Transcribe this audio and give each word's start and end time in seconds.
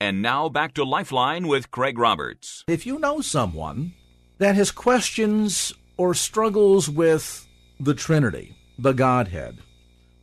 And 0.00 0.22
now 0.22 0.48
back 0.48 0.74
to 0.74 0.84
Lifeline 0.84 1.48
with 1.48 1.72
Craig 1.72 1.98
Roberts. 1.98 2.64
If 2.68 2.86
you 2.86 3.00
know 3.00 3.20
someone 3.20 3.94
that 4.38 4.54
has 4.54 4.70
questions 4.70 5.72
or 5.96 6.14
struggles 6.14 6.88
with 6.88 7.48
the 7.80 7.94
Trinity, 7.94 8.56
the 8.78 8.92
Godhead, 8.92 9.58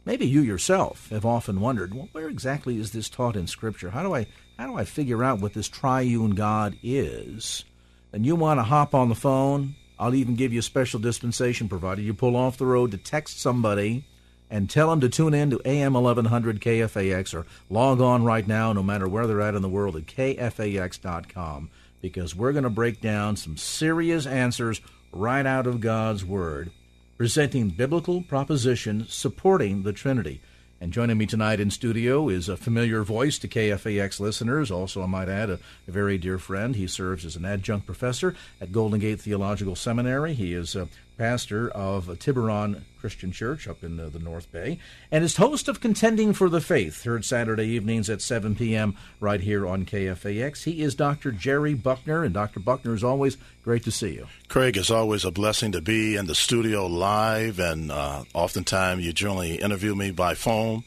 maybe 0.06 0.26
you 0.26 0.40
yourself 0.40 1.10
have 1.10 1.26
often 1.26 1.60
wondered, 1.60 1.94
well, 1.94 2.08
where 2.14 2.30
exactly 2.30 2.80
is 2.80 2.92
this 2.92 3.10
taught 3.10 3.36
in 3.36 3.48
Scripture? 3.48 3.90
How 3.90 4.02
do 4.02 4.16
I 4.16 4.28
how 4.58 4.68
do 4.68 4.78
I 4.78 4.86
figure 4.86 5.22
out 5.22 5.42
what 5.42 5.54
this 5.54 5.68
triune 5.68 6.36
God 6.36 6.78
is? 6.82 7.66
And 8.14 8.26
you 8.26 8.38
want 8.38 8.60
to 8.60 8.64
hop 8.64 8.96
on 8.96 9.10
the 9.10 9.16
phone, 9.16 9.76
I'll 10.00 10.16
even 10.16 10.36
give 10.36 10.54
you 10.54 10.60
a 10.60 10.64
special 10.64 11.02
dispensation 11.02 11.68
provided 11.68 12.06
you 12.06 12.14
pull 12.14 12.38
off 12.38 12.58
the 12.58 12.66
road 12.66 12.92
to 12.92 12.98
text 12.98 13.42
somebody 13.42 14.06
and 14.50 14.70
tell 14.70 14.90
them 14.90 15.02
to 15.02 15.10
tune 15.10 15.34
in 15.34 15.50
to 15.50 15.62
AM 15.66 15.94
1100 15.94 16.62
KFAX 16.62 17.34
or 17.34 17.46
log 17.70 18.02
on 18.02 18.24
right 18.24 18.48
now, 18.48 18.74
no 18.74 18.84
matter 18.84 19.08
where 19.08 19.28
they're 19.28 19.42
at 19.42 19.56
in 19.56 19.62
the 19.62 19.70
world, 19.70 19.96
at 19.96 20.06
KFAX.com 20.06 21.70
because 22.06 22.36
we're 22.36 22.52
going 22.52 22.64
to 22.64 22.70
break 22.70 23.02
down 23.02 23.36
some 23.36 23.58
serious 23.58 24.28
answers 24.28 24.80
right 25.12 25.46
out 25.46 25.66
of 25.66 25.82
God's 25.82 26.24
Word, 26.24 26.72
presenting 27.18 27.70
biblical 27.70 28.22
propositions 28.22 29.12
supporting 29.12 29.82
the 29.82 29.92
Trinity. 29.92 30.40
And 30.80 30.94
joining 30.94 31.18
me 31.18 31.26
tonight 31.26 31.60
in 31.60 31.72
studio 31.72 32.30
is 32.30 32.48
a 32.48 32.58
familiar 32.58 33.02
voice 33.02 33.40
to 33.40 33.48
KFAX 33.48 34.20
listeners. 34.20 34.70
Also, 34.70 35.02
I 35.02 35.08
might 35.08 35.30
add, 35.30 35.50
a, 35.50 35.54
a, 35.88 35.92
very 35.92 36.20
dear 36.20 36.38
friend. 36.38 36.76
He 36.76 36.86
serves 36.86 37.26
as 37.26 37.36
an 37.36 37.44
adjunct 37.44 37.88
professor 37.88 38.36
at 38.62 38.72
Golden 38.72 39.00
Gate 39.00 39.20
Theological 39.20 39.76
Seminary. 39.76 40.36
He 40.36 40.54
is 40.54 40.76
a 40.76 40.88
pastor 41.18 41.70
of 41.70 42.20
Tiburon 42.20 42.84
Christian 43.00 43.32
Church 43.32 43.68
up 43.68 43.84
in 43.84 43.98
the, 43.98 44.10
the, 44.10 44.20
North 44.20 44.52
Bay, 44.52 44.80
and 45.12 45.24
is 45.24 45.38
host 45.38 45.68
of 45.68 45.80
Contending 45.80 46.34
for 46.34 46.50
the 46.50 46.60
Faith, 46.60 47.04
heard 47.04 47.24
Saturday 47.24 47.66
evenings 47.66 48.10
at 48.10 48.22
7 48.22 48.56
p.m. 48.56 48.98
right 49.20 49.42
here 49.42 49.68
on 49.68 49.86
KFAX. 49.86 50.64
He 50.64 50.82
is 50.82 50.96
Dr. 50.96 51.32
Jerry 51.32 51.76
Buckner, 51.76 52.24
and 52.24 52.34
Dr. 52.34 52.60
Buckner, 52.60 52.96
is 52.96 53.04
always, 53.04 53.38
great 53.64 53.84
to 53.84 53.92
see 53.92 54.16
you. 54.16 54.28
Craig, 54.48 54.76
it's 54.76 54.90
always 54.90 55.24
a 55.24 55.30
blessing 55.30 55.72
to 55.74 55.82
be 55.82 56.16
in 56.16 56.26
the 56.26 56.34
studio 56.34 56.88
live, 56.88 57.60
and 57.60 57.92
uh, 57.92 58.24
oftentimes 58.34 59.06
you 59.06 59.14
generally 59.14 59.58
interview 59.58 59.94
me 59.94 60.10
by 60.10 60.34
phone. 60.34 60.84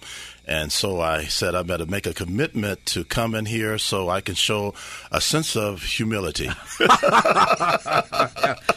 And 0.49 0.73
so 0.73 0.99
I 0.99 1.25
said 1.25 1.55
I 1.55 1.63
better 1.63 1.85
make 1.85 2.07
a 2.07 2.15
commitment 2.15 2.87
to 2.87 3.05
come 3.05 3.35
in 3.35 3.45
here 3.45 3.77
so 3.77 4.09
I 4.09 4.23
can 4.23 4.35
show 4.35 4.73
a 5.13 5.21
sense 5.21 5.55
of 5.57 5.83
humility. 5.83 6.47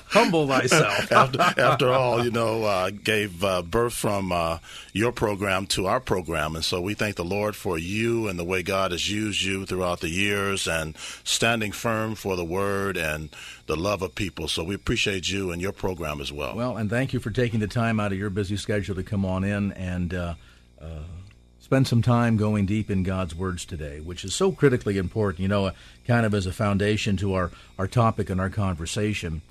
Humble 0.09 0.50
thyself. 0.50 1.09
after, 1.13 1.39
after, 1.39 1.94
all, 1.94 2.25
you 2.25 2.31
know, 2.31 2.66
uh, 2.66 2.89
gave 2.89 3.41
uh, 3.41 3.61
birth 3.61 3.94
from 3.94 4.33
uh, 4.33 4.58
your 4.91 5.13
program 5.13 5.66
to 5.67 5.88
our 5.88 6.02
program. 6.02 6.58
And 6.58 6.66
so 6.66 6.81
we 6.81 6.94
thank 6.94 7.16
the 7.16 7.23
Lord 7.23 7.55
for 7.55 7.78
you 7.78 8.28
and 8.28 8.38
the 8.38 8.44
way 8.44 8.63
God 8.63 8.91
has 8.91 9.09
used 9.09 9.41
you 9.41 9.66
throughout 9.66 10.02
the 10.02 10.09
years 10.09 10.67
and 10.67 10.97
standing 11.23 11.72
firm 11.72 12.16
for 12.16 12.35
the 12.35 12.44
word 12.44 12.97
and 12.97 13.30
the 13.67 13.78
love 13.78 14.02
of 14.02 14.13
people. 14.13 14.50
So 14.50 14.66
we 14.66 14.75
appreciate 14.75 15.30
you 15.30 15.52
and 15.52 15.61
your 15.61 15.72
program 15.72 16.19
as 16.19 16.33
well. 16.33 16.53
Well, 16.53 16.75
and 16.75 16.89
thank 16.89 17.13
you 17.13 17.22
for 17.22 17.31
taking 17.31 17.62
the 17.62 17.68
time 17.68 18.01
out 18.01 18.12
of 18.12 18.18
your 18.18 18.29
busy 18.29 18.57
schedule 18.57 18.95
to 18.95 19.03
come 19.03 19.24
on 19.24 19.45
in 19.45 19.72
and 19.72 20.13
uh, 20.13 20.34
uh, 20.81 21.03
spend 21.71 21.87
some 21.87 22.01
time 22.01 22.35
going 22.35 22.65
deep 22.65 22.91
in 22.91 23.01
God's 23.01 23.33
words 23.33 23.63
today, 23.63 24.01
which 24.01 24.25
is 24.25 24.35
so 24.35 24.51
critically 24.51 24.97
important, 24.97 25.39
you 25.39 25.47
know, 25.47 25.67
uh, 25.67 25.71
kind 26.05 26.25
of 26.25 26.33
as 26.33 26.45
a 26.45 26.51
foundation 26.51 27.15
to 27.15 27.33
our, 27.33 27.49
our 27.79 27.87
topic 27.87 28.29
and 28.29 28.41
our 28.41 28.49
conversation. 28.49 29.41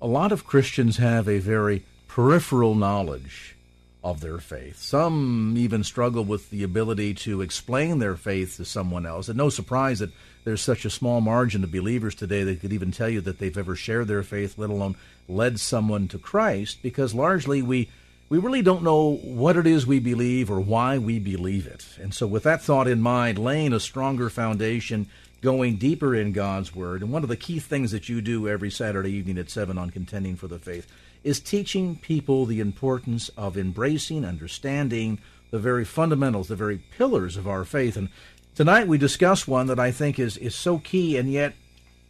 A 0.00 0.06
lot 0.06 0.32
of 0.32 0.46
Christians 0.46 0.96
have 0.96 1.28
a 1.28 1.38
very 1.38 1.84
peripheral 2.08 2.74
knowledge 2.74 3.56
of 4.02 4.22
their 4.22 4.38
faith. 4.38 4.78
Some 4.78 5.54
even 5.58 5.84
struggle 5.84 6.24
with 6.24 6.48
the 6.48 6.62
ability 6.62 7.12
to 7.12 7.42
explain 7.42 7.98
their 7.98 8.16
faith 8.16 8.56
to 8.56 8.64
someone 8.64 9.04
else. 9.04 9.28
And 9.28 9.36
no 9.36 9.50
surprise 9.50 9.98
that 9.98 10.12
there's 10.44 10.62
such 10.62 10.86
a 10.86 10.90
small 10.90 11.20
margin 11.20 11.62
of 11.62 11.72
believers 11.72 12.14
today 12.14 12.42
that 12.44 12.62
could 12.62 12.72
even 12.72 12.90
tell 12.90 13.10
you 13.10 13.20
that 13.20 13.38
they've 13.38 13.58
ever 13.58 13.76
shared 13.76 14.08
their 14.08 14.22
faith, 14.22 14.56
let 14.56 14.70
alone 14.70 14.96
led 15.28 15.60
someone 15.60 16.08
to 16.08 16.18
Christ, 16.18 16.78
because 16.82 17.14
largely 17.14 17.60
we 17.60 17.90
we 18.28 18.38
really 18.38 18.62
don't 18.62 18.82
know 18.82 19.16
what 19.22 19.56
it 19.56 19.66
is 19.66 19.86
we 19.86 20.00
believe 20.00 20.50
or 20.50 20.58
why 20.58 20.98
we 20.98 21.18
believe 21.18 21.66
it. 21.66 21.86
And 22.00 22.12
so, 22.12 22.26
with 22.26 22.42
that 22.42 22.62
thought 22.62 22.88
in 22.88 23.00
mind, 23.00 23.38
laying 23.38 23.72
a 23.72 23.80
stronger 23.80 24.28
foundation, 24.28 25.08
going 25.42 25.76
deeper 25.76 26.14
in 26.14 26.32
God's 26.32 26.74
Word, 26.74 27.02
and 27.02 27.12
one 27.12 27.22
of 27.22 27.28
the 27.28 27.36
key 27.36 27.60
things 27.60 27.92
that 27.92 28.08
you 28.08 28.20
do 28.20 28.48
every 28.48 28.70
Saturday 28.70 29.12
evening 29.12 29.38
at 29.38 29.50
7 29.50 29.78
on 29.78 29.90
Contending 29.90 30.34
for 30.34 30.48
the 30.48 30.58
Faith 30.58 30.90
is 31.22 31.40
teaching 31.40 31.96
people 31.96 32.46
the 32.46 32.60
importance 32.60 33.28
of 33.36 33.56
embracing, 33.56 34.24
understanding 34.24 35.18
the 35.50 35.58
very 35.58 35.84
fundamentals, 35.84 36.48
the 36.48 36.56
very 36.56 36.78
pillars 36.78 37.36
of 37.36 37.46
our 37.46 37.64
faith. 37.64 37.96
And 37.96 38.08
tonight 38.54 38.88
we 38.88 38.98
discuss 38.98 39.46
one 39.46 39.68
that 39.68 39.78
I 39.78 39.92
think 39.92 40.18
is, 40.18 40.36
is 40.36 40.54
so 40.54 40.78
key 40.78 41.16
and 41.16 41.30
yet 41.30 41.54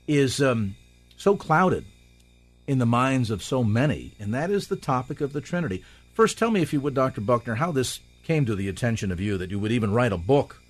is 0.06 0.41
um, 0.41 0.77
so 1.16 1.37
clouded 1.37 1.84
in 2.66 2.78
the 2.78 2.87
minds 2.87 3.31
of 3.31 3.43
so 3.43 3.62
many, 3.62 4.12
and 4.19 4.34
that 4.34 4.50
is 4.50 4.66
the 4.66 4.77
topic 4.77 5.21
of 5.21 5.33
the 5.33 5.41
Trinity. 5.41 5.84
First, 6.16 6.38
tell 6.38 6.50
me, 6.50 6.62
if 6.62 6.72
you 6.72 6.81
would, 6.81 6.94
Dr. 6.94 7.21
Buckner, 7.21 7.56
how 7.56 7.72
this 7.72 8.00
came 8.25 8.47
to 8.47 8.54
the 8.54 8.71
attention 8.71 9.12
of 9.12 9.21
you 9.21 9.37
that 9.37 9.50
you 9.50 9.59
would 9.59 9.71
even 9.71 9.93
write 9.93 10.12
a 10.12 10.16
book 10.16 10.62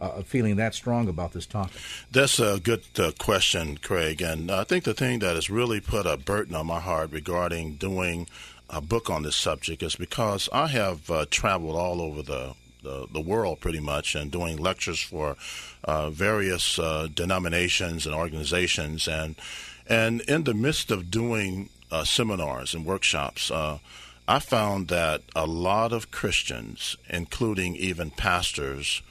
uh, 0.00 0.22
feeling 0.22 0.56
that 0.56 0.74
strong 0.74 1.08
about 1.08 1.32
this 1.32 1.44
topic? 1.44 1.76
That's 2.10 2.40
a 2.40 2.58
good 2.58 2.84
uh, 2.98 3.12
question, 3.18 3.76
Craig. 3.76 4.22
And 4.22 4.50
I 4.50 4.64
think 4.64 4.84
the 4.84 4.94
thing 4.94 5.18
that 5.18 5.34
has 5.34 5.50
really 5.50 5.78
put 5.78 6.06
a 6.06 6.16
burden 6.16 6.54
on 6.54 6.64
my 6.64 6.80
heart 6.80 7.12
regarding 7.12 7.74
doing 7.74 8.28
a 8.70 8.80
book 8.80 9.10
on 9.10 9.24
this 9.24 9.36
subject 9.36 9.82
is 9.82 9.94
because 9.94 10.48
I 10.54 10.68
have 10.68 11.10
uh, 11.10 11.26
traveled 11.30 11.76
all 11.76 12.00
over 12.00 12.22
the 12.22 12.54
the, 12.82 13.06
the, 13.10 13.20
world 13.20 13.60
pretty 13.60 13.80
much 13.80 14.14
and 14.14 14.30
doing 14.30 14.58
lectures 14.58 15.00
for 15.00 15.36
uh, 15.84 16.10
various 16.10 16.78
uh, 16.78 17.08
denominations 17.14 18.04
and 18.04 18.14
organizations 18.14 19.08
and 19.08 19.36
and 19.86 20.20
in 20.22 20.44
the 20.44 20.52
midst 20.52 20.90
of 20.90 21.10
doing 21.10 21.70
uh, 21.90 22.04
seminars 22.04 22.74
and 22.74 22.84
workshops 22.84 23.50
uh, 23.50 23.78
I 24.26 24.38
found 24.38 24.88
that 24.88 25.22
a 25.36 25.46
lot 25.46 25.92
of 25.92 26.10
Christians, 26.10 26.96
including 27.10 27.76
even 27.76 28.10
pastors, 28.10 29.02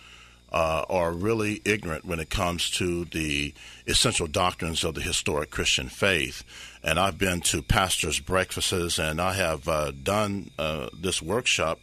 uh, 0.52 0.86
are 0.90 1.12
really 1.12 1.62
ignorant 1.66 2.06
when 2.06 2.20
it 2.20 2.30
comes 2.30 2.70
to 2.72 3.06
the 3.06 3.54
essential 3.88 4.28
doctrines 4.28 4.84
of 4.84 4.96
the 4.96 5.02
historic 5.02 5.50
Christian 5.50 5.90
faith. 5.90 6.44
And 6.84 7.00
I've 7.00 7.18
been 7.18 7.42
to 7.42 7.62
pastors' 7.62 8.20
breakfasts, 8.20 9.00
and 9.00 9.20
I 9.20 9.34
have 9.34 9.68
uh, 9.68 9.92
done 9.92 10.52
uh, 10.58 10.90
this 11.00 11.22
workshop 11.22 11.80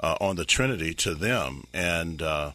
uh, 0.00 0.16
on 0.20 0.36
the 0.36 0.44
Trinity 0.44 0.94
to 0.94 1.14
them. 1.14 1.64
And 1.72 2.20
uh, 2.20 2.52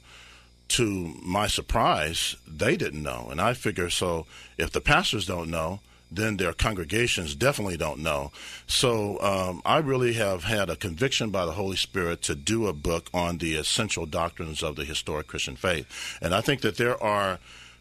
to 0.69 1.13
my 1.23 1.47
surprise, 1.47 2.35
they 2.47 2.75
didn't 2.77 3.03
know. 3.03 3.27
And 3.31 3.41
I 3.41 3.53
figure 3.53 3.89
so 3.89 4.25
if 4.57 4.71
the 4.71 4.81
pastors 4.81 5.25
don't 5.25 5.49
know, 5.49 5.81
then 6.11 6.37
their 6.37 6.53
congregations 6.53 7.35
definitely 7.35 7.77
don't 7.77 7.99
know. 7.99 8.31
So 8.67 9.19
um, 9.21 9.61
I 9.65 9.77
really 9.77 10.13
have 10.13 10.43
had 10.43 10.69
a 10.69 10.75
conviction 10.75 11.29
by 11.29 11.45
the 11.45 11.53
Holy 11.53 11.75
Spirit 11.77 12.21
to 12.23 12.35
do 12.35 12.67
a 12.67 12.73
book 12.73 13.09
on 13.13 13.37
the 13.37 13.55
essential 13.55 14.05
doctrines 14.05 14.63
of 14.63 14.75
the 14.75 14.85
historic 14.85 15.27
Christian 15.27 15.55
faith. 15.55 16.17
And 16.21 16.33
I 16.33 16.41
think 16.41 16.61
that 16.61 16.77
there 16.77 17.01
are 17.01 17.39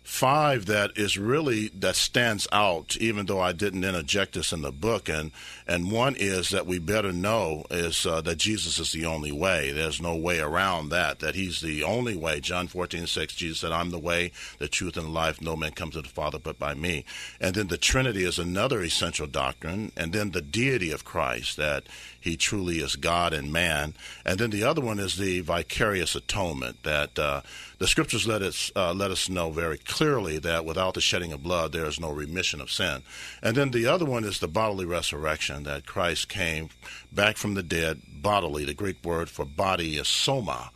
five 0.08 0.64
that 0.64 0.90
is 0.96 1.18
really 1.18 1.68
that 1.68 1.94
stands 1.94 2.48
out 2.50 2.96
even 2.96 3.26
though 3.26 3.40
i 3.40 3.52
didn't 3.52 3.84
interject 3.84 4.32
this 4.32 4.54
in 4.54 4.62
the 4.62 4.72
book. 4.72 5.06
And 5.06 5.32
and 5.66 5.92
one 5.92 6.16
is 6.16 6.48
that 6.48 6.66
we 6.66 6.78
better 6.78 7.12
know 7.12 7.64
is 7.70 8.06
uh, 8.06 8.22
that 8.22 8.38
jesus 8.38 8.78
is 8.78 8.90
the 8.90 9.04
only 9.04 9.30
way. 9.30 9.70
There's 9.70 10.00
no 10.00 10.16
way 10.16 10.40
around 10.40 10.88
that 10.88 11.18
that 11.18 11.34
he's 11.34 11.60
the 11.60 11.84
only 11.84 12.16
way. 12.16 12.40
John 12.40 12.68
14 12.68 13.06
6 13.06 13.34
jesus 13.34 13.60
said 13.60 13.70
i'm 13.70 13.90
the 13.90 13.98
way 13.98 14.32
the 14.58 14.66
truth 14.66 14.96
and 14.96 15.12
life. 15.12 15.42
No 15.42 15.54
man 15.56 15.72
comes 15.72 15.92
to 15.92 16.00
the 16.00 16.08
father 16.08 16.38
but 16.38 16.58
by 16.58 16.72
me. 16.72 17.04
And 17.38 17.54
then 17.54 17.68
the 17.68 17.76
trinity 17.76 18.24
is 18.24 18.38
another 18.38 18.82
essential 18.82 19.26
doctrine. 19.26 19.92
And 19.94 20.14
then 20.14 20.30
the 20.30 20.40
deity 20.40 20.90
of 20.90 21.04
christ 21.04 21.58
that 21.58 21.84
he 22.20 22.36
truly 22.36 22.78
is 22.78 22.96
God 22.96 23.32
and 23.32 23.52
man. 23.52 23.94
And 24.24 24.38
then 24.38 24.50
the 24.50 24.64
other 24.64 24.80
one 24.80 24.98
is 24.98 25.16
the 25.16 25.40
vicarious 25.40 26.14
atonement 26.14 26.82
that 26.82 27.18
uh, 27.18 27.42
the 27.78 27.86
scriptures 27.86 28.26
let 28.26 28.42
us 28.42 28.72
uh, 28.74 28.92
let 28.92 29.10
us 29.10 29.28
know 29.28 29.50
very 29.50 29.78
clearly 29.78 30.38
that 30.38 30.64
without 30.64 30.94
the 30.94 31.00
shedding 31.00 31.32
of 31.32 31.42
blood 31.42 31.72
there 31.72 31.86
is 31.86 32.00
no 32.00 32.10
remission 32.10 32.60
of 32.60 32.70
sin. 32.70 33.02
And 33.42 33.56
then 33.56 33.70
the 33.70 33.86
other 33.86 34.04
one 34.04 34.24
is 34.24 34.40
the 34.40 34.48
bodily 34.48 34.84
resurrection 34.84 35.62
that 35.64 35.86
Christ 35.86 36.28
came 36.28 36.70
back 37.12 37.36
from 37.36 37.54
the 37.54 37.62
dead 37.62 38.02
bodily. 38.08 38.64
The 38.64 38.74
Greek 38.74 39.04
word 39.04 39.30
for 39.30 39.44
body 39.44 39.96
is 39.96 40.08
soma. 40.08 40.70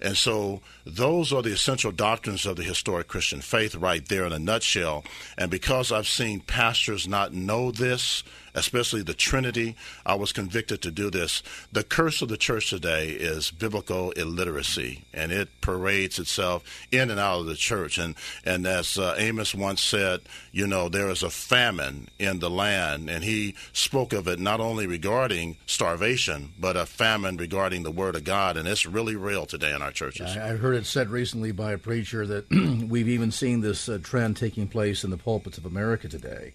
And 0.00 0.16
so 0.16 0.60
those 0.84 1.32
are 1.32 1.42
the 1.42 1.52
essential 1.52 1.90
doctrines 1.90 2.44
of 2.44 2.56
the 2.56 2.62
historic 2.62 3.08
Christian 3.08 3.40
faith 3.40 3.74
right 3.74 4.06
there 4.06 4.26
in 4.26 4.32
a 4.32 4.38
nutshell. 4.38 5.04
And 5.38 5.50
because 5.50 5.90
I've 5.90 6.06
seen 6.06 6.40
pastors 6.40 7.08
not 7.08 7.32
know 7.32 7.70
this, 7.70 8.22
especially 8.56 9.02
the 9.02 9.14
Trinity, 9.14 9.76
I 10.04 10.14
was 10.14 10.32
convicted 10.32 10.82
to 10.82 10.90
do 10.90 11.10
this. 11.10 11.42
The 11.70 11.84
curse 11.84 12.22
of 12.22 12.28
the 12.28 12.36
church 12.36 12.70
today 12.70 13.10
is 13.10 13.50
biblical 13.50 14.10
illiteracy, 14.12 15.04
and 15.12 15.30
it 15.30 15.48
parades 15.60 16.18
itself 16.18 16.64
in 16.90 17.10
and 17.10 17.20
out 17.20 17.40
of 17.40 17.46
the 17.46 17.54
church. 17.54 17.98
And 17.98 18.16
and 18.44 18.66
as 18.66 18.98
uh, 18.98 19.14
Amos 19.18 19.54
once 19.54 19.82
said, 19.82 20.22
you 20.50 20.66
know, 20.66 20.88
there 20.88 21.10
is 21.10 21.22
a 21.22 21.30
famine 21.30 22.08
in 22.18 22.38
the 22.38 22.50
land, 22.50 23.10
and 23.10 23.22
he 23.22 23.54
spoke 23.72 24.12
of 24.12 24.26
it 24.26 24.40
not 24.40 24.60
only 24.60 24.86
regarding 24.86 25.58
starvation, 25.66 26.52
but 26.58 26.76
a 26.76 26.86
famine 26.86 27.36
regarding 27.36 27.82
the 27.82 27.90
Word 27.90 28.16
of 28.16 28.24
God, 28.24 28.56
and 28.56 28.66
it's 28.66 28.86
really 28.86 29.16
real 29.16 29.44
today 29.44 29.74
in 29.74 29.82
our 29.82 29.92
churches. 29.92 30.36
I, 30.36 30.52
I 30.52 30.56
heard 30.56 30.76
it 30.76 30.86
said 30.86 31.10
recently 31.10 31.52
by 31.52 31.72
a 31.72 31.78
preacher 31.78 32.26
that 32.26 32.50
we've 32.88 33.08
even 33.08 33.30
seen 33.30 33.60
this 33.60 33.88
uh, 33.88 33.98
trend 34.02 34.36
taking 34.36 34.66
place 34.66 35.04
in 35.04 35.10
the 35.10 35.18
pulpits 35.18 35.58
of 35.58 35.66
America 35.66 36.08
today 36.08 36.54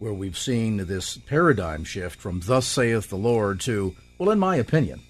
where 0.00 0.12
we've 0.12 0.36
seen 0.36 0.78
this 0.78 1.16
paradigm 1.16 1.84
shift 1.84 2.18
from 2.18 2.40
"Thus 2.40 2.66
saith 2.66 3.08
the 3.08 3.16
Lord" 3.16 3.60
to 3.60 3.94
"Well, 4.18 4.30
in 4.30 4.40
my 4.40 4.56
opinion," 4.56 5.02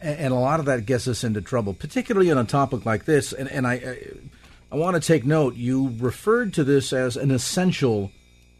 and 0.00 0.32
a 0.32 0.38
lot 0.38 0.58
of 0.58 0.66
that 0.66 0.86
gets 0.86 1.06
us 1.06 1.22
into 1.22 1.42
trouble, 1.42 1.74
particularly 1.74 2.30
on 2.30 2.38
a 2.38 2.44
topic 2.44 2.86
like 2.86 3.04
this. 3.04 3.34
And, 3.34 3.50
and 3.50 3.66
I, 3.66 3.98
I 4.70 4.76
want 4.76 4.94
to 4.94 5.06
take 5.06 5.26
note. 5.26 5.56
You 5.56 5.94
referred 5.98 6.54
to 6.54 6.64
this 6.64 6.92
as 6.94 7.16
an 7.18 7.30
essential 7.30 8.10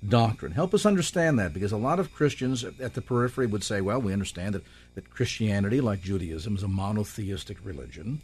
doctrine. 0.07 0.53
Help 0.53 0.75
us 0.75 0.85
understand 0.85 1.39
that, 1.39 1.55
because 1.55 1.71
a 1.71 1.77
lot 1.77 2.01
of 2.01 2.13
Christians 2.13 2.65
at 2.65 2.95
the 2.95 3.01
periphery 3.01 3.47
would 3.47 3.65
say, 3.65 3.81
"Well, 3.81 4.03
we 4.03 4.13
understand 4.13 4.55
that 4.57 4.65
that 4.95 5.11
Christianity, 5.11 5.81
like 5.81 6.03
Judaism, 6.03 6.57
is 6.57 6.63
a 6.63 6.69
monotheistic 6.69 7.57
religion." 7.65 8.21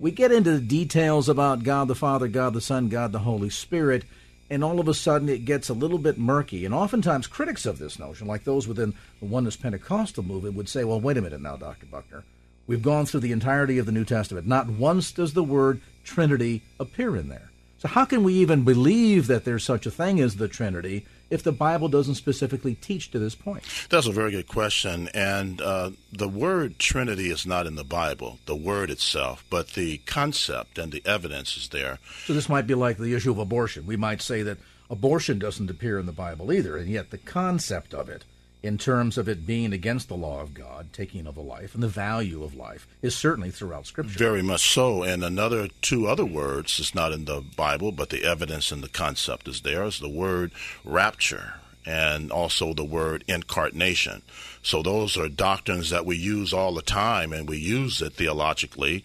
We 0.00 0.10
get 0.10 0.32
into 0.32 0.52
the 0.52 0.60
details 0.60 1.28
about 1.28 1.64
God 1.64 1.88
the 1.88 1.94
Father, 1.94 2.28
God 2.28 2.54
the 2.54 2.60
Son, 2.60 2.88
God 2.88 3.12
the 3.12 3.18
Holy 3.18 3.50
Spirit 3.50 4.04
and 4.50 4.64
all 4.64 4.80
of 4.80 4.88
a 4.88 4.94
sudden 4.94 5.28
it 5.28 5.44
gets 5.44 5.68
a 5.68 5.74
little 5.74 5.98
bit 5.98 6.18
murky. 6.18 6.64
And 6.64 6.74
oftentimes 6.74 7.26
critics 7.26 7.66
of 7.66 7.78
this 7.78 7.98
notion, 7.98 8.26
like 8.26 8.44
those 8.44 8.66
within 8.66 8.94
the 9.20 9.26
Oneness 9.26 9.56
Pentecostal 9.56 10.22
movement, 10.22 10.54
would 10.54 10.68
say, 10.68 10.84
well, 10.84 11.00
wait 11.00 11.16
a 11.16 11.22
minute 11.22 11.40
now, 11.40 11.56
Dr. 11.56 11.86
Buckner. 11.86 12.24
We've 12.66 12.82
gone 12.82 13.06
through 13.06 13.20
the 13.20 13.32
entirety 13.32 13.78
of 13.78 13.86
the 13.86 13.92
New 13.92 14.04
Testament. 14.04 14.46
Not 14.46 14.68
once 14.68 15.10
does 15.12 15.32
the 15.32 15.42
word 15.42 15.80
Trinity 16.04 16.62
appear 16.78 17.16
in 17.16 17.28
there. 17.28 17.50
So 17.78 17.88
how 17.88 18.04
can 18.04 18.24
we 18.24 18.34
even 18.34 18.64
believe 18.64 19.26
that 19.28 19.44
there's 19.44 19.64
such 19.64 19.86
a 19.86 19.90
thing 19.90 20.20
as 20.20 20.36
the 20.36 20.48
Trinity 20.48 21.06
if 21.30 21.42
the 21.42 21.52
Bible 21.52 21.88
doesn't 21.88 22.14
specifically 22.14 22.74
teach 22.74 23.10
to 23.10 23.18
this 23.18 23.34
point? 23.34 23.62
That's 23.90 24.06
a 24.06 24.12
very 24.12 24.30
good 24.30 24.48
question. 24.48 25.08
And 25.14 25.60
uh, 25.60 25.90
the 26.12 26.28
word 26.28 26.78
Trinity 26.78 27.30
is 27.30 27.46
not 27.46 27.66
in 27.66 27.74
the 27.74 27.84
Bible, 27.84 28.38
the 28.46 28.56
word 28.56 28.90
itself, 28.90 29.44
but 29.50 29.70
the 29.70 29.98
concept 29.98 30.78
and 30.78 30.92
the 30.92 31.02
evidence 31.04 31.56
is 31.56 31.68
there. 31.68 31.98
So 32.24 32.32
this 32.32 32.48
might 32.48 32.66
be 32.66 32.74
like 32.74 32.98
the 32.98 33.14
issue 33.14 33.30
of 33.30 33.38
abortion. 33.38 33.86
We 33.86 33.96
might 33.96 34.22
say 34.22 34.42
that 34.42 34.58
abortion 34.90 35.38
doesn't 35.38 35.70
appear 35.70 35.98
in 35.98 36.06
the 36.06 36.12
Bible 36.12 36.52
either, 36.52 36.76
and 36.76 36.88
yet 36.88 37.10
the 37.10 37.18
concept 37.18 37.94
of 37.94 38.08
it 38.08 38.24
in 38.62 38.76
terms 38.76 39.16
of 39.16 39.28
it 39.28 39.46
being 39.46 39.72
against 39.72 40.08
the 40.08 40.16
law 40.16 40.40
of 40.40 40.52
God, 40.52 40.92
taking 40.92 41.26
of 41.26 41.36
a 41.36 41.40
life, 41.40 41.74
and 41.74 41.82
the 41.82 41.88
value 41.88 42.42
of 42.42 42.54
life 42.54 42.88
is 43.02 43.14
certainly 43.14 43.50
throughout 43.50 43.86
Scripture. 43.86 44.18
Very 44.18 44.42
much 44.42 44.72
so. 44.72 45.02
And 45.02 45.22
another 45.22 45.68
two 45.80 46.06
other 46.06 46.24
words, 46.24 46.78
it's 46.80 46.94
not 46.94 47.12
in 47.12 47.24
the 47.24 47.40
Bible, 47.40 47.92
but 47.92 48.10
the 48.10 48.24
evidence 48.24 48.72
and 48.72 48.82
the 48.82 48.88
concept 48.88 49.46
is 49.46 49.60
there, 49.60 49.84
is 49.84 50.00
the 50.00 50.08
word 50.08 50.50
rapture 50.84 51.54
and 51.86 52.30
also 52.30 52.74
the 52.74 52.84
word 52.84 53.24
incarnation. 53.28 54.22
So 54.62 54.82
those 54.82 55.16
are 55.16 55.28
doctrines 55.28 55.90
that 55.90 56.04
we 56.04 56.16
use 56.16 56.52
all 56.52 56.74
the 56.74 56.82
time, 56.82 57.32
and 57.32 57.48
we 57.48 57.58
use 57.58 58.02
it 58.02 58.14
theologically. 58.14 59.04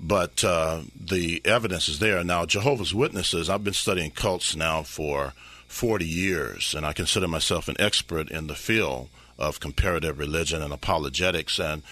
But 0.00 0.44
uh, 0.44 0.82
the 0.94 1.40
evidence 1.44 1.88
is 1.88 1.98
there. 1.98 2.22
Now, 2.22 2.46
Jehovah's 2.46 2.94
Witnesses, 2.94 3.48
I've 3.48 3.64
been 3.64 3.72
studying 3.72 4.10
cults 4.10 4.54
now 4.54 4.82
for 4.82 5.32
40 5.68 6.06
years, 6.06 6.74
and 6.74 6.84
I 6.84 6.92
consider 6.92 7.28
myself 7.28 7.68
an 7.68 7.76
expert 7.78 8.30
in 8.30 8.46
the 8.46 8.54
field 8.54 9.10
of 9.38 9.60
comparative 9.60 10.18
religion 10.18 10.62
and 10.62 10.72
apologetics. 10.72 11.60
And 11.60 11.82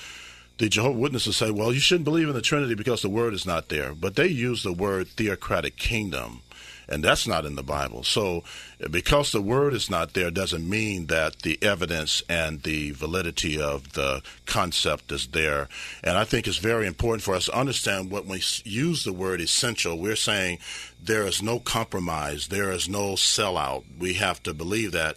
the 0.58 0.69
Jehovah's 0.69 1.00
Witnesses 1.00 1.37
say, 1.37 1.50
well, 1.50 1.73
you 1.73 1.78
shouldn't 1.78 2.06
believe 2.06 2.28
in 2.28 2.34
the 2.34 2.43
Trinity 2.43 2.75
because 2.75 3.02
the 3.02 3.08
word 3.08 3.34
is 3.34 3.46
not 3.46 3.69
there. 3.69 3.94
But 3.94 4.17
they 4.17 4.26
use 4.26 4.62
the 4.62 4.73
word 4.73 5.08
theocratic 5.08 5.76
kingdom 5.76 6.43
and 6.88 7.02
that's 7.02 7.26
not 7.26 7.44
in 7.44 7.56
the 7.56 7.62
Bible. 7.62 8.04
So, 8.04 8.44
because 8.90 9.32
the 9.32 9.42
word 9.42 9.74
is 9.74 9.90
not 9.90 10.12
there, 10.12 10.30
doesn't 10.30 10.68
mean 10.68 11.06
that 11.06 11.40
the 11.40 11.58
evidence 11.62 12.22
and 12.28 12.62
the 12.62 12.92
validity 12.92 13.60
of 13.60 13.94
the 13.94 14.22
concept 14.44 15.10
is 15.10 15.26
there. 15.28 15.68
And 16.04 16.16
I 16.16 16.24
think 16.24 16.46
it's 16.46 16.58
very 16.58 16.86
important 16.86 17.22
for 17.22 17.34
us 17.34 17.46
to 17.46 17.58
understand 17.58 18.10
when 18.10 18.28
we 18.28 18.42
use 18.64 19.02
the 19.02 19.12
word 19.12 19.40
essential, 19.40 19.98
we're 19.98 20.16
saying 20.16 20.58
there 21.02 21.26
is 21.26 21.42
no 21.42 21.58
compromise, 21.58 22.48
there 22.48 22.70
is 22.70 22.88
no 22.88 23.14
sellout. 23.14 23.84
We 23.98 24.14
have 24.14 24.42
to 24.44 24.54
believe 24.54 24.92
that. 24.92 25.16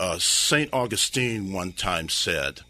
Uh, 0.00 0.18
St. 0.18 0.72
Augustine 0.72 1.52
one 1.52 1.72
time 1.72 2.08
said, 2.08 2.60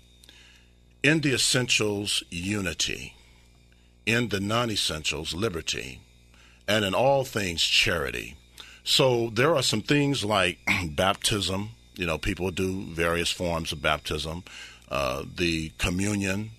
In 1.03 1.21
the 1.21 1.33
essentials, 1.33 2.25
unity. 2.29 3.15
In 4.05 4.29
the 4.29 4.41
non 4.41 4.71
essentials, 4.71 5.33
liberty 5.33 6.01
and 6.69 6.85
in 6.85 6.95
all 6.95 7.25
things 7.25 7.63
charity. 7.63 8.37
So 8.85 9.31
there 9.31 9.55
are 9.55 9.63
some 9.63 9.83
things 9.83 10.25
like 10.25 10.59
baptism. 10.91 11.71
You 11.95 12.07
know, 12.07 12.19
people 12.19 12.51
do 12.51 12.83
various 12.85 13.31
forms 13.31 13.73
of 13.73 13.83
baptism. 13.83 14.45
Uh, 14.91 15.25
the 15.37 15.71
communion. 15.79 16.51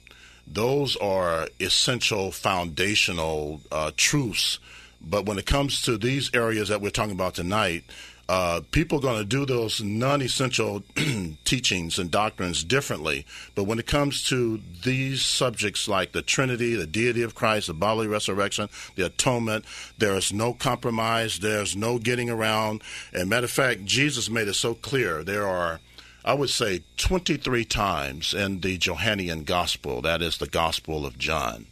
Those 0.47 0.95
are 0.97 1.47
essential 1.59 2.31
foundational 2.31 3.61
uh, 3.71 3.91
truths. 3.95 4.59
But 5.01 5.25
when 5.25 5.37
it 5.37 5.45
comes 5.45 5.81
to 5.83 5.97
these 5.97 6.29
areas 6.33 6.69
that 6.69 6.81
we're 6.81 6.91
talking 6.91 7.13
about 7.13 7.35
tonight, 7.35 7.83
uh, 8.31 8.61
people 8.71 8.97
are 8.97 9.01
going 9.01 9.19
to 9.19 9.25
do 9.25 9.45
those 9.45 9.83
non-essential 9.83 10.81
teachings 11.43 11.99
and 11.99 12.09
doctrines 12.09 12.63
differently. 12.63 13.25
But 13.55 13.65
when 13.65 13.77
it 13.77 13.87
comes 13.87 14.23
to 14.29 14.61
these 14.83 15.25
subjects 15.25 15.89
like 15.89 16.13
the 16.13 16.21
Trinity, 16.21 16.75
the 16.75 16.87
deity 16.87 17.23
of 17.23 17.35
Christ, 17.35 17.67
the 17.67 17.73
bodily 17.73 18.07
resurrection, 18.07 18.69
the 18.95 19.05
atonement, 19.05 19.65
there 19.97 20.15
is 20.15 20.31
no 20.31 20.53
compromise. 20.53 21.39
There's 21.39 21.75
no 21.75 21.99
getting 21.99 22.29
around. 22.29 22.83
And 23.13 23.29
matter 23.29 23.43
of 23.43 23.51
fact, 23.51 23.83
Jesus 23.83 24.29
made 24.29 24.47
it 24.47 24.53
so 24.53 24.75
clear. 24.75 25.25
There 25.25 25.45
are 25.45 25.81
I 26.23 26.33
would 26.33 26.51
say 26.51 26.83
23 26.95 27.65
times 27.65 28.33
in 28.33 28.61
the 28.61 28.77
Johannian 28.77 29.43
Gospel, 29.43 30.01
that 30.03 30.21
is 30.21 30.37
the 30.37 30.47
Gospel 30.47 31.05
of 31.05 31.17
John, 31.17 31.65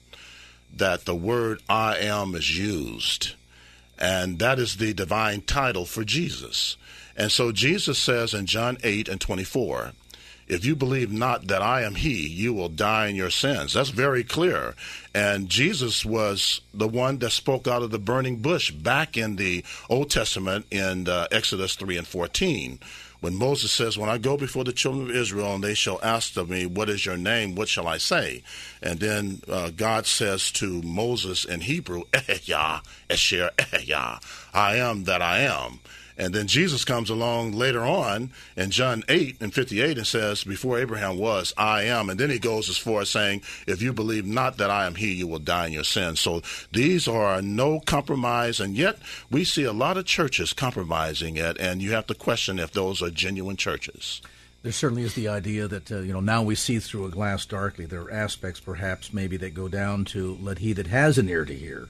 that 0.76 1.06
the 1.06 1.16
word 1.16 1.62
I 1.70 2.00
am 2.00 2.36
is 2.36 2.58
used. 2.58 3.36
And 4.00 4.40
that 4.40 4.58
is 4.58 4.78
the 4.78 4.94
divine 4.94 5.42
title 5.42 5.86
for 5.86 6.04
Jesus. 6.04 6.78
And 7.18 7.32
so 7.32 7.52
Jesus 7.52 8.00
says 8.00 8.34
in 8.34 8.46
John 8.46 8.78
8 8.82 9.10
and 9.10 9.20
24, 9.20 9.92
if 10.48 10.66
you 10.66 10.76
believe 10.76 11.12
not 11.12 11.48
that 11.48 11.62
I 11.62 11.84
am 11.84 11.96
He, 11.96 12.28
you 12.28 12.54
will 12.54 12.70
die 12.70 13.08
in 13.08 13.16
your 13.16 13.30
sins. 13.30 13.74
That's 13.74 13.90
very 13.90 14.24
clear. 14.24 14.74
And 15.14 15.48
Jesus 15.48 16.04
was 16.04 16.62
the 16.74 16.88
one 16.88 17.20
that 17.20 17.30
spoke 17.32 17.68
out 17.68 17.84
of 17.84 17.92
the 17.92 18.00
burning 18.00 18.38
bush 18.38 18.72
back 18.72 19.16
in 19.16 19.36
the 19.36 19.64
Old 19.90 20.10
Testament 20.10 20.66
in 20.72 21.08
uh, 21.08 21.28
Exodus 21.32 21.76
3 21.76 21.98
and 21.98 22.08
14 22.08 22.80
when 23.22 23.36
Moses 23.36 23.72
says, 23.72 23.98
When 23.98 24.10
I 24.10 24.18
go 24.18 24.38
before 24.38 24.64
the 24.64 24.74
children 24.74 25.10
of 25.10 25.16
Israel 25.16 25.56
and 25.56 25.64
they 25.64 25.74
shall 25.74 26.00
ask 26.02 26.38
of 26.38 26.50
me, 26.50 26.66
What 26.66 26.90
is 26.90 27.06
your 27.06 27.18
name? 27.18 27.56
What 27.56 27.68
shall 27.68 27.88
I 27.88 27.98
say? 27.98 28.44
And 28.82 29.00
then 29.00 29.42
uh, 29.48 29.72
God 29.76 30.06
says 30.06 30.52
to 30.54 30.82
Moses 30.82 31.46
in 31.46 31.62
Hebrew, 31.62 32.04
Ehyeh, 32.14 32.82
Asher, 33.10 33.52
Ehyeh, 33.58 34.24
I 34.54 34.76
am 34.76 35.04
that 35.06 35.22
I 35.22 35.40
am. 35.40 35.80
And 36.20 36.36
then 36.36 36.48
Jesus 36.48 36.84
comes 36.84 37.10
along 37.10 37.54
later 37.54 37.82
on 37.82 38.32
in 38.58 38.72
John 38.72 39.04
8 39.08 39.38
and 39.40 39.54
58 39.54 39.98
and 39.98 40.06
says, 40.06 40.44
Before 40.44 40.78
Abraham 40.78 41.18
was, 41.18 41.54
I 41.58 41.84
am. 41.84 42.10
And 42.10 42.20
then 42.20 42.30
he 42.30 42.40
goes 42.40 42.70
as 42.70 42.78
far 42.78 43.02
as 43.02 43.10
saying, 43.10 43.42
If 43.66 43.82
you 43.82 43.94
believe 43.94 44.26
not 44.26 44.58
that 44.58 44.70
I 44.70 44.86
am 44.86 44.96
he, 44.96 45.14
you 45.14 45.28
will 45.28 45.40
die 45.40 45.68
in 45.68 45.74
your 45.74 45.86
sins. 45.86 46.20
So 46.20 46.42
these 46.74 47.08
are 47.08 47.42
no 47.42 47.80
compromise. 47.80 48.60
And 48.60 48.76
yet 48.76 49.00
we 49.32 49.46
see 49.46 49.64
a 49.64 49.72
lot 49.72 49.96
of 49.96 50.06
churches 50.06 50.52
compromising 50.52 51.38
it. 51.38 51.58
And 51.58 51.82
you 51.82 51.94
have 51.94 52.08
to 52.08 52.14
question 52.14 52.60
if 52.60 52.74
those 52.74 53.02
are 53.02 53.10
genuine 53.10 53.56
churches. 53.56 54.22
There 54.62 54.74
certainly 54.74 55.04
is 55.04 55.14
the 55.14 55.30
idea 55.30 55.70
that, 55.70 55.90
uh, 55.90 56.00
you 56.00 56.12
know, 56.12 56.20
now 56.20 56.44
we 56.44 56.56
see 56.56 56.80
through 56.80 57.06
a 57.06 57.10
glass 57.10 57.46
darkly. 57.46 57.86
There 57.86 58.02
are 58.02 58.12
aspects, 58.12 58.60
perhaps, 58.60 59.14
maybe 59.14 59.38
that 59.38 59.54
go 59.54 59.70
down 59.70 60.04
to 60.06 60.38
let 60.42 60.58
he 60.58 60.74
that 60.74 60.88
has 60.88 61.18
an 61.18 61.30
ear 61.30 61.46
to 61.46 61.56
hear 61.56 61.88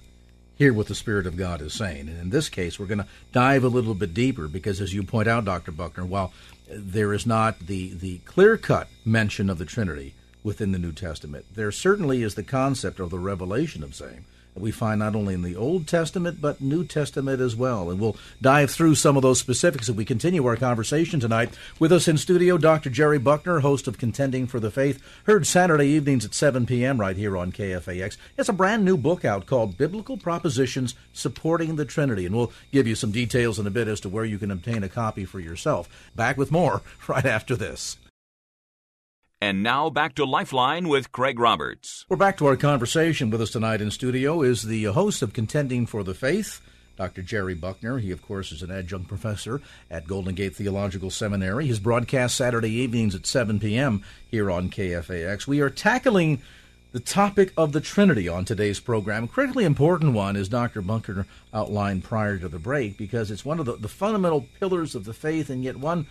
hear 0.59 0.73
what 0.73 0.87
the 0.87 0.93
Spirit 0.93 1.25
of 1.25 1.37
God 1.37 1.61
is 1.61 1.73
saying. 1.73 2.09
And 2.09 2.19
in 2.19 2.29
this 2.29 2.49
case, 2.49 2.77
we're 2.77 2.85
going 2.85 2.99
to 2.99 3.07
dive 3.31 3.63
a 3.63 3.69
little 3.69 3.95
bit 3.95 4.13
deeper 4.13 4.49
because, 4.49 4.81
as 4.81 4.93
you 4.93 5.01
point 5.03 5.29
out, 5.29 5.45
Dr. 5.45 5.71
Buckner, 5.71 6.05
while 6.05 6.33
there 6.69 7.13
is 7.13 7.25
not 7.25 7.59
the, 7.59 7.93
the 7.93 8.17
clear 8.19 8.57
cut 8.57 8.89
mention 9.05 9.49
of 9.49 9.57
the 9.57 9.65
Trinity 9.65 10.13
within 10.43 10.73
the 10.73 10.77
New 10.77 10.91
Testament, 10.91 11.45
there 11.55 11.71
certainly 11.71 12.21
is 12.21 12.35
the 12.35 12.43
concept 12.43 12.99
or 12.99 13.07
the 13.07 13.17
revelation 13.17 13.83
of 13.83 13.95
saying, 13.95 14.25
we 14.59 14.71
find 14.71 14.99
not 14.99 15.15
only 15.15 15.33
in 15.33 15.41
the 15.41 15.55
Old 15.55 15.87
Testament 15.87 16.41
but 16.41 16.61
New 16.61 16.83
Testament 16.83 17.41
as 17.41 17.55
well. 17.55 17.89
And 17.89 17.99
we'll 17.99 18.17
dive 18.41 18.71
through 18.71 18.95
some 18.95 19.15
of 19.15 19.23
those 19.23 19.39
specifics 19.39 19.89
as 19.89 19.95
we 19.95 20.05
continue 20.05 20.45
our 20.45 20.55
conversation 20.55 21.19
tonight. 21.19 21.53
With 21.79 21.91
us 21.91 22.07
in 22.07 22.17
studio, 22.17 22.57
Dr. 22.57 22.89
Jerry 22.89 23.17
Buckner, 23.17 23.59
host 23.59 23.87
of 23.87 23.97
Contending 23.97 24.47
for 24.47 24.59
the 24.59 24.71
Faith, 24.71 25.01
heard 25.25 25.45
Saturday 25.47 25.87
evenings 25.87 26.25
at 26.25 26.33
7 26.33 26.65
p.m. 26.65 26.99
right 26.99 27.15
here 27.15 27.37
on 27.37 27.51
KFAX. 27.51 28.17
It's 28.37 28.49
a 28.49 28.53
brand 28.53 28.85
new 28.85 28.97
book 28.97 29.25
out 29.25 29.45
called 29.45 29.77
Biblical 29.77 30.17
Propositions 30.17 30.95
Supporting 31.13 31.75
the 31.75 31.85
Trinity, 31.85 32.25
and 32.25 32.35
we'll 32.35 32.51
give 32.71 32.87
you 32.87 32.95
some 32.95 33.11
details 33.11 33.59
in 33.59 33.67
a 33.67 33.71
bit 33.71 33.87
as 33.87 33.99
to 34.01 34.09
where 34.09 34.25
you 34.25 34.37
can 34.37 34.51
obtain 34.51 34.83
a 34.83 34.89
copy 34.89 35.25
for 35.25 35.39
yourself. 35.39 35.89
Back 36.15 36.37
with 36.37 36.51
more 36.51 36.81
right 37.07 37.25
after 37.25 37.55
this. 37.55 37.97
And 39.41 39.63
now 39.63 39.89
back 39.89 40.15
to 40.15 40.25
Lifeline 40.25 40.89
with 40.89 41.13
Craig 41.13 41.39
Roberts. 41.39 42.05
We're 42.09 42.17
back 42.17 42.37
to 42.39 42.45
our 42.47 42.57
conversation. 42.57 43.29
With 43.29 43.41
us 43.41 43.51
tonight 43.51 43.79
in 43.79 43.89
studio 43.89 44.41
is 44.41 44.63
the 44.63 44.83
host 44.83 45.21
of 45.21 45.31
Contending 45.31 45.85
for 45.85 46.03
the 46.03 46.13
Faith, 46.13 46.59
Dr. 46.97 47.21
Jerry 47.21 47.53
Buckner. 47.53 47.99
He, 47.99 48.11
of 48.11 48.21
course, 48.21 48.51
is 48.51 48.63
an 48.63 48.69
adjunct 48.69 49.07
professor 49.07 49.61
at 49.89 50.07
Golden 50.07 50.35
Gate 50.35 50.57
Theological 50.57 51.09
Seminary. 51.09 51.67
His 51.67 51.79
broadcast 51.79 52.35
Saturday 52.35 52.71
evenings 52.71 53.15
at 53.15 53.25
7 53.25 53.61
p.m. 53.61 54.03
here 54.29 54.51
on 54.51 54.69
KFAX. 54.69 55.47
We 55.47 55.61
are 55.61 55.69
tackling 55.69 56.41
the 56.91 56.99
topic 56.99 57.53
of 57.55 57.71
the 57.71 57.79
Trinity 57.79 58.27
on 58.27 58.43
today's 58.43 58.81
program. 58.81 59.23
A 59.23 59.27
critically 59.27 59.63
important 59.63 60.15
one, 60.15 60.35
as 60.35 60.49
Dr. 60.49 60.81
Buckner 60.81 61.25
outlined 61.53 62.03
prior 62.03 62.37
to 62.39 62.49
the 62.49 62.59
break, 62.59 62.97
because 62.97 63.31
it's 63.31 63.45
one 63.45 63.61
of 63.61 63.65
the, 63.65 63.77
the 63.77 63.87
fundamental 63.87 64.47
pillars 64.59 64.95
of 64.95 65.05
the 65.05 65.13
faith, 65.13 65.49
and 65.49 65.63
yet 65.63 65.77
one 65.77 66.07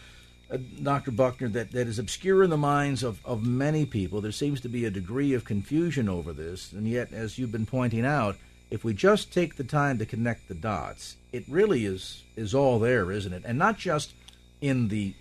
uh, 0.50 0.58
Dr. 0.82 1.10
Buckner, 1.10 1.48
that, 1.48 1.72
that 1.72 1.86
is 1.86 1.98
obscure 1.98 2.42
in 2.42 2.50
the 2.50 2.56
minds 2.56 3.02
of, 3.02 3.20
of 3.24 3.44
many 3.44 3.84
people. 3.84 4.20
There 4.20 4.32
seems 4.32 4.60
to 4.62 4.68
be 4.68 4.84
a 4.84 4.90
degree 4.90 5.34
of 5.34 5.44
confusion 5.44 6.08
over 6.08 6.32
this, 6.32 6.72
and 6.72 6.88
yet, 6.88 7.12
as 7.12 7.38
you've 7.38 7.52
been 7.52 7.66
pointing 7.66 8.06
out, 8.06 8.36
if 8.70 8.84
we 8.84 8.94
just 8.94 9.32
take 9.32 9.56
the 9.56 9.64
time 9.64 9.98
to 9.98 10.06
connect 10.06 10.48
the 10.48 10.54
dots, 10.54 11.16
it 11.32 11.44
really 11.48 11.84
is 11.84 12.22
is 12.36 12.54
all 12.54 12.78
there, 12.78 13.10
isn't 13.10 13.32
it? 13.32 13.42
And 13.44 13.58
not 13.58 13.78
just 13.78 14.12
in 14.60 14.88
the 14.88 15.14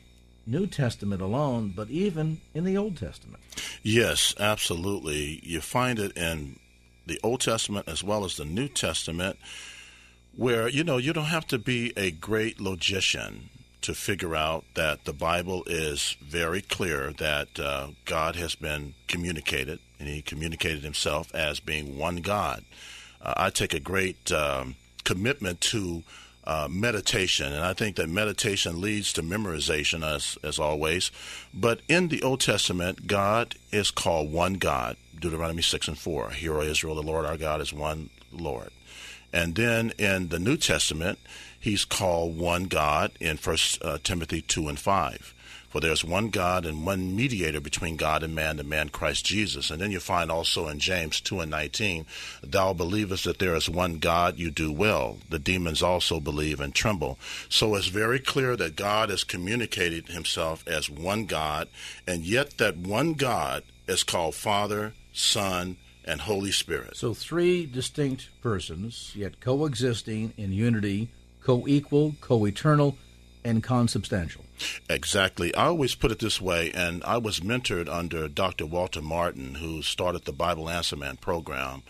New 0.46 0.67
Testament 0.67 1.22
alone, 1.22 1.74
but 1.75 1.89
even 1.89 2.39
in 2.53 2.63
the 2.63 2.77
Old 2.77 2.98
Testament. 2.98 3.43
Yes, 3.84 4.34
absolutely. 4.39 5.41
You 5.43 5.62
find 5.62 6.00
it 6.00 6.15
in 6.15 6.60
the 7.05 7.19
Old 7.24 7.41
Testament 7.41 7.88
as 7.88 8.03
well 8.03 8.24
as 8.24 8.38
the 8.38 8.46
New 8.46 8.67
Testament, 8.67 9.38
where 10.36 10.67
you 10.67 10.84
know 10.84 10.98
you 10.98 11.13
don't 11.13 11.25
have 11.25 11.48
to 11.48 11.57
be 11.57 11.93
a 11.98 12.12
great 12.12 12.60
logician 12.60 13.50
to 13.81 13.93
figure 13.93 14.36
out 14.36 14.65
that 14.74 15.05
the 15.05 15.13
Bible 15.13 15.63
is 15.67 16.17
very 16.22 16.62
clear 16.62 17.13
that 17.13 17.60
uh, 17.60 17.88
God 18.05 18.36
has 18.36 18.55
been 18.55 18.93
communicated, 19.07 19.79
and 20.00 20.07
He 20.07 20.22
communicated 20.22 20.84
Himself 20.84 21.34
as 21.34 21.60
being 21.60 21.98
one 21.98 22.17
God. 22.17 22.63
Uh, 23.22 23.34
I 23.38 23.50
take 23.50 23.74
a 23.74 23.79
great 23.79 24.31
um, 24.31 24.75
commitment 25.03 25.62
to 25.62 26.03
uh, 26.43 26.67
meditation, 26.69 27.51
and 27.51 27.63
I 27.63 27.74
think 27.74 27.98
that 27.98 28.10
meditation 28.10 28.79
leads 28.79 29.12
to 29.13 29.22
memorization, 29.22 30.03
as 30.03 30.38
as 30.43 30.60
always. 30.60 31.12
But 31.53 31.81
in 31.88 32.07
the 32.07 32.24
Old 32.24 32.39
Testament, 32.39 33.07
God 33.07 33.55
is 33.72 33.91
called 33.91 34.31
one 34.31 34.55
God. 34.55 34.96
Deuteronomy 35.19 35.62
six 35.62 35.88
and 35.88 35.98
four. 35.98 36.29
Hear, 36.29 36.57
O 36.57 36.62
Israel, 36.62 36.96
the 36.96 37.03
Lord 37.03 37.25
our 37.25 37.38
God 37.38 37.60
is 37.60 37.74
one 37.74 38.10
Lord. 38.31 38.69
And 39.34 39.55
then 39.55 39.91
in 39.98 40.29
the 40.29 40.39
New 40.39 40.57
Testament, 40.57 41.19
he's 41.60 41.86
called 41.86 42.38
one 42.38 42.66
God 42.66 43.12
in 43.20 43.38
First 43.38 43.84
uh, 43.84 43.98
Timothy 44.04 44.42
two 44.42 44.68
and 44.68 44.80
five. 44.80 45.34
For 45.70 45.82
there's 45.82 46.04
one 46.04 46.30
God 46.30 46.66
and 46.66 46.86
one 46.86 47.16
mediator 47.16 47.60
between 47.60 47.98
God 47.98 48.24
and 48.24 48.34
man, 48.34 48.58
the 48.58 48.64
man 48.64 48.90
Christ 48.90 49.26
Jesus. 49.26 49.70
And 49.70 49.82
then 49.82 49.92
you 49.92 50.00
find 50.00 50.32
also 50.32 50.68
in 50.70 50.80
James 50.80 51.20
2 51.20 51.42
and 51.42 51.52
19, 51.52 52.06
Thou 52.42 52.74
believest 52.74 53.26
that 53.26 53.40
there 53.40 53.54
is 53.54 53.70
one 53.70 54.00
God, 54.00 54.38
you 54.40 54.50
do 54.50 54.72
well. 54.72 55.18
The 55.30 55.40
demons 55.40 55.84
also 55.84 56.20
believe 56.20 56.62
and 56.62 56.74
tremble. 56.74 57.20
So 57.50 57.76
it's 57.76 57.88
very 57.88 58.20
clear 58.20 58.56
that 58.56 58.78
God 58.78 59.10
has 59.10 59.26
communicated 59.26 60.08
himself 60.08 60.66
as 60.68 60.90
one 60.90 61.26
God, 61.26 61.68
and 62.08 62.24
yet 62.24 62.58
that 62.58 62.78
one 62.78 63.14
God 63.14 63.64
is 63.88 64.04
called 64.04 64.36
Father, 64.36 64.94
Son, 65.14 65.76
and 66.06 66.22
Holy 66.22 66.52
Spirit. 66.52 66.96
So 66.96 67.14
three 67.14 67.66
distinct 67.66 68.30
persons, 68.42 69.12
yet 69.14 69.42
coexisting 69.42 70.34
in 70.38 70.54
unity, 70.54 71.10
co 71.48 71.66
equal, 71.66 72.13
co 72.20 72.46
eternal, 72.46 72.98
and 73.42 73.63
consubstantial. 73.63 74.44
Exactly. 74.89 75.56
I 75.56 75.68
always 75.68 75.96
put 75.96 76.12
it 76.12 76.20
this 76.20 76.42
way, 76.42 76.74
and 76.74 77.01
I 77.06 77.20
was 77.20 77.39
mentored 77.39 77.88
under 77.88 78.27
Dr. 78.27 78.66
Walter 78.66 79.01
Martin, 79.01 79.56
who 79.56 79.82
started 79.82 80.25
the 80.25 80.34
Bible 80.34 80.70
Answer 80.70 80.98
Man 80.98 81.16
program, 81.16 81.84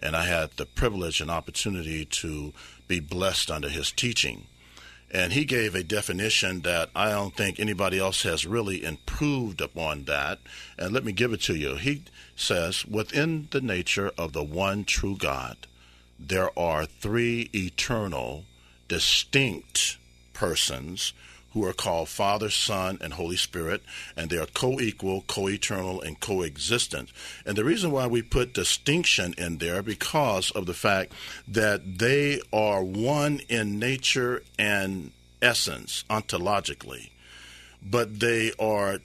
and 0.00 0.16
I 0.16 0.24
had 0.24 0.50
the 0.56 0.66
privilege 0.66 1.20
and 1.20 1.30
opportunity 1.30 2.04
to 2.04 2.52
be 2.88 2.98
blessed 2.98 3.52
under 3.52 3.68
his 3.68 3.92
teaching. 3.92 4.48
And 5.12 5.32
he 5.32 5.44
gave 5.44 5.76
a 5.76 5.84
definition 5.84 6.62
that 6.62 6.90
I 6.96 7.10
don't 7.10 7.36
think 7.36 7.60
anybody 7.60 8.00
else 8.00 8.24
has 8.24 8.44
really 8.46 8.82
improved 8.82 9.60
upon 9.60 10.06
that. 10.06 10.40
And 10.76 10.92
let 10.92 11.04
me 11.04 11.12
give 11.12 11.32
it 11.32 11.42
to 11.42 11.54
you. 11.54 11.76
He 11.76 12.02
says, 12.34 12.84
within 12.84 13.46
the 13.52 13.60
nature 13.60 14.10
of 14.18 14.32
the 14.32 14.42
one 14.42 14.82
true 14.82 15.16
God, 15.16 15.68
there 16.18 16.50
are 16.58 16.84
three 16.84 17.48
eternal, 17.54 18.44
distinct 18.88 19.98
persons 20.32 21.12
who 21.54 21.64
are 21.64 21.72
called 21.72 22.08
Father, 22.08 22.50
Son, 22.50 22.98
and 23.00 23.12
Holy 23.12 23.36
Spirit, 23.36 23.80
and 24.16 24.28
they 24.28 24.36
are 24.36 24.46
co 24.46 24.80
equal, 24.80 25.22
co 25.28 25.48
eternal, 25.48 26.02
and 26.02 26.18
coexistent. 26.18 27.10
And 27.46 27.56
the 27.56 27.64
reason 27.64 27.92
why 27.92 28.08
we 28.08 28.22
put 28.22 28.52
distinction 28.52 29.34
in 29.38 29.58
there 29.58 29.80
because 29.80 30.50
of 30.50 30.66
the 30.66 30.74
fact 30.74 31.12
that 31.46 31.98
they 31.98 32.40
are 32.52 32.82
one 32.82 33.40
in 33.48 33.78
nature 33.78 34.42
and 34.58 35.12
essence, 35.40 36.04
ontologically, 36.10 37.10
but 37.80 38.18
they 38.18 38.52
are 38.58 38.98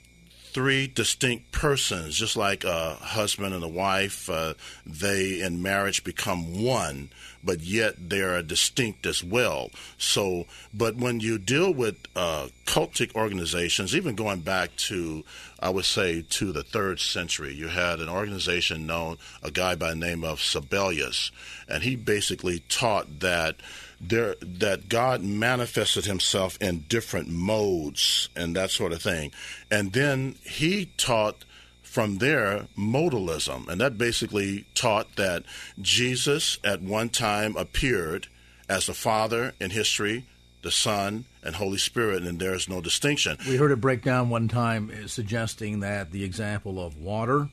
three 0.53 0.87
distinct 0.87 1.51
persons, 1.51 2.15
just 2.15 2.35
like 2.35 2.63
a 2.63 2.95
husband 2.95 3.53
and 3.53 3.63
a 3.63 3.67
wife. 3.67 4.29
Uh, 4.29 4.53
they 4.85 5.41
in 5.41 5.61
marriage 5.61 6.03
become 6.03 6.63
one, 6.63 7.09
but 7.43 7.61
yet 7.61 8.09
they 8.09 8.21
are 8.21 8.41
distinct 8.41 9.05
as 9.05 9.23
well. 9.23 9.69
So, 9.97 10.45
but 10.73 10.95
when 10.95 11.19
you 11.19 11.37
deal 11.37 11.73
with 11.73 11.97
uh, 12.15 12.47
cultic 12.65 13.15
organizations, 13.15 13.95
even 13.95 14.15
going 14.15 14.41
back 14.41 14.75
to, 14.87 15.23
I 15.59 15.69
would 15.69 15.85
say, 15.85 16.23
to 16.29 16.51
the 16.51 16.63
third 16.63 16.99
century, 16.99 17.53
you 17.53 17.67
had 17.67 17.99
an 17.99 18.09
organization 18.09 18.87
known, 18.87 19.17
a 19.43 19.51
guy 19.51 19.75
by 19.75 19.89
the 19.89 19.95
name 19.95 20.23
of 20.23 20.39
Sabellius, 20.39 21.31
and 21.67 21.83
he 21.83 21.95
basically 21.95 22.59
taught 22.69 23.19
that 23.19 23.55
there 24.01 24.35
that 24.41 24.89
God 24.89 25.21
manifested 25.21 26.05
himself 26.05 26.57
in 26.61 26.85
different 26.87 27.29
modes 27.29 28.29
and 28.35 28.55
that 28.55 28.71
sort 28.71 28.93
of 28.93 29.01
thing. 29.01 29.31
And 29.69 29.93
then 29.93 30.35
he 30.43 30.85
taught 30.97 31.43
from 31.81 32.19
there 32.19 32.67
modalism, 32.77 33.67
and 33.67 33.81
that 33.81 33.97
basically 33.97 34.65
taught 34.75 35.15
that 35.15 35.43
Jesus 35.81 36.59
at 36.63 36.81
one 36.81 37.09
time 37.09 37.57
appeared 37.57 38.27
as 38.69 38.85
the 38.85 38.93
Father 38.93 39.53
in 39.59 39.71
history, 39.71 40.27
the 40.61 40.69
Son, 40.69 41.25
and 41.43 41.55
Holy 41.55 41.79
Spirit, 41.79 42.21
and 42.23 42.39
there 42.39 42.53
is 42.53 42.69
no 42.69 42.79
distinction. 42.79 43.37
We 43.47 43.55
heard 43.55 43.71
it 43.71 43.81
break 43.81 44.03
down 44.03 44.29
one 44.29 44.47
time 44.47 45.07
suggesting 45.07 45.79
that 45.79 46.11
the 46.11 46.23
example 46.23 46.79
of 46.79 46.97
water, 46.97 47.49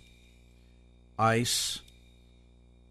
ice, 1.19 1.81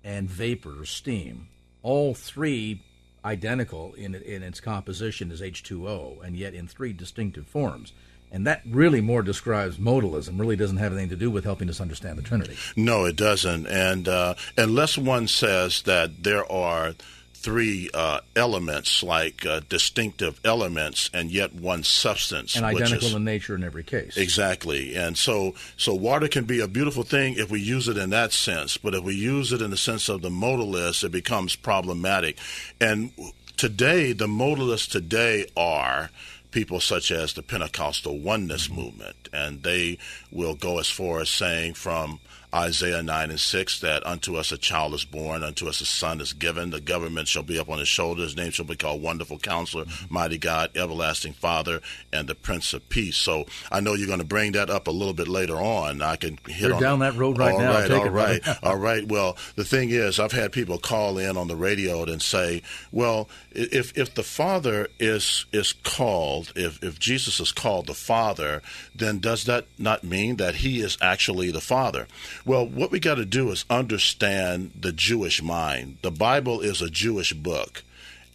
and 0.03 0.27
vapor, 0.27 0.85
steam, 0.85 1.47
all 1.83 2.15
three 2.15 2.81
identical 3.25 3.94
in, 3.96 4.15
in 4.15 4.44
its 4.44 4.62
composition 4.62 5.32
as 5.32 5.41
H2O, 5.41 6.24
and 6.24 6.38
yet 6.38 6.53
in 6.53 6.67
three 6.67 6.94
distinctive 6.94 7.48
forms. 7.48 7.91
And 8.32 8.46
that 8.48 8.62
really 8.65 9.01
more 9.01 9.22
describes 9.22 9.77
modalism, 9.77 10.39
really 10.39 10.55
doesn't 10.55 10.77
have 10.77 10.91
anything 10.91 11.10
to 11.10 11.15
do 11.15 11.32
with 11.32 11.44
helping 11.44 11.70
us 11.70 11.79
understand 11.79 12.17
the 12.17 12.22
Trinity. 12.24 12.58
No, 12.75 13.05
it 13.05 13.15
doesn't. 13.15 13.67
And 13.67 14.08
uh, 14.08 14.36
unless 14.58 14.98
one 14.98 15.27
says 15.27 15.82
that 15.84 16.24
there 16.24 16.50
are 16.51 16.96
three 17.45 17.91
uh, 17.93 18.21
elements, 18.35 19.03
like 19.03 19.45
uh, 19.45 19.61
distinctive 19.69 20.41
elements, 20.43 21.11
and 21.13 21.29
yet 21.29 21.53
one 21.53 21.83
substance, 21.83 22.55
and 22.55 22.65
identical 22.65 23.09
is, 23.09 23.13
in 23.13 23.23
nature 23.23 23.53
in 23.53 23.63
every 23.63 23.83
case. 23.83 24.17
Exactly, 24.17 24.95
and 24.95 25.15
so 25.15 25.53
so 25.77 25.93
water 25.93 26.27
can 26.27 26.45
be 26.45 26.59
a 26.59 26.67
beautiful 26.67 27.03
thing 27.03 27.35
if 27.37 27.51
we 27.51 27.61
use 27.61 27.87
it 27.87 27.97
in 27.97 28.09
that 28.09 28.33
sense, 28.33 28.77
but 28.77 28.95
if 28.95 29.03
we 29.03 29.13
use 29.13 29.53
it 29.53 29.61
in 29.61 29.69
the 29.69 29.77
sense 29.77 30.09
of 30.09 30.23
the 30.23 30.29
modalist, 30.29 31.03
it 31.03 31.11
becomes 31.11 31.55
problematic. 31.55 32.39
And 32.81 33.11
today, 33.57 34.11
the 34.11 34.25
modalists 34.25 34.89
today 34.89 35.45
are 35.55 36.09
people 36.49 36.79
such 36.79 37.11
as 37.11 37.33
the 37.33 37.43
Pentecostal 37.43 38.17
oneness 38.17 38.71
movement, 38.71 39.29
and 39.31 39.61
they 39.61 39.99
will 40.31 40.55
go 40.55 40.79
as 40.79 40.89
far 40.89 41.19
as 41.19 41.29
saying 41.29 41.75
from 41.75 42.19
Isaiah 42.55 43.03
9 43.03 43.29
and 43.31 43.39
6 43.39 43.79
that 43.81 44.05
unto 44.07 44.38
us 44.38 44.51
a 44.53 44.57
child 44.57 44.93
is 44.93 45.03
born, 45.03 45.43
unto 45.43 45.67
us 45.67 45.81
a 45.81 45.85
son 45.85 46.21
is 46.21 46.31
given, 46.31 46.69
the 46.69 46.79
government 46.79 47.27
shall 47.27 47.43
be 47.43 47.59
up 47.59 47.69
on 47.69 47.79
his 47.79 47.89
shoulders, 47.89 48.27
his 48.31 48.38
name 48.38 48.51
shall 48.51 48.65
be 48.65 48.77
called 48.77 49.01
Wonderful 49.01 49.39
Counselor, 49.39 49.85
Mighty 50.09 50.38
God, 50.38 50.71
Everlasting 50.75 51.33
Father, 51.33 51.81
and 52.13 52.29
the 52.29 52.35
Prince 52.35 52.74
of 52.74 52.88
Peace. 52.88 53.17
So 53.17 53.45
I 53.69 53.81
know 53.81 53.93
you're 53.93 54.07
going 54.07 54.19
to 54.19 54.25
bring 54.25 54.53
that 54.53 54.69
up 54.69 54.88
a 54.88 54.91
little 54.91 55.13
bit 55.13 55.27
later 55.27 55.57
on. 55.57 56.01
I 56.01 56.15
can 56.15 56.39
hit 56.47 56.67
You're 56.67 56.75
on 56.75 56.81
down 56.81 57.00
that 57.00 57.15
road 57.15 57.38
right 57.38 57.51
all 57.53 57.59
now. 57.59 57.74
right, 57.74 57.88
Take 57.89 58.00
all 58.01 58.07
it, 58.07 58.12
right, 58.12 58.41
all 58.63 58.77
right. 58.77 59.05
Well, 59.05 59.35
the 59.55 59.65
thing 59.65 59.89
is, 59.89 60.17
I've 60.17 60.31
had 60.31 60.53
people 60.53 60.77
call 60.77 61.17
in 61.17 61.35
on 61.35 61.50
the 61.50 61.55
radio 61.57 62.03
and 62.03 62.21
say, 62.21 62.62
"Well, 62.91 63.27
if 63.51 63.97
if 63.97 64.15
the 64.15 64.24
Father 64.24 64.88
is 64.97 65.45
is 65.51 65.74
called, 65.83 66.53
if 66.55 66.81
if 66.81 67.00
Jesus 67.00 67.39
is 67.41 67.51
called 67.51 67.88
the 67.88 67.93
Father, 67.93 68.62
then 68.95 69.19
does 69.19 69.43
that 69.43 69.65
not 69.77 70.03
mean 70.05 70.38
that 70.38 70.55
He 70.55 70.79
is 70.79 70.97
actually 71.01 71.51
the 71.51 71.62
Father?" 71.62 72.07
Well, 72.45 72.67
what 72.67 72.91
we 72.91 72.99
got 72.99 73.15
to 73.15 73.25
do 73.25 73.49
is 73.51 73.65
understand 73.69 74.71
the 74.79 74.91
Jewish 74.91 75.41
mind. 75.41 75.97
The 76.03 76.11
Bible 76.11 76.61
is 76.61 76.81
a 76.81 76.89
Jewish 76.89 77.33
book. 77.33 77.83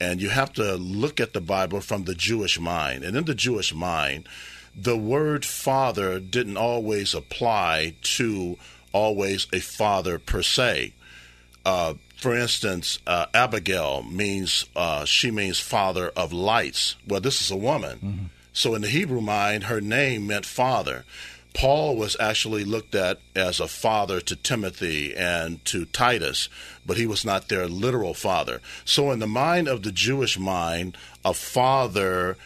And 0.01 0.21
you 0.21 0.31
have 0.31 0.53
to 0.55 0.77
look 0.77 1.21
at 1.21 1.33
the 1.33 1.41
Bible 1.41 1.81
from 1.81 2.05
the 2.05 2.15
Jewish 2.15 2.59
mind. 2.59 3.05
And 3.05 3.17
in 3.17 3.25
the 3.25 3.35
Jewish 3.35 3.75
mind, 3.75 4.27
the 4.75 4.97
word 4.97 5.45
father 5.45 6.19
didn't 6.19 6.57
always 6.57 7.15
apply 7.15 7.95
to 8.03 8.57
always 8.93 9.47
a 9.53 9.61
father 9.61 10.19
per 10.19 10.43
se. 10.43 10.93
Uh, 11.65 11.95
for 12.17 12.35
instance, 12.35 12.99
uh, 13.07 13.27
Abigail 13.33 14.03
means 14.03 14.67
uh, 14.75 15.05
she 15.05 15.31
means 15.31 15.61
father 15.61 16.09
of 16.17 16.33
lights. 16.33 16.97
Well, 17.07 17.21
this 17.21 17.41
is 17.41 17.51
a 17.51 17.57
woman, 17.57 18.31
so 18.53 18.75
in 18.75 18.83
the 18.83 18.89
Hebrew 18.89 19.21
mind, 19.21 19.65
her 19.65 19.81
name 19.81 20.27
meant 20.27 20.47
father. 20.47 21.05
Paul 21.53 21.97
was 21.97 22.17
actually 22.21 22.65
looked 22.65 22.95
at 22.95 23.19
as 23.35 23.61
a 23.61 23.69
father 23.69 24.21
to 24.21 24.37
Timothy 24.37 25.15
and 25.15 25.65
to 25.67 25.85
Titus, 25.87 26.49
but 26.87 26.97
he 26.97 27.07
was 27.07 27.25
not 27.25 27.49
their 27.49 27.67
literal 27.67 28.15
father. 28.15 28.61
So, 28.85 29.11
in 29.11 29.19
the 29.19 29.27
mind 29.27 29.69
of 29.69 29.83
the 29.83 29.93
Jewish 29.93 30.39
mind, 30.39 30.97
a 31.25 31.35
father 31.35 32.37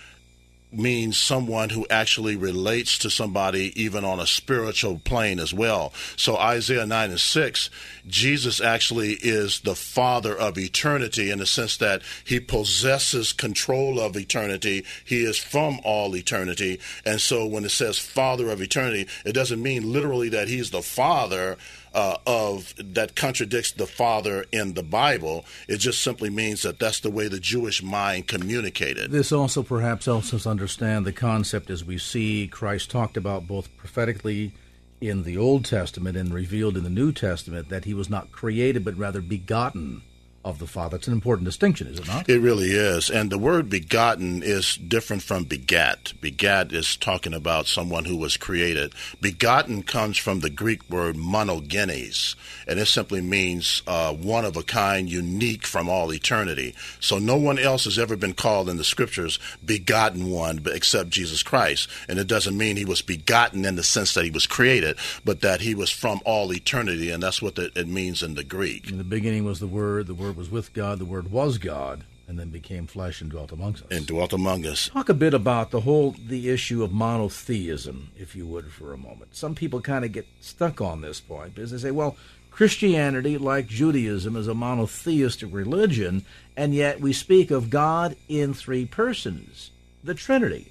means 0.78 1.16
someone 1.16 1.70
who 1.70 1.86
actually 1.90 2.36
relates 2.36 2.98
to 2.98 3.10
somebody 3.10 3.72
even 3.80 4.04
on 4.04 4.20
a 4.20 4.26
spiritual 4.26 4.98
plane 4.98 5.38
as 5.38 5.52
well. 5.52 5.92
So 6.16 6.36
Isaiah 6.36 6.86
9 6.86 7.10
and 7.10 7.20
6, 7.20 7.70
Jesus 8.06 8.60
actually 8.60 9.12
is 9.14 9.60
the 9.60 9.74
father 9.74 10.36
of 10.36 10.58
eternity 10.58 11.30
in 11.30 11.38
the 11.38 11.46
sense 11.46 11.76
that 11.78 12.02
he 12.24 12.40
possesses 12.40 13.32
control 13.32 13.98
of 14.00 14.16
eternity. 14.16 14.84
He 15.04 15.24
is 15.24 15.38
from 15.38 15.80
all 15.84 16.14
eternity. 16.16 16.80
And 17.04 17.20
so 17.20 17.46
when 17.46 17.64
it 17.64 17.70
says 17.70 17.98
father 17.98 18.50
of 18.50 18.60
eternity, 18.60 19.08
it 19.24 19.32
doesn't 19.32 19.62
mean 19.62 19.92
literally 19.92 20.28
that 20.30 20.48
he's 20.48 20.70
the 20.70 20.82
father 20.82 21.56
uh, 21.94 22.16
of 22.26 22.74
that 22.76 23.14
contradicts 23.14 23.72
the 23.72 23.86
Father 23.86 24.44
in 24.52 24.74
the 24.74 24.82
Bible. 24.82 25.44
It 25.68 25.78
just 25.78 26.02
simply 26.02 26.28
means 26.28 26.62
that 26.62 26.78
that's 26.78 27.00
the 27.00 27.10
way 27.10 27.28
the 27.28 27.40
Jewish 27.40 27.82
mind 27.82 28.26
communicated. 28.26 29.10
This 29.10 29.32
also 29.32 29.62
perhaps 29.62 30.06
helps 30.06 30.34
us 30.34 30.46
understand 30.46 31.06
the 31.06 31.12
concept 31.12 31.70
as 31.70 31.84
we 31.84 31.98
see 31.98 32.48
Christ 32.48 32.90
talked 32.90 33.16
about 33.16 33.46
both 33.46 33.74
prophetically 33.76 34.54
in 35.00 35.22
the 35.22 35.36
Old 35.36 35.64
Testament 35.64 36.16
and 36.16 36.32
revealed 36.32 36.76
in 36.76 36.84
the 36.84 36.90
New 36.90 37.12
Testament 37.12 37.68
that 37.68 37.84
he 37.84 37.94
was 37.94 38.10
not 38.10 38.32
created 38.32 38.84
but 38.84 38.96
rather 38.96 39.20
begotten 39.20 40.02
of 40.44 40.58
the 40.58 40.66
Father. 40.66 40.96
It's 40.96 41.06
an 41.06 41.12
important 41.12 41.46
distinction, 41.46 41.86
is 41.86 41.98
it 41.98 42.06
not? 42.06 42.28
It 42.28 42.38
really 42.38 42.70
is. 42.70 43.10
And 43.10 43.30
the 43.30 43.38
word 43.38 43.70
begotten 43.70 44.42
is 44.42 44.76
different 44.76 45.22
from 45.22 45.44
begat. 45.44 46.12
Begat 46.20 46.72
is 46.72 46.96
talking 46.96 47.32
about 47.32 47.66
someone 47.66 48.04
who 48.04 48.16
was 48.16 48.36
created. 48.36 48.94
Begotten 49.20 49.82
comes 49.82 50.18
from 50.18 50.40
the 50.40 50.50
Greek 50.50 50.88
word 50.90 51.16
monogenes, 51.16 52.34
and 52.66 52.78
it 52.78 52.86
simply 52.86 53.20
means 53.20 53.82
uh, 53.86 54.12
one 54.12 54.44
of 54.44 54.56
a 54.56 54.62
kind, 54.62 55.08
unique 55.08 55.66
from 55.66 55.88
all 55.88 56.12
eternity. 56.12 56.74
So 57.00 57.18
no 57.18 57.36
one 57.36 57.58
else 57.58 57.84
has 57.84 57.98
ever 57.98 58.16
been 58.16 58.34
called 58.34 58.68
in 58.68 58.76
the 58.76 58.84
scriptures 58.84 59.38
begotten 59.64 60.30
one 60.30 60.58
but 60.58 60.74
except 60.74 61.10
Jesus 61.10 61.42
Christ. 61.42 61.88
And 62.08 62.18
it 62.18 62.26
doesn't 62.26 62.56
mean 62.56 62.76
he 62.76 62.84
was 62.84 63.02
begotten 63.02 63.64
in 63.64 63.76
the 63.76 63.82
sense 63.82 64.14
that 64.14 64.24
he 64.24 64.30
was 64.30 64.46
created, 64.46 64.98
but 65.24 65.40
that 65.40 65.60
he 65.60 65.74
was 65.74 65.90
from 65.90 66.20
all 66.24 66.52
eternity, 66.52 67.10
and 67.10 67.22
that's 67.22 67.40
what 67.40 67.54
the, 67.54 67.70
it 67.74 67.88
means 67.88 68.22
in 68.22 68.34
the 68.34 68.44
Greek. 68.44 68.90
In 68.90 68.98
the 68.98 69.04
beginning 69.04 69.44
was 69.44 69.60
the 69.60 69.66
Word, 69.66 70.06
the 70.06 70.14
Word 70.14 70.33
was 70.36 70.50
with 70.50 70.72
God, 70.72 70.98
the 70.98 71.04
Word 71.04 71.30
was 71.30 71.58
God, 71.58 72.04
and 72.26 72.38
then 72.38 72.50
became 72.50 72.86
flesh 72.86 73.20
and 73.20 73.30
dwelt 73.30 73.52
amongst 73.52 73.84
us. 73.84 73.88
And 73.90 74.06
dwelt 74.06 74.32
among 74.32 74.66
us. 74.66 74.88
Talk 74.88 75.08
a 75.08 75.14
bit 75.14 75.34
about 75.34 75.70
the 75.70 75.80
whole 75.80 76.14
the 76.26 76.50
issue 76.50 76.82
of 76.82 76.92
monotheism, 76.92 78.10
if 78.18 78.34
you 78.34 78.46
would, 78.46 78.72
for 78.72 78.92
a 78.92 78.98
moment. 78.98 79.36
Some 79.36 79.54
people 79.54 79.80
kind 79.80 80.04
of 80.04 80.12
get 80.12 80.26
stuck 80.40 80.80
on 80.80 81.00
this 81.00 81.20
point 81.20 81.54
because 81.54 81.70
they 81.70 81.78
say, 81.78 81.90
well, 81.90 82.16
Christianity, 82.50 83.36
like 83.36 83.66
Judaism, 83.66 84.36
is 84.36 84.46
a 84.46 84.54
monotheistic 84.54 85.52
religion, 85.52 86.24
and 86.56 86.72
yet 86.72 87.00
we 87.00 87.12
speak 87.12 87.50
of 87.50 87.68
God 87.68 88.16
in 88.28 88.54
three 88.54 88.86
persons, 88.86 89.70
the 90.04 90.14
Trinity. 90.14 90.70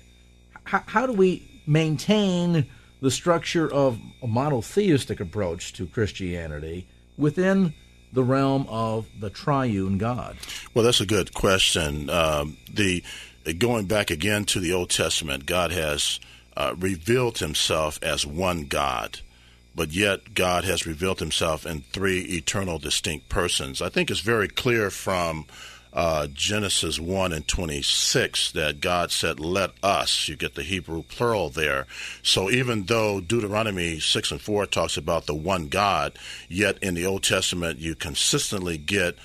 H- 0.66 0.84
how 0.86 1.06
do 1.06 1.12
we 1.12 1.62
maintain 1.68 2.68
the 3.02 3.12
structure 3.12 3.72
of 3.72 4.00
a 4.22 4.28
monotheistic 4.28 5.20
approach 5.20 5.74
to 5.74 5.86
Christianity 5.86 6.88
within 7.18 7.74
the 8.14 8.24
realm 8.24 8.66
of 8.70 9.08
the 9.20 9.30
triune 9.30 9.98
God? 9.98 10.38
Well, 10.74 10.86
that's 10.86 11.02
a 11.02 11.06
good 11.06 11.34
question. 11.34 12.10
Um, 12.10 12.58
the 12.72 13.04
going 13.58 13.86
back 13.86 14.10
again 14.10 14.46
to 14.46 14.60
the 14.60 14.74
Old 14.74 14.90
Testament, 14.90 15.46
God 15.46 15.72
has 15.72 16.20
uh, 16.56 16.76
revealed 16.78 17.40
Himself 17.40 18.00
as 18.02 18.26
one 18.26 18.66
God, 18.66 19.20
but 19.76 19.92
yet 19.92 20.34
God 20.34 20.64
has 20.64 20.86
revealed 20.86 21.20
Himself 21.20 21.66
in 21.66 21.82
three 21.92 22.22
eternal, 22.22 22.80
distinct 22.80 23.30
persons. 23.30 23.82
I 23.82 23.90
think 23.90 24.10
it's 24.10 24.22
very 24.22 24.48
clear 24.48 24.90
from 24.90 25.46
uh, 25.94 26.28
Genesis 26.28 27.00
1 27.00 27.32
and 27.32 27.48
26 27.48 28.52
that 28.54 28.82
God 28.82 29.12
said, 29.12 29.40
Let 29.40 29.72
us. 29.84 30.28
You 30.28 30.36
get 30.36 30.56
the 30.56 30.64
Hebrew 30.64 31.04
plural 31.04 31.50
there. 31.50 31.86
So 32.24 32.50
even 32.50 32.86
though 32.86 33.22
Deuteronomy 33.22 34.00
6 34.00 34.32
and 34.32 34.42
4 34.42 34.66
talks 34.66 34.98
about 34.98 35.28
the 35.28 35.36
one 35.36 35.68
God, 35.68 36.18
yet 36.50 36.78
in 36.82 36.96
the 36.96 37.06
Old 37.06 37.24
Testament 37.24 37.80
you 37.80 37.96
consistently 37.96 38.78
get 38.78 39.18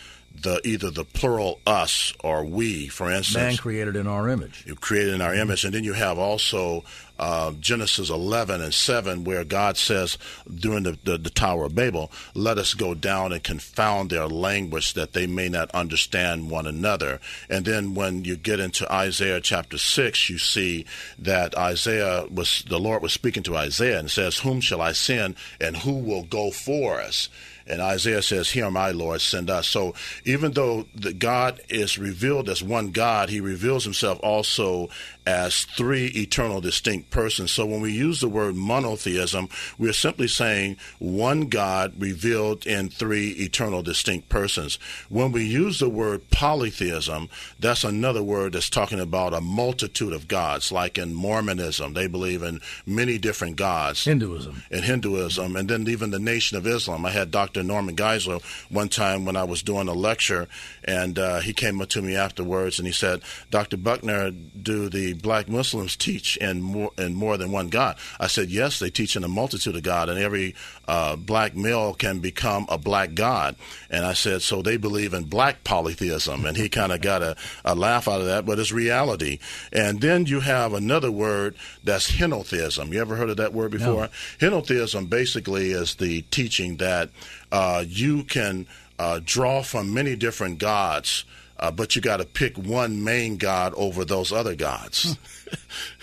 the 0.42 0.60
either 0.64 0.90
the 0.90 1.04
plural 1.04 1.60
us 1.66 2.12
or 2.22 2.44
we, 2.44 2.88
for 2.88 3.10
instance. 3.10 3.34
Man 3.34 3.56
created 3.56 3.96
in 3.96 4.06
our 4.06 4.28
image. 4.28 4.64
You 4.66 4.74
created 4.74 5.14
in 5.14 5.20
our 5.20 5.34
image. 5.34 5.64
And 5.64 5.74
then 5.74 5.84
you 5.84 5.94
have 5.94 6.18
also 6.18 6.84
uh, 7.18 7.52
Genesis 7.52 8.10
11 8.10 8.60
and 8.60 8.74
7, 8.74 9.24
where 9.24 9.44
God 9.44 9.76
says 9.76 10.18
during 10.52 10.84
the, 10.84 10.98
the, 11.04 11.18
the 11.18 11.30
Tower 11.30 11.64
of 11.64 11.74
Babel, 11.74 12.10
let 12.34 12.58
us 12.58 12.74
go 12.74 12.94
down 12.94 13.32
and 13.32 13.42
confound 13.42 14.10
their 14.10 14.26
language 14.26 14.94
that 14.94 15.12
they 15.12 15.26
may 15.26 15.48
not 15.48 15.70
understand 15.72 16.50
one 16.50 16.66
another. 16.66 17.20
And 17.48 17.64
then 17.64 17.94
when 17.94 18.24
you 18.24 18.36
get 18.36 18.60
into 18.60 18.90
Isaiah 18.92 19.40
chapter 19.40 19.78
6, 19.78 20.30
you 20.30 20.38
see 20.38 20.86
that 21.18 21.56
Isaiah 21.56 22.26
was, 22.30 22.64
the 22.68 22.80
Lord 22.80 23.02
was 23.02 23.12
speaking 23.12 23.42
to 23.44 23.56
Isaiah 23.56 23.98
and 23.98 24.10
says, 24.10 24.38
Whom 24.38 24.60
shall 24.60 24.80
I 24.80 24.92
send 24.92 25.36
and 25.60 25.78
who 25.78 25.94
will 25.94 26.24
go 26.24 26.50
for 26.50 27.00
us? 27.00 27.28
And 27.68 27.82
Isaiah 27.82 28.22
says, 28.22 28.50
Here 28.50 28.64
am 28.64 28.76
I, 28.76 28.90
Lord, 28.92 29.20
send 29.20 29.50
us. 29.50 29.68
So 29.68 29.94
even 30.24 30.52
though 30.52 30.86
the 30.94 31.12
God 31.12 31.60
is 31.68 31.98
revealed 31.98 32.48
as 32.48 32.62
one 32.62 32.90
God, 32.90 33.28
he 33.28 33.40
reveals 33.40 33.84
himself 33.84 34.18
also 34.22 34.88
as 35.28 35.66
three 35.66 36.06
eternal 36.16 36.58
distinct 36.58 37.10
persons. 37.10 37.50
So 37.52 37.66
when 37.66 37.82
we 37.82 37.92
use 37.92 38.22
the 38.22 38.30
word 38.30 38.56
monotheism, 38.56 39.50
we're 39.76 39.92
simply 39.92 40.26
saying 40.26 40.78
one 40.98 41.50
God 41.50 41.92
revealed 41.98 42.66
in 42.66 42.88
three 42.88 43.32
eternal 43.32 43.82
distinct 43.82 44.30
persons. 44.30 44.78
When 45.10 45.30
we 45.30 45.44
use 45.44 45.80
the 45.80 45.90
word 45.90 46.30
polytheism, 46.30 47.28
that's 47.60 47.84
another 47.84 48.22
word 48.22 48.54
that's 48.54 48.70
talking 48.70 49.00
about 49.00 49.34
a 49.34 49.42
multitude 49.42 50.14
of 50.14 50.28
gods, 50.28 50.72
like 50.72 50.96
in 50.96 51.12
Mormonism. 51.12 51.92
They 51.92 52.06
believe 52.06 52.42
in 52.42 52.62
many 52.86 53.18
different 53.18 53.56
gods 53.56 54.04
Hinduism. 54.04 54.62
in 54.70 54.82
Hinduism, 54.82 55.56
and 55.56 55.68
then 55.68 55.86
even 55.88 56.10
the 56.10 56.18
Nation 56.18 56.56
of 56.56 56.66
Islam. 56.66 57.04
I 57.04 57.10
had 57.10 57.30
Dr. 57.30 57.62
Norman 57.62 57.96
Geisler 57.96 58.42
one 58.70 58.88
time 58.88 59.26
when 59.26 59.36
I 59.36 59.44
was 59.44 59.62
doing 59.62 59.88
a 59.88 59.92
lecture, 59.92 60.48
and 60.84 61.18
uh, 61.18 61.40
he 61.40 61.52
came 61.52 61.82
up 61.82 61.90
to 61.90 62.00
me 62.00 62.16
afterwards 62.16 62.78
and 62.78 62.86
he 62.86 62.94
said, 62.94 63.20
"Dr. 63.50 63.76
Buckner, 63.76 64.30
do 64.30 64.88
the 64.88 65.17
black 65.18 65.48
Muslims 65.48 65.96
teach 65.96 66.36
in 66.38 66.60
more 66.62 66.92
in 66.98 67.14
more 67.14 67.36
than 67.36 67.52
one 67.52 67.68
God?" 67.68 67.96
I 68.18 68.26
said, 68.26 68.50
"Yes, 68.50 68.78
they 68.78 68.90
teach 68.90 69.16
in 69.16 69.24
a 69.24 69.28
multitude 69.28 69.76
of 69.76 69.82
God, 69.82 70.08
and 70.08 70.18
every 70.18 70.54
uh, 70.86 71.16
black 71.16 71.56
male 71.56 71.94
can 71.94 72.20
become 72.20 72.66
a 72.68 72.78
black 72.78 73.14
god." 73.14 73.56
And 73.90 74.04
I 74.04 74.12
said, 74.12 74.42
"So 74.42 74.62
they 74.62 74.76
believe 74.76 75.14
in 75.14 75.24
black 75.24 75.64
polytheism?" 75.64 76.44
And 76.44 76.56
he 76.56 76.68
kind 76.68 76.92
of 76.92 77.00
got 77.00 77.22
a, 77.22 77.36
a 77.64 77.74
laugh 77.74 78.08
out 78.08 78.20
of 78.20 78.26
that, 78.26 78.46
but 78.46 78.58
it's 78.58 78.72
reality. 78.72 79.38
And 79.72 80.00
then 80.00 80.26
you 80.26 80.40
have 80.40 80.72
another 80.72 81.10
word 81.10 81.54
that's 81.84 82.12
henotheism. 82.12 82.92
You 82.92 83.00
ever 83.00 83.16
heard 83.16 83.30
of 83.30 83.36
that 83.38 83.52
word 83.52 83.70
before? 83.70 84.08
Henotheism 84.40 85.08
basically 85.08 85.72
is 85.72 85.96
the 85.96 86.22
teaching 86.22 86.76
that 86.76 87.10
uh, 87.50 87.84
you 87.86 88.24
can 88.24 88.66
uh, 88.98 89.20
draw 89.24 89.62
from 89.62 89.94
many 89.94 90.16
different 90.16 90.58
gods, 90.58 91.24
uh, 91.58 91.70
but 91.70 91.96
you 91.96 92.02
got 92.02 92.18
to 92.18 92.24
pick 92.24 92.56
one 92.56 93.02
main 93.04 93.36
god 93.36 93.72
over 93.76 94.04
those 94.04 94.32
other 94.32 94.54
gods. 94.54 95.16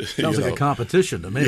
Sounds 0.06 0.38
like 0.38 0.46
know. 0.48 0.54
a 0.54 0.56
competition 0.56 1.22
to 1.22 1.30
me. 1.30 1.46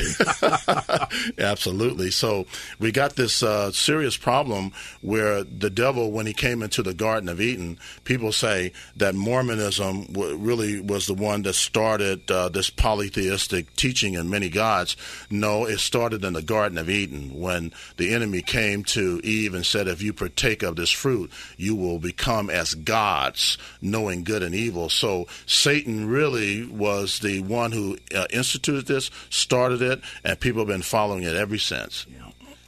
Absolutely. 1.38 2.10
So 2.10 2.46
we 2.78 2.92
got 2.92 3.16
this 3.16 3.42
uh, 3.42 3.72
serious 3.72 4.16
problem 4.16 4.72
where 5.00 5.44
the 5.44 5.70
devil, 5.70 6.10
when 6.10 6.26
he 6.26 6.32
came 6.32 6.62
into 6.62 6.82
the 6.82 6.94
Garden 6.94 7.28
of 7.28 7.40
Eden, 7.40 7.78
people 8.04 8.32
say 8.32 8.72
that 8.96 9.14
Mormonism 9.14 10.06
w- 10.06 10.36
really 10.36 10.80
was 10.80 11.06
the 11.06 11.14
one 11.14 11.42
that 11.42 11.54
started 11.54 12.30
uh, 12.30 12.48
this 12.48 12.70
polytheistic 12.70 13.74
teaching 13.76 14.14
in 14.14 14.28
many 14.28 14.48
gods. 14.48 14.96
No, 15.30 15.64
it 15.64 15.78
started 15.78 16.24
in 16.24 16.32
the 16.32 16.42
Garden 16.42 16.78
of 16.78 16.90
Eden 16.90 17.38
when 17.38 17.72
the 17.96 18.14
enemy 18.14 18.42
came 18.42 18.84
to 18.84 19.20
Eve 19.24 19.54
and 19.54 19.64
said, 19.64 19.88
If 19.88 20.02
you 20.02 20.12
partake 20.12 20.62
of 20.62 20.76
this 20.76 20.90
fruit, 20.90 21.30
you 21.56 21.74
will 21.74 21.98
become 21.98 22.50
as 22.50 22.74
gods, 22.74 23.58
knowing 23.80 24.24
good 24.24 24.42
and 24.42 24.54
evil. 24.54 24.88
So 24.88 25.26
Satan 25.46 26.08
really 26.08 26.66
was 26.66 27.20
the 27.20 27.40
one 27.40 27.72
who 27.72 27.98
uh, 28.14 28.26
instituted 28.42 28.86
this, 28.86 29.10
started 29.30 29.80
it, 29.80 30.00
and 30.24 30.38
people 30.40 30.60
have 30.60 30.68
been 30.68 30.82
following 30.82 31.22
it 31.22 31.36
ever 31.36 31.58
since. 31.58 32.06
Yeah. 32.10 32.22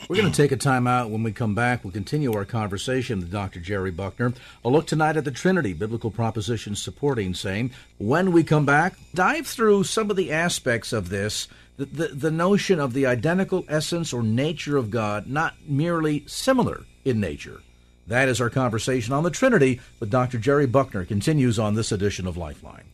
We're 0.08 0.16
going 0.16 0.30
to 0.30 0.42
take 0.42 0.52
a 0.52 0.56
time 0.56 0.86
out. 0.86 1.08
When 1.08 1.22
we 1.22 1.32
come 1.32 1.54
back, 1.54 1.82
we'll 1.82 1.92
continue 1.92 2.34
our 2.34 2.44
conversation 2.44 3.20
with 3.20 3.32
Dr. 3.32 3.58
Jerry 3.58 3.90
Buckner. 3.90 4.34
A 4.62 4.68
look 4.68 4.86
tonight 4.86 5.16
at 5.16 5.24
the 5.24 5.30
Trinity, 5.30 5.72
biblical 5.72 6.10
propositions 6.10 6.82
supporting 6.82 7.32
same. 7.32 7.70
When 7.96 8.30
we 8.30 8.44
come 8.44 8.66
back, 8.66 8.96
dive 9.14 9.46
through 9.46 9.84
some 9.84 10.10
of 10.10 10.16
the 10.16 10.30
aspects 10.30 10.92
of 10.92 11.08
this 11.08 11.48
the, 11.76 11.86
the, 11.86 12.08
the 12.08 12.30
notion 12.30 12.78
of 12.78 12.92
the 12.92 13.06
identical 13.06 13.64
essence 13.68 14.12
or 14.12 14.22
nature 14.22 14.76
of 14.76 14.90
God, 14.90 15.26
not 15.26 15.54
merely 15.66 16.22
similar 16.26 16.84
in 17.04 17.18
nature. 17.18 17.62
That 18.06 18.28
is 18.28 18.40
our 18.40 18.50
conversation 18.50 19.12
on 19.12 19.24
the 19.24 19.30
Trinity 19.30 19.80
with 19.98 20.10
Dr. 20.10 20.38
Jerry 20.38 20.66
Buckner 20.66 21.04
continues 21.04 21.58
on 21.58 21.74
this 21.74 21.90
edition 21.90 22.26
of 22.26 22.36
Lifeline. 22.36 22.84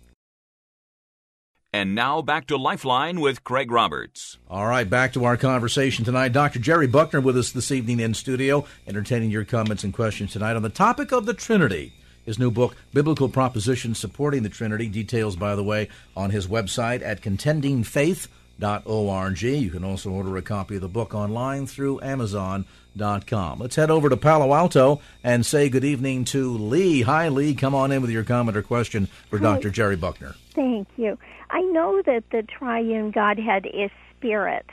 And 1.73 1.95
now 1.95 2.21
back 2.21 2.49
to 2.49 2.57
Lifeline 2.57 3.21
with 3.21 3.45
Craig 3.45 3.71
Roberts. 3.71 4.39
All 4.49 4.67
right, 4.67 4.91
back 4.91 5.13
to 5.13 5.25
our 5.25 5.37
conversation 5.37 6.05
tonight. 6.05 6.33
Dr. 6.33 6.59
Jerry 6.59 6.89
Buckner 6.89 7.21
with 7.21 7.39
us 7.39 7.53
this 7.53 7.71
evening 7.71 8.01
in 8.01 8.13
studio, 8.15 8.65
entertaining 8.89 9.31
your 9.31 9.45
comments 9.45 9.85
and 9.85 9.95
questions 9.95 10.33
tonight 10.33 10.57
on 10.57 10.63
the 10.63 10.69
topic 10.69 11.13
of 11.13 11.27
the 11.27 11.35
Trinity. 11.35 11.93
His 12.25 12.41
new 12.41 12.51
book, 12.51 12.75
Biblical 12.93 13.29
Propositions 13.29 14.01
Supporting 14.01 14.43
the 14.43 14.49
Trinity, 14.49 14.89
details, 14.89 15.37
by 15.37 15.55
the 15.55 15.63
way, 15.63 15.89
on 16.17 16.31
his 16.31 16.49
website 16.49 17.03
at 17.03 17.23
contendingfaith.org. 17.23 19.43
You 19.43 19.71
can 19.71 19.85
also 19.85 20.11
order 20.11 20.37
a 20.37 20.43
copy 20.43 20.75
of 20.75 20.81
the 20.81 20.89
book 20.89 21.15
online 21.15 21.69
through 21.69 22.01
Amazon.com. 22.03 23.59
Let's 23.61 23.77
head 23.77 23.93
over 23.93 24.09
to 24.09 24.17
Palo 24.17 24.53
Alto 24.55 25.01
and 25.23 25.47
say 25.47 25.69
good 25.69 25.85
evening 25.85 26.25
to 26.27 26.51
Lee. 26.51 27.03
Hi, 27.03 27.29
Lee. 27.29 27.55
Come 27.55 27.77
on 27.77 27.93
in 27.93 28.03
with 28.03 28.11
your 28.11 28.25
comment 28.25 28.57
or 28.57 28.63
question 28.63 29.07
for 29.29 29.39
Hi. 29.39 29.45
Dr. 29.45 29.71
Jerry 29.71 29.95
Buckner. 29.97 30.35
Thank 30.53 30.89
you. 30.97 31.17
I 31.51 31.63
know 31.63 32.03
that 32.07 32.25
the 32.31 32.43
triune 32.43 33.11
Godhead 33.11 33.67
is 33.67 33.91
spirit. 34.17 34.67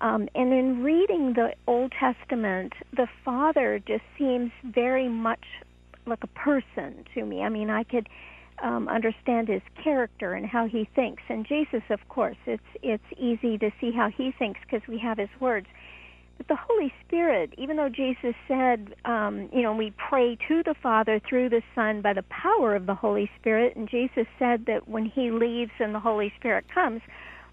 Um, 0.00 0.28
and 0.34 0.52
in 0.52 0.82
reading 0.82 1.34
the 1.34 1.54
Old 1.66 1.92
Testament, 1.98 2.72
the 2.92 3.06
Father 3.24 3.80
just 3.86 4.02
seems 4.18 4.50
very 4.64 5.08
much 5.08 5.44
like 6.06 6.22
a 6.22 6.28
person 6.28 7.04
to 7.14 7.24
me. 7.24 7.42
I 7.42 7.48
mean, 7.48 7.70
I 7.70 7.84
could 7.84 8.08
um, 8.62 8.88
understand 8.88 9.48
his 9.48 9.62
character 9.82 10.34
and 10.34 10.46
how 10.46 10.66
he 10.66 10.88
thinks. 10.94 11.22
And 11.28 11.46
Jesus, 11.46 11.82
of 11.90 12.00
course, 12.08 12.36
it's 12.46 12.62
it's 12.82 13.04
easy 13.16 13.56
to 13.58 13.70
see 13.80 13.92
how 13.92 14.10
he 14.10 14.32
thinks 14.38 14.60
because 14.60 14.86
we 14.88 14.98
have 14.98 15.18
his 15.18 15.30
words. 15.40 15.66
But 16.36 16.48
the 16.48 16.56
Holy 16.56 16.92
Spirit, 17.06 17.54
even 17.56 17.76
though 17.76 17.88
Jesus 17.88 18.34
said, 18.48 18.94
um, 19.04 19.48
you 19.52 19.62
know, 19.62 19.74
we 19.74 19.92
pray 19.92 20.36
to 20.48 20.62
the 20.62 20.74
Father 20.74 21.20
through 21.20 21.48
the 21.48 21.62
Son 21.74 22.00
by 22.00 22.12
the 22.12 22.24
power 22.24 22.74
of 22.74 22.86
the 22.86 22.94
Holy 22.94 23.30
Spirit, 23.38 23.76
and 23.76 23.88
Jesus 23.88 24.26
said 24.38 24.66
that 24.66 24.88
when 24.88 25.06
He 25.06 25.30
leaves 25.30 25.70
and 25.78 25.94
the 25.94 26.00
Holy 26.00 26.32
Spirit 26.38 26.66
comes, 26.72 27.02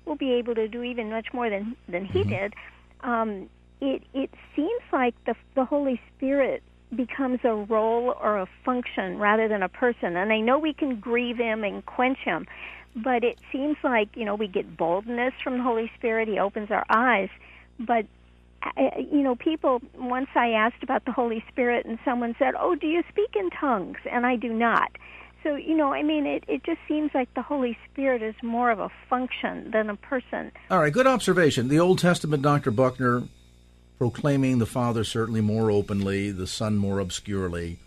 we'll 0.06 0.16
be 0.16 0.34
able 0.34 0.56
to 0.56 0.68
do 0.68 0.84
even 0.84 1.10
much 1.10 1.28
more 1.34 1.50
than 1.50 1.76
than 1.88 2.06
He 2.06 2.22
mm-hmm. 2.22 2.30
did. 2.30 2.54
Um, 3.02 3.50
it 3.80 4.04
it 4.14 4.32
seems 4.56 4.82
like 4.92 5.16
the 5.26 5.36
the 5.56 5.66
Holy 5.66 6.02
Spirit 6.16 6.64
becomes 6.96 7.40
a 7.44 7.54
role 7.54 8.16
or 8.20 8.40
a 8.40 8.48
function 8.66 9.18
rather 9.18 9.48
than 9.48 9.64
a 9.64 9.70
person. 9.70 10.18
And 10.18 10.34
I 10.34 10.40
know 10.40 10.60
we 10.60 10.74
can 10.74 11.00
grieve 11.00 11.38
Him 11.38 11.64
and 11.64 11.86
quench 11.86 12.18
Him, 12.20 12.48
but 12.96 13.24
it 13.24 13.40
seems 13.52 13.78
like 13.84 14.10
you 14.16 14.26
know 14.26 14.36
we 14.36 14.48
get 14.48 14.76
boldness 14.76 15.34
from 15.44 15.58
the 15.58 15.64
Holy 15.64 15.92
Spirit. 15.98 16.28
He 16.28 16.40
opens 16.40 16.72
our 16.72 16.86
eyes, 16.90 17.30
but 17.80 18.06
you 18.78 19.22
know, 19.22 19.36
people, 19.36 19.82
once 19.96 20.30
I 20.36 20.52
asked 20.52 20.84
about 20.84 21.06
the 21.06 21.12
Holy 21.12 21.44
Spirit 21.52 21.86
and 21.86 21.98
someone 22.06 22.36
said, 22.38 22.54
Oh, 22.60 22.76
do 22.76 22.88
you 22.88 23.04
speak 23.10 23.36
in 23.36 23.50
tongues? 23.50 23.98
And 24.12 24.26
I 24.26 24.36
do 24.36 24.54
not. 24.54 24.92
So, 25.44 25.56
you 25.56 25.76
know, 25.76 25.92
I 25.92 26.04
mean, 26.04 26.28
it, 26.28 26.44
it 26.48 26.64
just 26.64 26.80
seems 26.88 27.12
like 27.16 27.34
the 27.34 27.42
Holy 27.42 27.78
Spirit 27.90 28.22
is 28.22 28.36
more 28.44 28.70
of 28.70 28.80
a 28.80 28.90
function 29.10 29.72
than 29.72 29.90
a 29.90 29.96
person. 29.96 30.52
All 30.70 30.80
right, 30.80 30.94
good 30.94 31.08
observation. 31.08 31.68
The 31.68 31.80
Old 31.80 31.98
Testament, 31.98 32.44
Dr. 32.44 32.70
Buckner, 32.70 33.24
proclaiming 33.98 34.60
the 34.60 34.68
Father 34.68 35.04
certainly 35.04 35.42
more 35.42 35.72
openly, 35.72 36.32
the 36.32 36.46
Son 36.46 36.78
more 36.78 37.00
obscurely. 37.00 37.80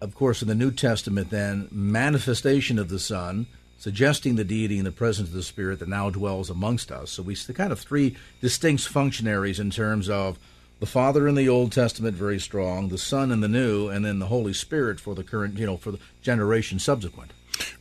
Of 0.00 0.14
course, 0.14 0.42
in 0.42 0.48
the 0.48 0.54
New 0.54 0.70
Testament, 0.70 1.30
then, 1.30 1.68
manifestation 1.72 2.78
of 2.78 2.88
the 2.88 3.00
Son 3.00 3.46
suggesting 3.84 4.36
the 4.36 4.44
deity 4.44 4.78
and 4.78 4.86
the 4.86 4.90
presence 4.90 5.28
of 5.28 5.34
the 5.34 5.42
Spirit 5.42 5.78
that 5.78 5.90
now 5.90 6.08
dwells 6.08 6.48
amongst 6.48 6.90
us. 6.90 7.10
So 7.10 7.22
we 7.22 7.34
see 7.34 7.52
kind 7.52 7.70
of 7.70 7.78
three 7.78 8.16
distinct 8.40 8.88
functionaries 8.88 9.60
in 9.60 9.70
terms 9.70 10.08
of 10.08 10.38
the 10.80 10.86
Father 10.86 11.28
in 11.28 11.34
the 11.34 11.50
Old 11.50 11.70
Testament 11.70 12.16
very 12.16 12.40
strong, 12.40 12.88
the 12.88 12.96
Son 12.96 13.30
in 13.30 13.40
the 13.40 13.48
New, 13.48 13.90
and 13.90 14.02
then 14.02 14.20
the 14.20 14.28
Holy 14.28 14.54
Spirit 14.54 15.00
for 15.00 15.14
the 15.14 15.22
current, 15.22 15.58
you 15.58 15.66
know, 15.66 15.76
for 15.76 15.90
the 15.90 15.98
generation 16.22 16.78
subsequent. 16.78 17.32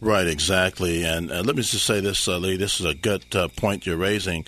Right, 0.02 0.28
exactly. 0.28 1.06
And 1.06 1.32
uh, 1.32 1.42
let 1.42 1.56
me 1.56 1.62
just 1.62 1.86
say 1.86 2.02
this, 2.02 2.28
uh, 2.28 2.38
Lee. 2.38 2.58
This 2.58 2.82
is 2.82 2.86
a 2.86 2.94
good 2.94 3.24
uh, 3.34 3.48
point 3.48 3.86
you're 3.86 3.96
raising. 3.96 4.44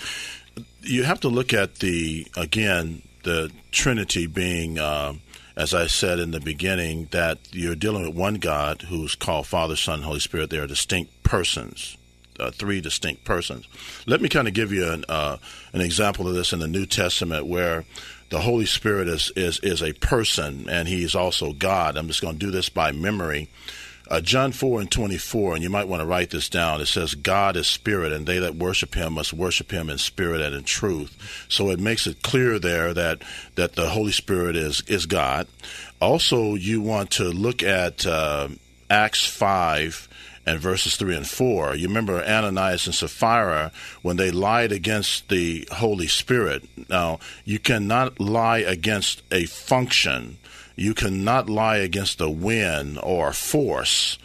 You 0.82 1.04
have 1.04 1.22
to 1.22 1.30
look 1.30 1.54
at 1.54 1.76
the 1.76 2.28
again 2.36 3.02
the 3.24 3.50
Trinity 3.72 4.28
being 4.28 4.78
uh, 4.78 5.14
as 5.56 5.74
I 5.74 5.88
said 5.88 6.20
in 6.20 6.32
the 6.32 6.40
beginning, 6.40 7.08
that 7.12 7.40
you're 7.52 7.76
dealing 7.76 8.06
with 8.06 8.16
one 8.16 8.36
God 8.36 8.84
who's 8.84 9.16
called 9.16 9.48
Father, 9.48 9.76
Son, 9.76 10.02
Holy 10.02 10.20
Spirit. 10.20 10.50
They 10.50 10.58
are 10.58 10.68
distinct 10.68 11.24
persons, 11.24 11.98
uh, 12.40 12.52
three 12.52 12.82
distinct 12.82 13.24
persons. 13.24 13.68
Let 14.06 14.22
me 14.22 14.30
kind 14.30 14.48
of 14.48 14.54
give 14.54 14.74
you 14.74 14.92
an, 14.92 15.06
uh, 15.08 15.38
an 15.74 15.82
example 15.82 16.28
of 16.28 16.36
this 16.36 16.52
in 16.52 16.60
the 16.60 16.68
New 16.68 16.86
Testament 16.86 17.48
where 17.48 17.86
the 18.30 18.42
Holy 18.42 18.66
Spirit 18.66 19.08
is, 19.08 19.32
is, 19.36 19.60
is 19.60 19.82
a 19.82 19.94
person 19.94 20.68
and 20.70 20.88
he's 20.88 21.16
also 21.16 21.54
God. 21.54 21.96
I'm 21.96 22.08
just 22.08 22.22
going 22.22 22.38
to 22.38 22.46
do 22.46 22.52
this 22.52 22.70
by 22.70 22.92
memory. 22.92 23.50
Uh, 24.08 24.22
John 24.22 24.52
4 24.52 24.82
and 24.82 24.92
24, 24.92 25.56
and 25.56 25.64
you 25.64 25.70
might 25.70 25.88
want 25.88 26.02
to 26.02 26.06
write 26.06 26.30
this 26.30 26.50
down. 26.50 26.82
It 26.82 26.88
says, 26.88 27.16
God 27.16 27.56
is 27.56 27.68
spirit, 27.68 28.12
and 28.12 28.26
they 28.26 28.40
that 28.40 28.56
worship 28.56 28.94
him 28.94 29.14
must 29.14 29.34
worship 29.34 29.72
him 29.72 29.90
in 29.90 29.98
spirit 29.98 30.42
and 30.42 30.56
in 30.56 30.64
truth. 30.64 31.46
So 31.50 31.70
it 31.70 31.80
makes 31.80 32.06
it 32.06 32.22
clear 32.22 32.60
there 32.60 32.94
that, 32.94 33.24
that 33.56 33.74
the 33.74 33.90
Holy 33.90 34.12
Spirit 34.12 34.56
is, 34.56 34.82
is 34.88 35.06
God. 35.06 35.48
Also, 36.00 36.56
you 36.56 36.82
want 36.82 37.12
to 37.12 37.26
look 37.26 37.64
at 37.64 38.06
uh, 38.06 38.50
Acts 38.90 39.26
5 39.26 40.08
and 40.46 40.60
verses 40.60 40.96
3 40.96 41.16
and 41.16 41.28
4. 41.28 41.76
You 41.76 41.88
remember 41.88 42.24
Ananias 42.24 42.86
and 42.86 42.96
Sapphira 42.96 43.72
when 44.04 44.18
they 44.18 44.32
lied 44.32 44.72
against 44.72 45.30
the 45.30 45.68
Holy 45.72 46.08
Spirit. 46.08 46.64
Now, 46.90 47.20
you 47.44 47.60
cannot 47.60 48.20
lie 48.20 48.60
against 48.60 49.24
a 49.32 49.46
function 49.46 50.38
you 50.76 50.94
cannot 50.94 51.50
lie 51.50 51.78
against 51.78 52.22
a 52.22 52.30
wind 52.30 53.00
or 53.02 53.30
a 53.30 53.34
force. 53.34 54.18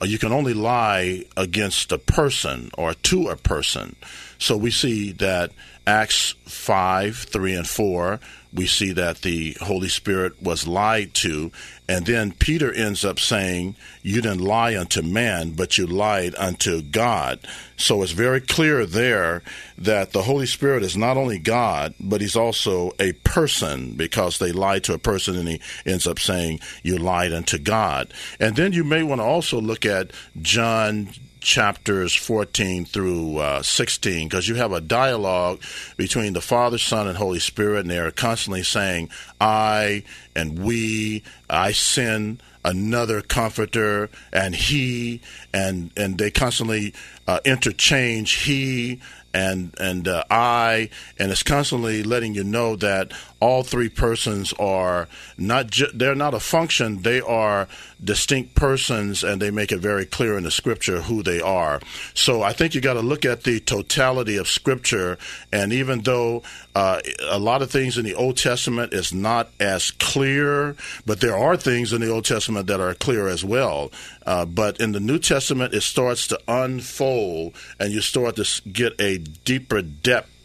Uh, 0.00 0.06
you 0.06 0.18
can 0.18 0.32
only 0.32 0.54
lie 0.54 1.24
against 1.36 1.92
a 1.92 1.98
person 1.98 2.70
or 2.76 2.94
to 2.94 3.28
a 3.28 3.36
person. 3.36 3.96
So 4.38 4.56
we 4.56 4.70
see 4.70 5.12
that 5.12 5.50
Acts 5.86 6.34
5, 6.46 7.16
3, 7.16 7.54
and 7.54 7.68
4 7.68 8.20
we 8.54 8.66
see 8.66 8.92
that 8.92 9.22
the 9.22 9.56
Holy 9.60 9.88
Spirit 9.88 10.40
was 10.40 10.66
lied 10.66 11.12
to. 11.14 11.50
And 11.88 12.06
then 12.06 12.32
Peter 12.32 12.72
ends 12.72 13.04
up 13.04 13.18
saying, 13.18 13.74
You 14.02 14.22
didn't 14.22 14.40
lie 14.40 14.76
unto 14.76 15.02
man, 15.02 15.50
but 15.50 15.76
you 15.76 15.86
lied 15.86 16.34
unto 16.36 16.80
God. 16.80 17.40
So 17.76 18.02
it's 18.02 18.12
very 18.12 18.40
clear 18.40 18.86
there 18.86 19.42
that 19.76 20.12
the 20.12 20.22
Holy 20.22 20.46
Spirit 20.46 20.84
is 20.84 20.96
not 20.96 21.16
only 21.16 21.38
God, 21.38 21.94
but 21.98 22.20
he's 22.20 22.36
also 22.36 22.92
a 23.00 23.12
person 23.24 23.94
because 23.94 24.38
they 24.38 24.52
lied 24.52 24.84
to 24.84 24.94
a 24.94 24.98
person 24.98 25.36
and 25.36 25.48
he 25.48 25.60
ends 25.84 26.06
up 26.06 26.20
saying, 26.20 26.60
You 26.84 26.96
lied 26.96 27.32
unto 27.32 27.58
God. 27.58 28.14
And 28.38 28.54
then 28.54 28.72
you 28.72 28.84
may 28.84 29.02
want 29.02 29.20
to 29.20 29.24
also 29.24 29.60
look 29.60 29.84
at 29.84 30.12
John 30.40 31.10
chapters 31.44 32.14
14 32.14 32.86
through 32.86 33.38
uh, 33.38 33.62
16 33.62 34.28
because 34.28 34.48
you 34.48 34.56
have 34.56 34.72
a 34.72 34.80
dialogue 34.80 35.62
between 35.96 36.32
the 36.32 36.40
Father, 36.40 36.78
Son, 36.78 37.06
and 37.06 37.16
Holy 37.16 37.38
Spirit, 37.38 37.80
and 37.80 37.90
they're 37.90 38.10
constantly 38.10 38.64
saying, 38.64 39.10
I 39.40 40.02
and 40.34 40.58
we, 40.58 41.22
I 41.48 41.72
send 41.72 42.42
another 42.64 43.20
comforter, 43.20 44.08
and 44.32 44.54
he, 44.54 45.20
and, 45.52 45.90
and 45.96 46.18
they 46.18 46.30
constantly 46.30 46.94
uh, 47.28 47.40
interchange 47.44 48.32
he 48.44 49.00
and 49.34 49.74
and 49.80 50.06
uh, 50.06 50.22
I, 50.30 50.90
and 51.18 51.32
it's 51.32 51.42
constantly 51.42 52.04
letting 52.04 52.34
you 52.34 52.44
know 52.44 52.76
that 52.76 53.12
all 53.40 53.64
three 53.64 53.88
persons 53.88 54.52
are 54.54 55.08
not 55.36 55.66
ju- 55.66 55.90
they're 55.92 56.14
not 56.14 56.34
a 56.34 56.40
function; 56.40 57.02
they 57.02 57.20
are 57.20 57.66
distinct 58.04 58.54
persons, 58.54 59.24
and 59.24 59.40
they 59.40 59.50
make 59.50 59.72
it 59.72 59.78
very 59.78 60.06
clear 60.06 60.36
in 60.36 60.44
the 60.44 60.50
Scripture 60.50 61.02
who 61.02 61.22
they 61.22 61.40
are. 61.40 61.80
So 62.14 62.42
I 62.42 62.52
think 62.52 62.74
you 62.74 62.80
got 62.80 62.94
to 62.94 63.00
look 63.00 63.24
at 63.24 63.44
the 63.44 63.60
totality 63.60 64.36
of 64.36 64.48
Scripture, 64.48 65.18
and 65.52 65.72
even 65.72 66.02
though 66.02 66.42
uh, 66.74 67.00
a 67.28 67.38
lot 67.38 67.62
of 67.62 67.70
things 67.70 67.98
in 67.98 68.04
the 68.04 68.14
Old 68.14 68.36
Testament 68.36 68.92
is 68.92 69.12
not 69.12 69.48
as 69.60 69.90
clear, 69.92 70.76
but 71.06 71.20
there 71.20 71.36
are 71.36 71.56
things 71.56 71.92
in 71.92 72.00
the 72.00 72.10
Old 72.10 72.24
Testament 72.24 72.66
that 72.66 72.80
are 72.80 72.94
clear 72.94 73.28
as 73.28 73.44
well. 73.44 73.90
Uh, 74.26 74.44
but 74.44 74.80
in 74.80 74.92
the 74.92 75.00
New 75.00 75.18
Testament, 75.18 75.74
it 75.74 75.82
starts 75.82 76.26
to 76.28 76.40
unfold, 76.48 77.54
and 77.78 77.92
you 77.92 78.00
start 78.00 78.36
to 78.36 78.62
get 78.68 79.00
a 79.00 79.18
deeper 79.18 79.82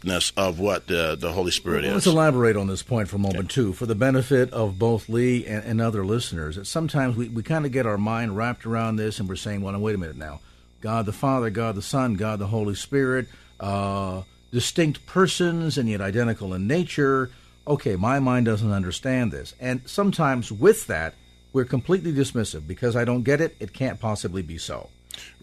depthness 0.00 0.32
of 0.36 0.58
what 0.58 0.86
the, 0.86 1.16
the 1.18 1.32
Holy 1.32 1.50
Spirit 1.50 1.82
well, 1.82 1.96
is. 1.96 2.06
Let's 2.06 2.14
elaborate 2.14 2.56
on 2.56 2.66
this 2.66 2.82
point 2.82 3.08
for 3.08 3.16
a 3.16 3.20
moment, 3.20 3.50
too, 3.50 3.72
for 3.72 3.86
the 3.86 3.94
benefit 3.94 4.52
of 4.52 4.78
both 4.78 5.08
Lee 5.08 5.46
and, 5.46 5.64
and 5.64 5.80
other 5.80 6.04
listeners. 6.04 6.56
That 6.56 6.66
sometimes 6.66 7.16
we, 7.16 7.28
we 7.28 7.42
kind 7.42 7.66
of 7.66 7.72
get 7.72 7.86
our 7.86 7.98
mind 7.98 8.36
wrapped 8.36 8.66
around 8.66 8.96
this, 8.96 9.20
and 9.20 9.28
we're 9.28 9.36
saying, 9.36 9.62
well, 9.62 9.72
now, 9.72 9.78
wait 9.78 9.94
a 9.94 9.98
minute 9.98 10.16
now. 10.16 10.40
God 10.80 11.06
the 11.06 11.12
Father, 11.12 11.50
God 11.50 11.74
the 11.74 11.82
Son, 11.82 12.14
God 12.14 12.38
the 12.38 12.46
Holy 12.46 12.74
Spirit, 12.74 13.28
uh, 13.58 14.22
distinct 14.50 15.06
persons 15.06 15.76
and 15.76 15.88
yet 15.88 16.00
identical 16.00 16.54
in 16.54 16.66
nature. 16.66 17.30
Okay, 17.66 17.96
my 17.96 18.18
mind 18.18 18.46
doesn't 18.46 18.72
understand 18.72 19.30
this. 19.30 19.54
And 19.60 19.82
sometimes 19.84 20.50
with 20.50 20.86
that, 20.86 21.14
we're 21.52 21.66
completely 21.66 22.12
dismissive 22.12 22.66
because 22.66 22.96
I 22.96 23.04
don't 23.04 23.22
get 23.22 23.40
it, 23.40 23.56
it 23.60 23.72
can't 23.72 24.00
possibly 24.00 24.40
be 24.40 24.56
so. 24.56 24.88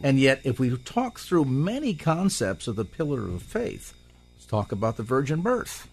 And 0.01 0.19
yet, 0.19 0.41
if 0.43 0.59
we 0.59 0.75
talk 0.77 1.19
through 1.19 1.45
many 1.45 1.93
concepts 1.93 2.67
of 2.67 2.75
the 2.75 2.85
pillar 2.85 3.27
of 3.27 3.43
faith, 3.43 3.93
talk 4.47 4.71
about 4.71 4.97
the 4.97 5.03
virgin 5.03 5.41
birth. 5.41 5.87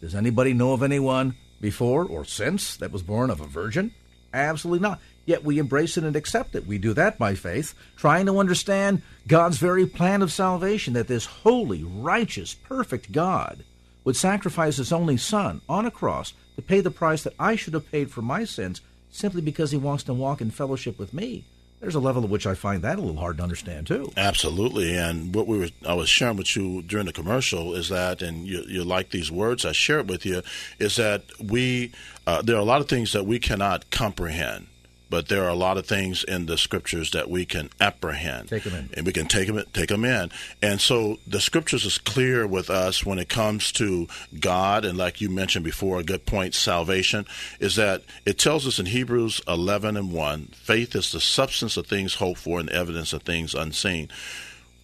Does 0.00 0.14
anybody 0.14 0.52
know 0.52 0.72
of 0.72 0.82
anyone 0.82 1.36
before 1.60 2.04
or 2.04 2.24
since 2.24 2.76
that 2.76 2.92
was 2.92 3.02
born 3.02 3.30
of 3.30 3.40
a 3.40 3.46
virgin? 3.46 3.92
Absolutely 4.32 4.80
not. 4.80 5.00
Yet 5.26 5.44
we 5.44 5.58
embrace 5.58 5.96
it 5.96 6.04
and 6.04 6.16
accept 6.16 6.54
it. 6.54 6.66
We 6.66 6.78
do 6.78 6.94
that 6.94 7.18
by 7.18 7.34
faith, 7.34 7.74
trying 7.96 8.26
to 8.26 8.38
understand 8.38 9.02
God's 9.26 9.58
very 9.58 9.86
plan 9.86 10.22
of 10.22 10.32
salvation 10.32 10.94
that 10.94 11.08
this 11.08 11.26
holy, 11.26 11.82
righteous, 11.84 12.54
perfect 12.54 13.12
God 13.12 13.64
would 14.04 14.16
sacrifice 14.16 14.76
his 14.76 14.92
only 14.92 15.16
Son 15.18 15.60
on 15.68 15.84
a 15.84 15.90
cross 15.90 16.32
to 16.56 16.62
pay 16.62 16.80
the 16.80 16.90
price 16.90 17.22
that 17.24 17.34
I 17.38 17.56
should 17.56 17.74
have 17.74 17.90
paid 17.90 18.10
for 18.10 18.22
my 18.22 18.44
sins 18.44 18.80
simply 19.10 19.42
because 19.42 19.70
he 19.70 19.76
wants 19.76 20.04
to 20.04 20.14
walk 20.14 20.40
in 20.40 20.50
fellowship 20.50 20.98
with 20.98 21.12
me. 21.12 21.44
There's 21.80 21.94
a 21.94 22.00
level 22.00 22.24
at 22.24 22.30
which 22.30 22.46
I 22.46 22.54
find 22.54 22.82
that 22.82 22.98
a 22.98 23.00
little 23.00 23.20
hard 23.20 23.36
to 23.36 23.42
understand 23.42 23.86
too. 23.86 24.10
Absolutely, 24.16 24.96
and 24.96 25.34
what 25.34 25.46
we 25.46 25.58
were 25.58 25.68
I 25.86 25.94
was 25.94 26.08
sharing 26.08 26.36
with 26.36 26.56
you 26.56 26.82
during 26.82 27.06
the 27.06 27.12
commercial 27.12 27.74
is 27.74 27.88
that, 27.88 28.20
and 28.20 28.46
you, 28.46 28.64
you 28.66 28.84
like 28.84 29.10
these 29.10 29.30
words 29.30 29.64
I 29.64 29.72
shared 29.72 30.00
it 30.00 30.06
with 30.10 30.26
you, 30.26 30.42
is 30.78 30.96
that 30.96 31.22
we 31.40 31.92
uh, 32.26 32.42
there 32.42 32.56
are 32.56 32.60
a 32.60 32.64
lot 32.64 32.80
of 32.80 32.88
things 32.88 33.12
that 33.12 33.26
we 33.26 33.38
cannot 33.38 33.90
comprehend 33.90 34.66
but 35.10 35.28
there 35.28 35.44
are 35.44 35.48
a 35.48 35.54
lot 35.54 35.76
of 35.78 35.86
things 35.86 36.24
in 36.24 36.46
the 36.46 36.58
scriptures 36.58 37.10
that 37.12 37.30
we 37.30 37.44
can 37.44 37.70
apprehend. 37.80 38.48
Take 38.48 38.64
them 38.64 38.74
in. 38.74 38.90
And 38.94 39.06
we 39.06 39.12
can 39.12 39.26
take 39.26 39.48
them, 39.48 39.62
take 39.72 39.88
them 39.88 40.04
in. 40.04 40.30
And 40.62 40.80
so 40.80 41.18
the 41.26 41.40
scriptures 41.40 41.84
is 41.84 41.98
clear 41.98 42.46
with 42.46 42.70
us 42.70 43.04
when 43.04 43.18
it 43.18 43.28
comes 43.28 43.72
to 43.72 44.06
God, 44.38 44.84
and 44.84 44.98
like 44.98 45.20
you 45.20 45.30
mentioned 45.30 45.64
before, 45.64 45.98
a 45.98 46.04
good 46.04 46.26
point, 46.26 46.54
salvation, 46.54 47.26
is 47.60 47.76
that 47.76 48.02
it 48.24 48.38
tells 48.38 48.66
us 48.66 48.78
in 48.78 48.86
Hebrews 48.86 49.40
11 49.48 49.96
and 49.96 50.12
1, 50.12 50.48
faith 50.52 50.94
is 50.94 51.12
the 51.12 51.20
substance 51.20 51.76
of 51.76 51.86
things 51.86 52.14
hoped 52.14 52.40
for 52.40 52.60
and 52.60 52.70
evidence 52.70 53.12
of 53.12 53.22
things 53.22 53.54
unseen. 53.54 54.08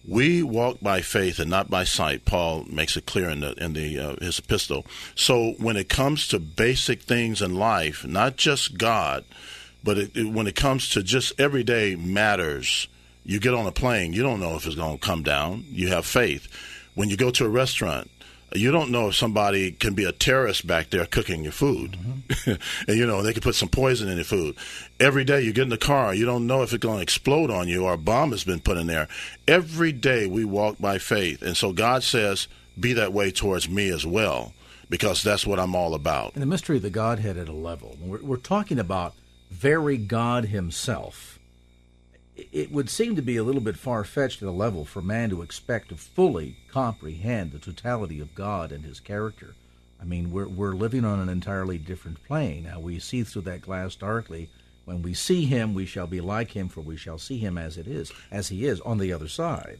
We 0.07 0.43
walk 0.43 0.81
by 0.81 1.01
faith 1.01 1.39
and 1.39 1.49
not 1.49 1.69
by 1.69 1.83
sight. 1.83 2.25
Paul 2.25 2.65
makes 2.69 2.95
it 2.95 3.07
clear 3.07 3.27
in 3.29 3.39
the 3.39 3.53
in 3.53 3.73
the 3.73 3.97
uh, 3.97 4.15
his 4.21 4.37
epistle. 4.37 4.85
So 5.15 5.53
when 5.57 5.77
it 5.77 5.89
comes 5.89 6.27
to 6.27 6.37
basic 6.37 7.01
things 7.01 7.41
in 7.41 7.55
life, 7.55 8.05
not 8.05 8.35
just 8.35 8.77
God, 8.77 9.25
but 9.85 9.99
it, 9.99 10.17
it, 10.17 10.23
when 10.25 10.47
it 10.47 10.55
comes 10.55 10.89
to 10.89 11.03
just 11.03 11.39
everyday 11.39 11.95
matters, 11.95 12.87
you 13.23 13.39
get 13.39 13.53
on 13.53 13.67
a 13.67 13.71
plane, 13.71 14.11
you 14.13 14.23
don't 14.23 14.39
know 14.39 14.55
if 14.55 14.65
it's 14.65 14.75
going 14.75 14.97
to 14.97 15.05
come 15.05 15.23
down. 15.23 15.63
You 15.69 15.89
have 15.89 16.05
faith. 16.05 16.47
When 16.95 17.09
you 17.09 17.15
go 17.15 17.29
to 17.29 17.45
a 17.45 17.49
restaurant, 17.49 18.09
you 18.53 18.71
don't 18.71 18.89
know 18.89 19.09
if 19.09 19.15
somebody 19.15 19.71
can 19.71 19.93
be 19.93 20.05
a 20.05 20.11
terrorist 20.11 20.65
back 20.65 20.89
there 20.89 21.05
cooking 21.05 21.43
your 21.43 21.51
food. 21.51 21.91
Mm-hmm. 21.91 22.51
and, 22.87 22.97
you 22.97 23.05
know, 23.05 23.21
they 23.21 23.33
could 23.33 23.43
put 23.43 23.55
some 23.55 23.69
poison 23.69 24.09
in 24.09 24.15
your 24.15 24.25
food. 24.25 24.55
Every 24.99 25.23
day 25.23 25.41
you 25.41 25.53
get 25.53 25.63
in 25.63 25.69
the 25.69 25.77
car, 25.77 26.13
you 26.13 26.25
don't 26.25 26.47
know 26.47 26.63
if 26.63 26.73
it's 26.73 26.81
going 26.81 26.97
to 26.97 27.03
explode 27.03 27.51
on 27.51 27.67
you 27.67 27.83
or 27.83 27.93
a 27.93 27.97
bomb 27.97 28.31
has 28.31 28.43
been 28.43 28.61
put 28.61 28.77
in 28.77 28.87
there. 28.87 29.07
Every 29.47 29.91
day 29.91 30.25
we 30.25 30.45
walk 30.45 30.77
by 30.79 30.97
faith. 30.97 31.41
And 31.41 31.55
so 31.55 31.73
God 31.73 32.03
says, 32.03 32.47
be 32.79 32.93
that 32.93 33.13
way 33.13 33.31
towards 33.31 33.69
me 33.69 33.89
as 33.89 34.05
well, 34.05 34.53
because 34.89 35.21
that's 35.21 35.45
what 35.45 35.59
I'm 35.59 35.75
all 35.75 35.93
about. 35.93 36.33
And 36.33 36.41
the 36.41 36.47
mystery 36.47 36.77
of 36.77 36.81
the 36.81 36.89
Godhead 36.89 37.37
at 37.37 37.49
a 37.49 37.53
level. 37.53 37.97
We're, 38.01 38.21
we're 38.21 38.37
talking 38.37 38.79
about 38.79 39.13
very 39.49 39.97
God 39.97 40.45
Himself. 40.45 41.39
It 42.35 42.71
would 42.71 42.89
seem 42.89 43.15
to 43.15 43.21
be 43.21 43.37
a 43.37 43.43
little 43.43 43.61
bit 43.61 43.77
far 43.77 44.03
fetched 44.03 44.41
at 44.41 44.47
a 44.47 44.51
level 44.51 44.83
for 44.83 45.01
man 45.01 45.29
to 45.29 45.41
expect 45.41 45.89
to 45.89 45.95
fully 45.95 46.57
comprehend 46.69 47.51
the 47.51 47.59
totality 47.59 48.19
of 48.19 48.35
God 48.35 48.71
and 48.71 48.83
His 48.83 48.99
character. 48.99 49.55
I 50.01 50.03
mean, 50.03 50.31
we're, 50.31 50.47
we're 50.47 50.75
living 50.75 51.05
on 51.05 51.19
an 51.19 51.29
entirely 51.29 51.77
different 51.77 52.23
plane. 52.25 52.63
Now, 52.63 52.79
we 52.79 52.99
see 52.99 53.23
through 53.23 53.43
that 53.43 53.61
glass 53.61 53.95
darkly. 53.95 54.49
When 54.83 55.01
we 55.01 55.13
see 55.13 55.45
Him, 55.45 55.73
we 55.73 55.85
shall 55.85 56.07
be 56.07 56.19
like 56.19 56.51
Him, 56.51 56.67
for 56.67 56.81
we 56.81 56.97
shall 56.97 57.17
see 57.17 57.37
Him 57.37 57.57
as 57.57 57.77
it 57.77 57.87
is, 57.87 58.11
as 58.29 58.49
He 58.49 58.65
is 58.65 58.81
on 58.81 58.97
the 58.97 59.13
other 59.13 59.29
side. 59.29 59.79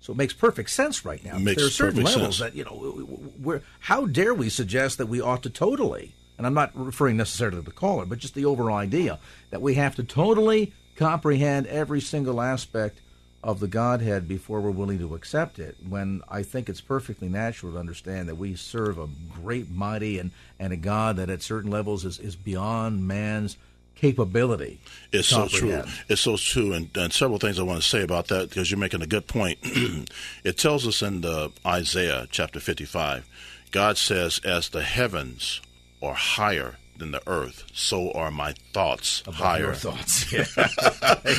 So 0.00 0.12
it 0.12 0.16
makes 0.16 0.32
perfect 0.32 0.70
sense 0.70 1.04
right 1.04 1.22
now. 1.22 1.38
Makes 1.38 1.56
there 1.58 1.66
are 1.66 1.70
certain 1.70 2.02
levels 2.02 2.38
sense. 2.38 2.52
that 2.52 2.56
you 2.56 2.64
know. 2.64 3.06
We're, 3.38 3.62
how 3.80 4.06
dare 4.06 4.32
we 4.32 4.48
suggest 4.48 4.96
that 4.98 5.06
we 5.06 5.20
ought 5.20 5.42
to 5.42 5.50
totally 5.50 6.14
and 6.40 6.46
I'm 6.46 6.54
not 6.54 6.70
referring 6.74 7.18
necessarily 7.18 7.58
to 7.58 7.62
the 7.62 7.70
caller, 7.70 8.06
but 8.06 8.16
just 8.16 8.32
the 8.32 8.46
overall 8.46 8.78
idea 8.78 9.18
that 9.50 9.60
we 9.60 9.74
have 9.74 9.94
to 9.96 10.02
totally 10.02 10.72
comprehend 10.96 11.66
every 11.66 12.00
single 12.00 12.40
aspect 12.40 12.98
of 13.44 13.60
the 13.60 13.68
Godhead 13.68 14.26
before 14.26 14.62
we're 14.62 14.70
willing 14.70 14.98
to 15.00 15.14
accept 15.14 15.58
it. 15.58 15.76
When 15.86 16.22
I 16.30 16.42
think 16.42 16.70
it's 16.70 16.80
perfectly 16.80 17.28
natural 17.28 17.72
to 17.72 17.78
understand 17.78 18.26
that 18.30 18.36
we 18.36 18.54
serve 18.54 18.98
a 18.98 19.06
great, 19.34 19.70
mighty, 19.70 20.18
and, 20.18 20.30
and 20.58 20.72
a 20.72 20.78
God 20.78 21.16
that 21.16 21.28
at 21.28 21.42
certain 21.42 21.70
levels 21.70 22.06
is, 22.06 22.18
is 22.18 22.36
beyond 22.36 23.06
man's 23.06 23.58
capability. 23.94 24.80
It's 25.12 25.28
so 25.28 25.46
true. 25.46 25.82
It's 26.08 26.22
so 26.22 26.38
true, 26.38 26.72
and, 26.72 26.88
and, 26.96 27.12
several 27.12 27.38
things 27.38 27.58
I 27.58 27.64
want 27.64 27.82
to 27.82 27.86
say 27.86 28.02
about 28.02 28.28
that 28.28 28.48
because 28.48 28.70
you're 28.70 28.80
making 28.80 29.02
a 29.02 29.06
good 29.06 29.26
point. 29.26 29.58
it 30.42 30.56
tells 30.56 30.86
us 30.86 31.02
in 31.02 31.20
the 31.20 31.52
Isaiah 31.66 32.26
chapter 32.30 32.60
55, 32.60 33.28
God 33.72 33.98
says, 33.98 34.40
"As 34.42 34.70
the 34.70 34.82
heavens 34.82 35.60
are 36.02 36.14
higher 36.14 36.76
than 37.00 37.10
the 37.10 37.22
earth, 37.26 37.64
so 37.72 38.12
are 38.12 38.30
my 38.30 38.54
thoughts 38.72 39.22
Above 39.22 39.34
higher. 39.34 39.62
Your 39.62 39.74
thoughts. 39.74 40.32
Yeah. 40.32 40.44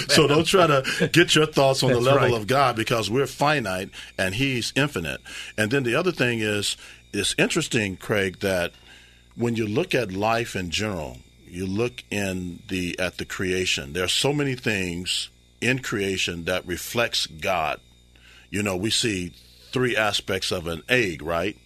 so 0.09 0.27
don't 0.27 0.45
try 0.45 0.67
to 0.67 1.09
get 1.13 1.35
your 1.35 1.45
thoughts 1.45 1.83
on 1.83 1.91
the 1.91 1.99
level 2.01 2.29
right. 2.29 2.33
of 2.33 2.47
God 2.47 2.75
because 2.75 3.09
we're 3.09 3.27
finite 3.27 3.89
and 4.17 4.35
He's 4.35 4.73
infinite. 4.75 5.21
And 5.57 5.71
then 5.71 5.83
the 5.83 5.95
other 5.95 6.11
thing 6.11 6.39
is, 6.39 6.75
it's 7.13 7.35
interesting, 7.37 7.95
Craig, 7.95 8.39
that 8.39 8.73
when 9.35 9.55
you 9.55 9.67
look 9.67 9.95
at 9.95 10.11
life 10.11 10.55
in 10.55 10.71
general, 10.71 11.19
you 11.47 11.65
look 11.65 12.03
in 12.09 12.59
the 12.67 12.97
at 12.99 13.17
the 13.17 13.25
creation. 13.25 13.93
There 13.93 14.03
are 14.03 14.09
so 14.09 14.33
many 14.33 14.55
things 14.55 15.29
in 15.59 15.79
creation 15.79 16.45
that 16.45 16.65
reflects 16.65 17.27
God. 17.27 17.79
You 18.49 18.63
know, 18.63 18.75
we 18.75 18.89
see 18.89 19.33
three 19.71 19.95
aspects 19.95 20.51
of 20.51 20.67
an 20.67 20.83
egg, 20.89 21.21
right? 21.21 21.57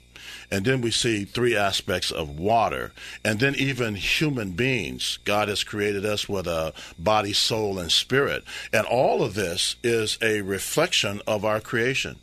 And 0.51 0.65
then 0.65 0.81
we 0.81 0.91
see 0.91 1.25
three 1.25 1.55
aspects 1.55 2.11
of 2.11 2.39
water. 2.39 2.93
And 3.23 3.39
then 3.39 3.55
even 3.55 3.95
human 3.95 4.51
beings. 4.51 5.19
God 5.25 5.47
has 5.47 5.63
created 5.63 6.05
us 6.05 6.29
with 6.29 6.47
a 6.47 6.73
body, 6.97 7.33
soul, 7.33 7.79
and 7.79 7.91
spirit. 7.91 8.43
And 8.71 8.85
all 8.85 9.23
of 9.23 9.33
this 9.33 9.75
is 9.83 10.17
a 10.21 10.41
reflection 10.41 11.21
of 11.27 11.43
our 11.45 11.59
creation 11.59 12.17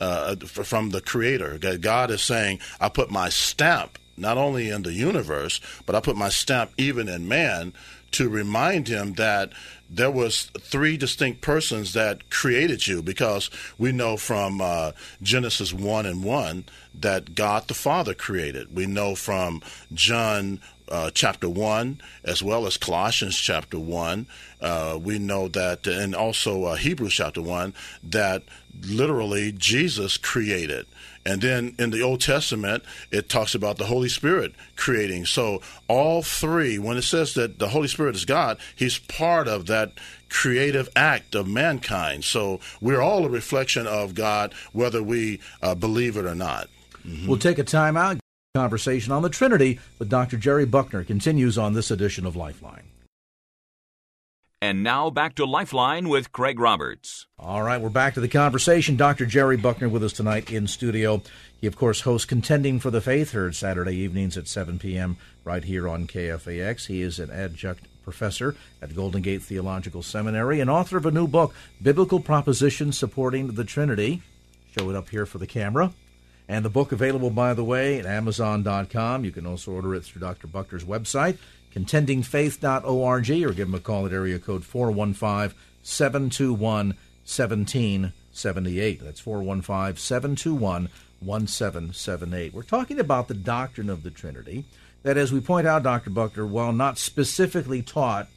uh, 0.00 0.36
from 0.36 0.90
the 0.90 1.00
Creator. 1.00 1.58
God 1.78 2.10
is 2.10 2.22
saying, 2.22 2.60
I 2.80 2.88
put 2.88 3.10
my 3.10 3.28
stamp 3.28 3.98
not 4.16 4.38
only 4.38 4.70
in 4.70 4.82
the 4.82 4.92
universe, 4.92 5.60
but 5.86 5.94
I 5.94 6.00
put 6.00 6.16
my 6.16 6.28
stamp 6.28 6.70
even 6.76 7.08
in 7.08 7.26
man 7.26 7.72
to 8.12 8.28
remind 8.28 8.86
him 8.86 9.14
that 9.14 9.50
there 9.90 10.10
was 10.10 10.44
three 10.60 10.96
distinct 10.96 11.40
persons 11.40 11.92
that 11.94 12.30
created 12.30 12.86
you 12.86 13.02
because 13.02 13.50
we 13.76 13.92
know 13.92 14.16
from 14.16 14.60
uh, 14.60 14.92
genesis 15.20 15.72
1 15.72 16.06
and 16.06 16.22
1 16.22 16.64
that 17.00 17.34
god 17.34 17.66
the 17.68 17.74
father 17.74 18.14
created 18.14 18.74
we 18.74 18.86
know 18.86 19.14
from 19.14 19.60
john 19.92 20.60
uh, 20.88 21.10
chapter 21.10 21.48
1, 21.48 22.00
as 22.24 22.42
well 22.42 22.66
as 22.66 22.76
Colossians 22.76 23.38
chapter 23.38 23.78
1. 23.78 24.26
Uh, 24.60 24.98
we 25.02 25.18
know 25.18 25.48
that, 25.48 25.86
and 25.86 26.14
also 26.14 26.64
uh, 26.64 26.74
Hebrews 26.74 27.14
chapter 27.14 27.42
1, 27.42 27.72
that 28.02 28.42
literally 28.82 29.52
Jesus 29.52 30.16
created. 30.16 30.86
And 31.26 31.40
then 31.40 31.74
in 31.78 31.90
the 31.90 32.02
Old 32.02 32.20
Testament, 32.20 32.84
it 33.10 33.30
talks 33.30 33.54
about 33.54 33.78
the 33.78 33.86
Holy 33.86 34.10
Spirit 34.10 34.52
creating. 34.76 35.24
So 35.24 35.62
all 35.88 36.22
three, 36.22 36.78
when 36.78 36.98
it 36.98 37.02
says 37.02 37.32
that 37.34 37.58
the 37.58 37.70
Holy 37.70 37.88
Spirit 37.88 38.14
is 38.14 38.26
God, 38.26 38.58
He's 38.76 38.98
part 38.98 39.48
of 39.48 39.66
that 39.66 39.92
creative 40.28 40.88
act 40.94 41.34
of 41.34 41.48
mankind. 41.48 42.24
So 42.24 42.60
we're 42.80 43.00
all 43.00 43.24
a 43.24 43.30
reflection 43.30 43.86
of 43.86 44.14
God, 44.14 44.52
whether 44.72 45.02
we 45.02 45.40
uh, 45.62 45.74
believe 45.74 46.18
it 46.18 46.26
or 46.26 46.34
not. 46.34 46.68
Mm-hmm. 47.06 47.28
We'll 47.28 47.38
take 47.38 47.58
a 47.58 47.64
time 47.64 47.96
out. 47.96 48.18
Conversation 48.54 49.12
on 49.12 49.22
the 49.22 49.28
Trinity 49.28 49.80
with 49.98 50.08
Dr. 50.08 50.36
Jerry 50.36 50.64
Buckner 50.64 51.02
continues 51.02 51.58
on 51.58 51.74
this 51.74 51.90
edition 51.90 52.24
of 52.24 52.36
Lifeline. 52.36 52.84
And 54.62 54.82
now 54.82 55.10
back 55.10 55.34
to 55.34 55.44
Lifeline 55.44 56.08
with 56.08 56.32
Craig 56.32 56.58
Roberts. 56.58 57.26
All 57.38 57.62
right, 57.62 57.80
we're 57.80 57.90
back 57.90 58.14
to 58.14 58.20
the 58.20 58.28
conversation. 58.28 58.96
Dr. 58.96 59.26
Jerry 59.26 59.58
Buckner 59.58 59.90
with 59.90 60.02
us 60.04 60.12
tonight 60.12 60.50
in 60.50 60.66
studio. 60.66 61.20
He, 61.60 61.66
of 61.66 61.76
course, 61.76 62.02
hosts 62.02 62.24
Contending 62.24 62.80
for 62.80 62.90
the 62.90 63.00
Faith, 63.00 63.32
heard 63.32 63.54
Saturday 63.54 63.96
evenings 63.96 64.38
at 64.38 64.48
7 64.48 64.78
p.m. 64.78 65.18
right 65.44 65.64
here 65.64 65.86
on 65.88 66.06
KFAX. 66.06 66.86
He 66.86 67.02
is 67.02 67.18
an 67.18 67.30
adjunct 67.30 67.84
professor 68.04 68.54
at 68.80 68.94
Golden 68.94 69.20
Gate 69.20 69.42
Theological 69.42 70.02
Seminary 70.02 70.60
and 70.60 70.70
author 70.70 70.96
of 70.96 71.04
a 71.04 71.10
new 71.10 71.26
book, 71.26 71.54
Biblical 71.82 72.20
Propositions 72.20 72.96
Supporting 72.96 73.48
the 73.48 73.64
Trinity. 73.64 74.22
Show 74.78 74.88
it 74.88 74.96
up 74.96 75.10
here 75.10 75.26
for 75.26 75.38
the 75.38 75.46
camera. 75.46 75.92
And 76.48 76.64
the 76.64 76.70
book 76.70 76.92
available, 76.92 77.30
by 77.30 77.54
the 77.54 77.64
way, 77.64 77.98
at 77.98 78.06
Amazon.com. 78.06 79.24
You 79.24 79.32
can 79.32 79.46
also 79.46 79.72
order 79.72 79.94
it 79.94 80.04
through 80.04 80.20
Dr. 80.20 80.46
Buckner's 80.46 80.84
website, 80.84 81.38
contendingfaith.org, 81.74 83.30
or 83.30 83.52
give 83.52 83.68
him 83.68 83.74
a 83.74 83.80
call 83.80 84.06
at 84.06 84.12
area 84.12 84.38
code 84.38 84.64
415 84.64 85.56
721 85.82 86.88
1778. 87.26 89.02
That's 89.02 89.20
415 89.20 89.96
721 89.96 90.88
1778. 91.20 92.52
We're 92.52 92.62
talking 92.62 93.00
about 93.00 93.28
the 93.28 93.34
doctrine 93.34 93.88
of 93.88 94.02
the 94.02 94.10
Trinity. 94.10 94.64
That, 95.02 95.16
as 95.16 95.32
we 95.32 95.40
point 95.40 95.66
out, 95.66 95.82
Dr. 95.82 96.10
Buckner, 96.10 96.46
while 96.46 96.72
not 96.72 96.98
specifically 96.98 97.82
taught 97.82 98.28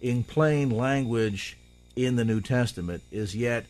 in 0.00 0.24
plain 0.24 0.70
language 0.70 1.56
in 1.94 2.16
the 2.16 2.24
New 2.24 2.40
Testament, 2.40 3.02
is 3.10 3.34
yet 3.34 3.66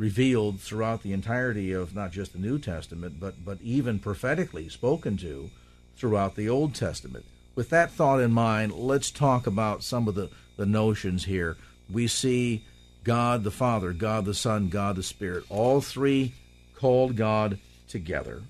revealed 0.00 0.58
throughout 0.58 1.02
the 1.02 1.12
entirety 1.12 1.72
of 1.72 1.94
not 1.94 2.10
just 2.10 2.32
the 2.32 2.38
New 2.38 2.58
Testament, 2.58 3.20
but, 3.20 3.44
but 3.44 3.58
even 3.60 3.98
prophetically 3.98 4.66
spoken 4.66 5.18
to 5.18 5.50
throughout 5.94 6.36
the 6.36 6.48
Old 6.48 6.74
Testament. 6.74 7.26
With 7.54 7.68
that 7.68 7.90
thought 7.90 8.18
in 8.18 8.32
mind, 8.32 8.72
let's 8.72 9.10
talk 9.10 9.46
about 9.46 9.82
some 9.82 10.08
of 10.08 10.14
the, 10.14 10.30
the 10.56 10.64
notions 10.64 11.26
here. 11.26 11.58
We 11.92 12.06
see 12.06 12.64
God 13.04 13.44
the 13.44 13.50
Father, 13.50 13.92
God 13.92 14.24
the 14.24 14.32
Son, 14.32 14.70
God 14.70 14.96
the 14.96 15.02
Spirit, 15.02 15.44
all 15.50 15.82
three 15.82 16.32
called 16.74 17.14
God 17.14 17.58
together. 17.86 18.40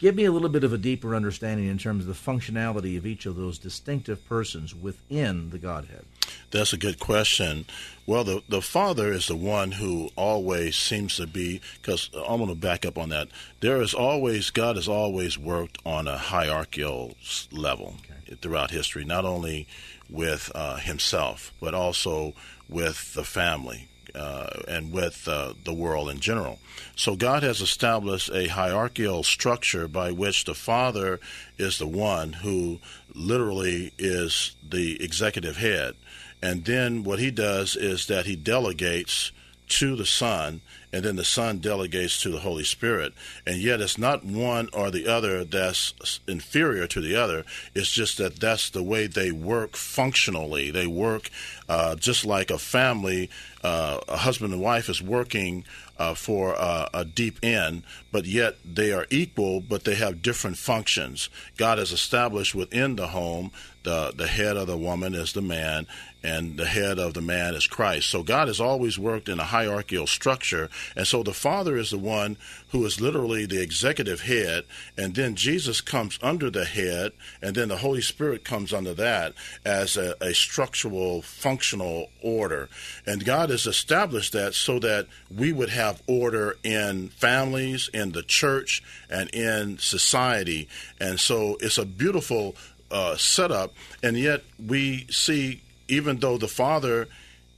Give 0.00 0.16
me 0.16 0.24
a 0.24 0.32
little 0.32 0.48
bit 0.48 0.64
of 0.64 0.72
a 0.72 0.78
deeper 0.78 1.14
understanding 1.14 1.66
in 1.66 1.76
terms 1.76 2.06
of 2.06 2.08
the 2.08 2.30
functionality 2.30 2.96
of 2.96 3.04
each 3.04 3.26
of 3.26 3.36
those 3.36 3.58
distinctive 3.58 4.26
persons 4.26 4.74
within 4.74 5.50
the 5.50 5.58
Godhead. 5.58 6.06
That's 6.50 6.72
a 6.72 6.78
good 6.78 6.98
question. 6.98 7.66
Well, 8.06 8.24
the 8.24 8.42
the 8.48 8.62
Father 8.62 9.12
is 9.12 9.28
the 9.28 9.36
one 9.36 9.72
who 9.72 10.08
always 10.16 10.76
seems 10.76 11.16
to 11.16 11.26
be. 11.26 11.60
Because 11.82 12.08
I'm 12.14 12.38
going 12.38 12.48
to 12.48 12.54
back 12.54 12.86
up 12.86 12.96
on 12.96 13.10
that. 13.10 13.28
There 13.60 13.82
is 13.82 13.92
always 13.92 14.48
God 14.48 14.76
has 14.76 14.88
always 14.88 15.38
worked 15.38 15.76
on 15.84 16.08
a 16.08 16.16
hierarchical 16.16 17.14
level 17.52 17.96
okay. 18.00 18.36
throughout 18.36 18.70
history, 18.70 19.04
not 19.04 19.26
only 19.26 19.68
with 20.08 20.50
uh, 20.54 20.76
Himself 20.76 21.52
but 21.60 21.74
also 21.74 22.32
with 22.70 23.12
the 23.12 23.24
family. 23.24 23.88
Uh, 24.14 24.60
and 24.68 24.92
with 24.92 25.28
uh, 25.28 25.54
the 25.64 25.72
world 25.72 26.08
in 26.08 26.20
general. 26.20 26.58
So 26.96 27.16
God 27.16 27.42
has 27.42 27.60
established 27.60 28.30
a 28.30 28.48
hierarchical 28.48 29.22
structure 29.22 29.88
by 29.88 30.10
which 30.10 30.44
the 30.44 30.54
Father 30.54 31.20
is 31.58 31.78
the 31.78 31.86
one 31.86 32.32
who 32.32 32.78
literally 33.14 33.92
is 33.98 34.54
the 34.68 35.02
executive 35.02 35.56
head. 35.56 35.94
And 36.42 36.64
then 36.64 37.04
what 37.04 37.18
he 37.18 37.30
does 37.30 37.76
is 37.76 38.06
that 38.06 38.26
he 38.26 38.36
delegates 38.36 39.32
to 39.68 39.96
the 39.96 40.06
Son, 40.06 40.60
and 40.92 41.04
then 41.04 41.16
the 41.16 41.24
Son 41.24 41.58
delegates 41.58 42.20
to 42.22 42.30
the 42.30 42.40
Holy 42.40 42.64
Spirit. 42.64 43.12
And 43.46 43.58
yet 43.58 43.80
it's 43.80 43.98
not 43.98 44.24
one 44.24 44.68
or 44.72 44.90
the 44.90 45.06
other 45.06 45.44
that's 45.44 46.20
inferior 46.26 46.86
to 46.88 47.00
the 47.00 47.16
other. 47.16 47.44
It's 47.74 47.90
just 47.90 48.18
that 48.18 48.40
that's 48.40 48.70
the 48.70 48.82
way 48.82 49.06
they 49.06 49.30
work 49.30 49.76
functionally. 49.76 50.70
They 50.70 50.86
work 50.86 51.30
uh, 51.68 51.94
just 51.96 52.24
like 52.24 52.50
a 52.50 52.58
family, 52.58 53.30
uh, 53.62 54.00
a 54.08 54.18
husband 54.18 54.52
and 54.52 54.62
wife 54.62 54.88
is 54.88 55.00
working 55.00 55.64
uh, 56.00 56.14
for 56.14 56.56
uh, 56.58 56.88
a 56.94 57.04
deep 57.04 57.38
end, 57.42 57.82
but 58.10 58.24
yet 58.24 58.56
they 58.64 58.90
are 58.90 59.06
equal, 59.10 59.60
but 59.60 59.84
they 59.84 59.94
have 59.94 60.22
different 60.22 60.56
functions. 60.56 61.28
God 61.58 61.76
has 61.76 61.92
established 61.92 62.54
within 62.54 62.96
the 62.96 63.08
home 63.08 63.52
the 63.82 64.12
the 64.16 64.26
head 64.26 64.56
of 64.56 64.66
the 64.66 64.76
woman 64.76 65.14
is 65.14 65.32
the 65.32 65.42
man, 65.42 65.86
and 66.22 66.58
the 66.58 66.66
head 66.66 66.98
of 66.98 67.14
the 67.14 67.22
man 67.22 67.54
is 67.54 67.66
Christ. 67.66 68.10
So 68.10 68.22
God 68.22 68.48
has 68.48 68.60
always 68.60 68.98
worked 68.98 69.28
in 69.28 69.40
a 69.40 69.44
hierarchical 69.44 70.06
structure, 70.06 70.68
and 70.96 71.06
so 71.06 71.22
the 71.22 71.32
Father 71.32 71.76
is 71.76 71.90
the 71.90 71.98
one 71.98 72.36
who 72.70 72.84
is 72.84 73.00
literally 73.00 73.46
the 73.46 73.62
executive 73.62 74.22
head, 74.22 74.64
and 74.96 75.14
then 75.14 75.34
Jesus 75.34 75.80
comes 75.80 76.18
under 76.22 76.50
the 76.50 76.64
head, 76.64 77.12
and 77.40 77.54
then 77.54 77.68
the 77.68 77.78
Holy 77.78 78.02
Spirit 78.02 78.44
comes 78.44 78.72
under 78.72 78.94
that 78.94 79.34
as 79.64 79.96
a, 79.96 80.14
a 80.20 80.34
structural, 80.34 81.22
functional 81.22 82.10
order. 82.22 82.68
And 83.06 83.24
God 83.24 83.50
has 83.50 83.66
established 83.66 84.32
that 84.34 84.54
so 84.54 84.78
that 84.80 85.06
we 85.34 85.52
would 85.52 85.70
have 85.70 86.02
order 86.06 86.56
in 86.62 87.08
families, 87.08 87.88
in 87.92 88.12
the 88.12 88.22
church, 88.22 88.82
and 89.08 89.28
in 89.30 89.78
society. 89.78 90.68
And 91.00 91.18
so 91.18 91.56
it's 91.60 91.78
a 91.78 91.86
beautiful 91.86 92.54
uh, 92.90 93.16
setup, 93.16 93.72
and 94.02 94.16
yet 94.16 94.42
we 94.58 95.06
see 95.10 95.62
even 95.88 96.18
though 96.18 96.38
the 96.38 96.48
Father 96.48 97.08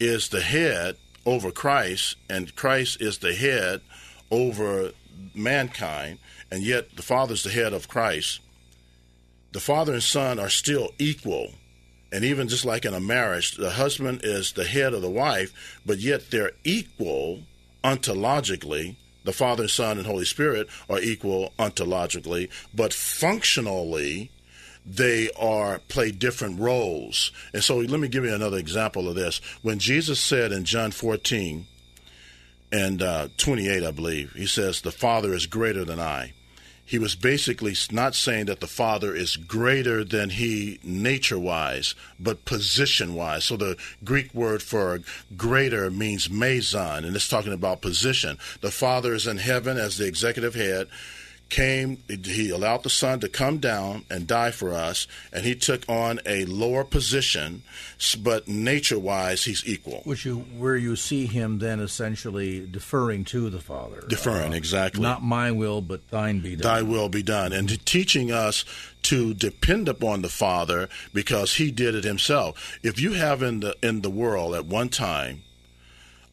is 0.00 0.28
the 0.28 0.40
head 0.40 0.96
over 1.24 1.50
Christ, 1.50 2.16
and 2.28 2.54
Christ 2.56 3.00
is 3.00 3.18
the 3.18 3.34
head 3.34 3.80
over 4.30 4.92
mankind, 5.34 6.18
and 6.50 6.62
yet 6.62 6.96
the 6.96 7.02
Father 7.02 7.34
is 7.34 7.44
the 7.44 7.50
head 7.50 7.72
of 7.72 7.88
Christ, 7.88 8.40
the 9.52 9.60
Father 9.60 9.92
and 9.92 10.02
Son 10.02 10.38
are 10.38 10.48
still 10.48 10.90
equal. 10.98 11.52
And 12.10 12.24
even 12.24 12.48
just 12.48 12.64
like 12.64 12.84
in 12.84 12.92
a 12.92 13.00
marriage, 13.00 13.56
the 13.56 13.70
husband 13.70 14.20
is 14.22 14.52
the 14.52 14.64
head 14.64 14.92
of 14.92 15.02
the 15.02 15.10
wife, 15.10 15.80
but 15.86 15.98
yet 15.98 16.30
they're 16.30 16.52
equal 16.64 17.42
ontologically. 17.84 18.96
The 19.24 19.32
Father, 19.32 19.68
Son, 19.68 19.98
and 19.98 20.06
Holy 20.06 20.24
Spirit 20.24 20.68
are 20.90 20.98
equal 20.98 21.52
ontologically, 21.58 22.50
but 22.74 22.92
functionally, 22.92 24.30
they 24.84 25.30
are 25.38 25.78
play 25.88 26.10
different 26.10 26.60
roles. 26.60 27.30
And 27.52 27.62
so 27.62 27.78
let 27.78 28.00
me 28.00 28.08
give 28.08 28.24
you 28.24 28.34
another 28.34 28.58
example 28.58 29.08
of 29.08 29.14
this. 29.14 29.40
When 29.62 29.78
Jesus 29.78 30.20
said 30.20 30.52
in 30.52 30.64
John 30.64 30.90
14 30.90 31.66
and 32.72 33.02
uh, 33.02 33.28
28, 33.36 33.84
I 33.84 33.90
believe, 33.90 34.32
he 34.32 34.46
says, 34.46 34.80
The 34.80 34.90
Father 34.90 35.32
is 35.32 35.46
greater 35.46 35.84
than 35.84 36.00
I. 36.00 36.32
He 36.84 36.98
was 36.98 37.14
basically 37.14 37.74
not 37.90 38.14
saying 38.14 38.46
that 38.46 38.60
the 38.60 38.66
Father 38.66 39.14
is 39.14 39.36
greater 39.36 40.04
than 40.04 40.30
he 40.30 40.78
nature 40.82 41.38
wise, 41.38 41.94
but 42.18 42.44
position 42.44 43.14
wise. 43.14 43.44
So 43.46 43.56
the 43.56 43.76
Greek 44.04 44.34
word 44.34 44.62
for 44.62 45.00
greater 45.36 45.90
means 45.90 46.28
meizon, 46.28 47.06
and 47.06 47.16
it's 47.16 47.28
talking 47.28 47.52
about 47.52 47.80
position. 47.80 48.36
The 48.60 48.70
Father 48.70 49.14
is 49.14 49.26
in 49.26 49.38
heaven 49.38 49.78
as 49.78 49.96
the 49.96 50.06
executive 50.06 50.54
head 50.54 50.88
came, 51.52 52.02
he 52.08 52.48
allowed 52.48 52.82
the 52.82 52.88
Son 52.88 53.20
to 53.20 53.28
come 53.28 53.58
down 53.58 54.06
and 54.08 54.26
die 54.26 54.50
for 54.50 54.72
us, 54.72 55.06
and 55.34 55.44
he 55.44 55.54
took 55.54 55.86
on 55.86 56.18
a 56.24 56.46
lower 56.46 56.82
position, 56.82 57.62
but 58.20 58.48
nature 58.48 58.98
wise, 58.98 59.44
he's 59.44 59.62
equal. 59.66 60.00
Which 60.04 60.24
you, 60.24 60.38
where 60.56 60.76
you 60.76 60.96
see 60.96 61.26
him 61.26 61.58
then 61.58 61.78
essentially 61.78 62.66
deferring 62.66 63.26
to 63.26 63.50
the 63.50 63.60
Father. 63.60 64.02
Deferring, 64.08 64.54
uh, 64.54 64.56
exactly. 64.56 65.02
Not 65.02 65.22
my 65.22 65.50
will, 65.50 65.82
but 65.82 66.08
thine 66.08 66.40
be 66.40 66.56
done. 66.56 66.62
Thy 66.62 66.80
will 66.80 67.10
be 67.10 67.22
done. 67.22 67.52
And 67.52 67.84
teaching 67.84 68.32
us 68.32 68.64
to 69.02 69.34
depend 69.34 69.90
upon 69.90 70.22
the 70.22 70.30
Father 70.30 70.88
because 71.12 71.56
he 71.56 71.70
did 71.70 71.94
it 71.94 72.04
himself. 72.04 72.78
If 72.82 72.98
you 72.98 73.12
have 73.12 73.42
in 73.42 73.60
the, 73.60 73.76
in 73.82 74.00
the 74.00 74.10
world 74.10 74.54
at 74.54 74.64
one 74.64 74.88
time 74.88 75.42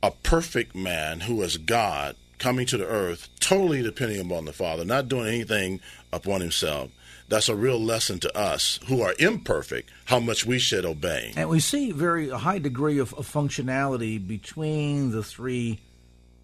a 0.01 0.11
perfect 0.11 0.73
man 0.75 1.21
who 1.21 1.41
is 1.41 1.57
God, 1.57 2.15
coming 2.39 2.65
to 2.67 2.77
the 2.77 2.87
earth, 2.87 3.29
totally 3.39 3.83
depending 3.83 4.19
upon 4.19 4.45
the 4.45 4.53
Father, 4.53 4.83
not 4.83 5.07
doing 5.07 5.27
anything 5.27 5.79
upon 6.11 6.41
himself. 6.41 6.89
That's 7.27 7.49
a 7.49 7.55
real 7.55 7.79
lesson 7.79 8.19
to 8.21 8.35
us 8.35 8.79
who 8.87 9.01
are 9.03 9.13
imperfect, 9.19 9.91
how 10.05 10.19
much 10.19 10.47
we 10.47 10.57
should 10.57 10.83
obey. 10.83 11.31
And 11.37 11.47
we 11.47 11.59
see 11.59 11.91
very 11.91 12.29
a 12.29 12.39
high 12.39 12.57
degree 12.57 12.97
of, 12.97 13.13
of 13.13 13.31
functionality 13.31 14.25
between 14.25 15.11
the 15.11 15.21
three 15.21 15.79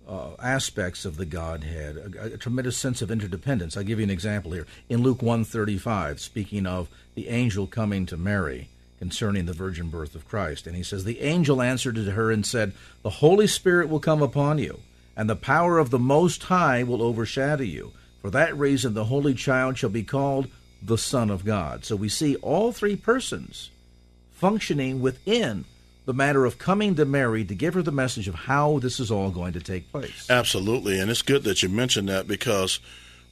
uh, 0.08 0.36
aspects 0.39 1.03
of 1.03 1.17
the 1.17 1.25
Godhead, 1.25 1.97
a, 1.97 2.34
a, 2.34 2.38
tremendous 2.38 2.77
sense 2.77 3.01
of 3.01 3.10
interdependence. 3.10 3.75
I'll 3.75 3.84
give 3.84 3.99
you 3.99 4.03
an 4.03 4.12
example 4.12 4.51
here. 4.51 4.67
In 4.88 5.01
Luke 5.01 5.23
135, 5.23 6.19
speaking 6.21 6.67
of 6.67 6.89
the 7.15 7.29
angel 7.29 7.65
coming 7.65 8.05
to 8.05 8.17
Mary 8.17 8.67
concerning 8.99 9.45
the 9.45 9.53
virgin 9.53 9.89
birth 9.89 10.13
of 10.13 10.27
Christ, 10.27 10.67
and 10.67 10.75
he 10.75 10.84
says, 10.84 11.03
The 11.03 11.21
angel 11.21 11.62
answered 11.62 11.95
to 11.95 12.12
her 12.12 12.31
and 12.31 12.45
said, 12.45 12.73
The 13.01 13.10
Holy 13.10 13.47
Spirit 13.47 13.89
will 13.89 13.99
come 13.99 14.21
upon 14.21 14.60
you, 14.60 14.79
and 15.15 15.30
the 15.30 15.36
power 15.36 15.78
of 15.80 15.89
the 15.89 15.99
Most 15.99 16.43
High 16.43 16.84
will 16.84 17.01
overshadow 17.01 17.63
you. 17.63 17.93
For 18.21 18.30
that 18.32 18.58
reason, 18.58 18.93
the 18.93 19.06
Holy 19.06 19.34
Child 19.34 19.78
shall 19.78 19.89
be 19.89 20.04
called 20.04 20.47
the 20.82 20.97
Son 20.97 21.30
of 21.30 21.45
God. 21.45 21.86
So 21.86 21.95
we 21.95 22.10
see 22.10 22.36
all 22.38 22.71
three 22.71 22.95
persons 22.95 23.69
functioning 24.34 24.99
within 24.99 25.65
the 26.06 26.13
matter 26.13 26.45
of 26.45 26.58
coming 26.58 26.95
to 26.95 27.06
Mary 27.06 27.43
to 27.45 27.56
give 27.56 27.73
her 27.73 27.82
the 27.82 27.91
message 27.91 28.28
of 28.28 28.36
how 28.36 28.80
this 28.80 28.99
is 28.99 29.10
all 29.10 29.32
going 29.32 29.54
to 29.54 29.60
take 29.60 29.91
place. 29.91 30.30
Absolutely. 30.30 30.99
And 30.99 31.10
it's 31.10 31.23
good 31.23 31.43
that 31.43 31.63
you 31.63 31.69
mentioned 31.69 32.10
that 32.10 32.28
because 32.28 32.80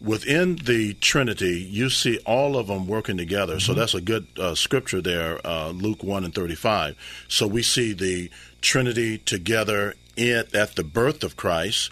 within 0.02 0.56
the 0.58 0.96
Trinity, 0.96 1.62
you 1.62 1.90
see 1.90 2.20
all 2.26 2.58
of 2.58 2.68
them 2.68 2.88
working 2.88 3.18
together. 3.18 3.56
Mm-hmm. 3.56 3.66
So 3.66 3.74
that's 3.74 3.94
a 3.94 4.02
good 4.02 4.28
uh, 4.38 4.56
scripture 4.56 5.02
there, 5.02 5.40
uh, 5.46 5.70
Luke 5.70 6.04
1 6.04 6.24
and 6.24 6.34
35. 6.34 6.96
So 7.28 7.48
we 7.48 7.62
see 7.62 7.94
the 7.94 8.30
Trinity 8.62 9.20
together 9.20 9.96
in, 10.16 10.46
at 10.54 10.76
the 10.76 10.84
birth 10.84 11.24
of 11.24 11.36
Christ. 11.36 11.92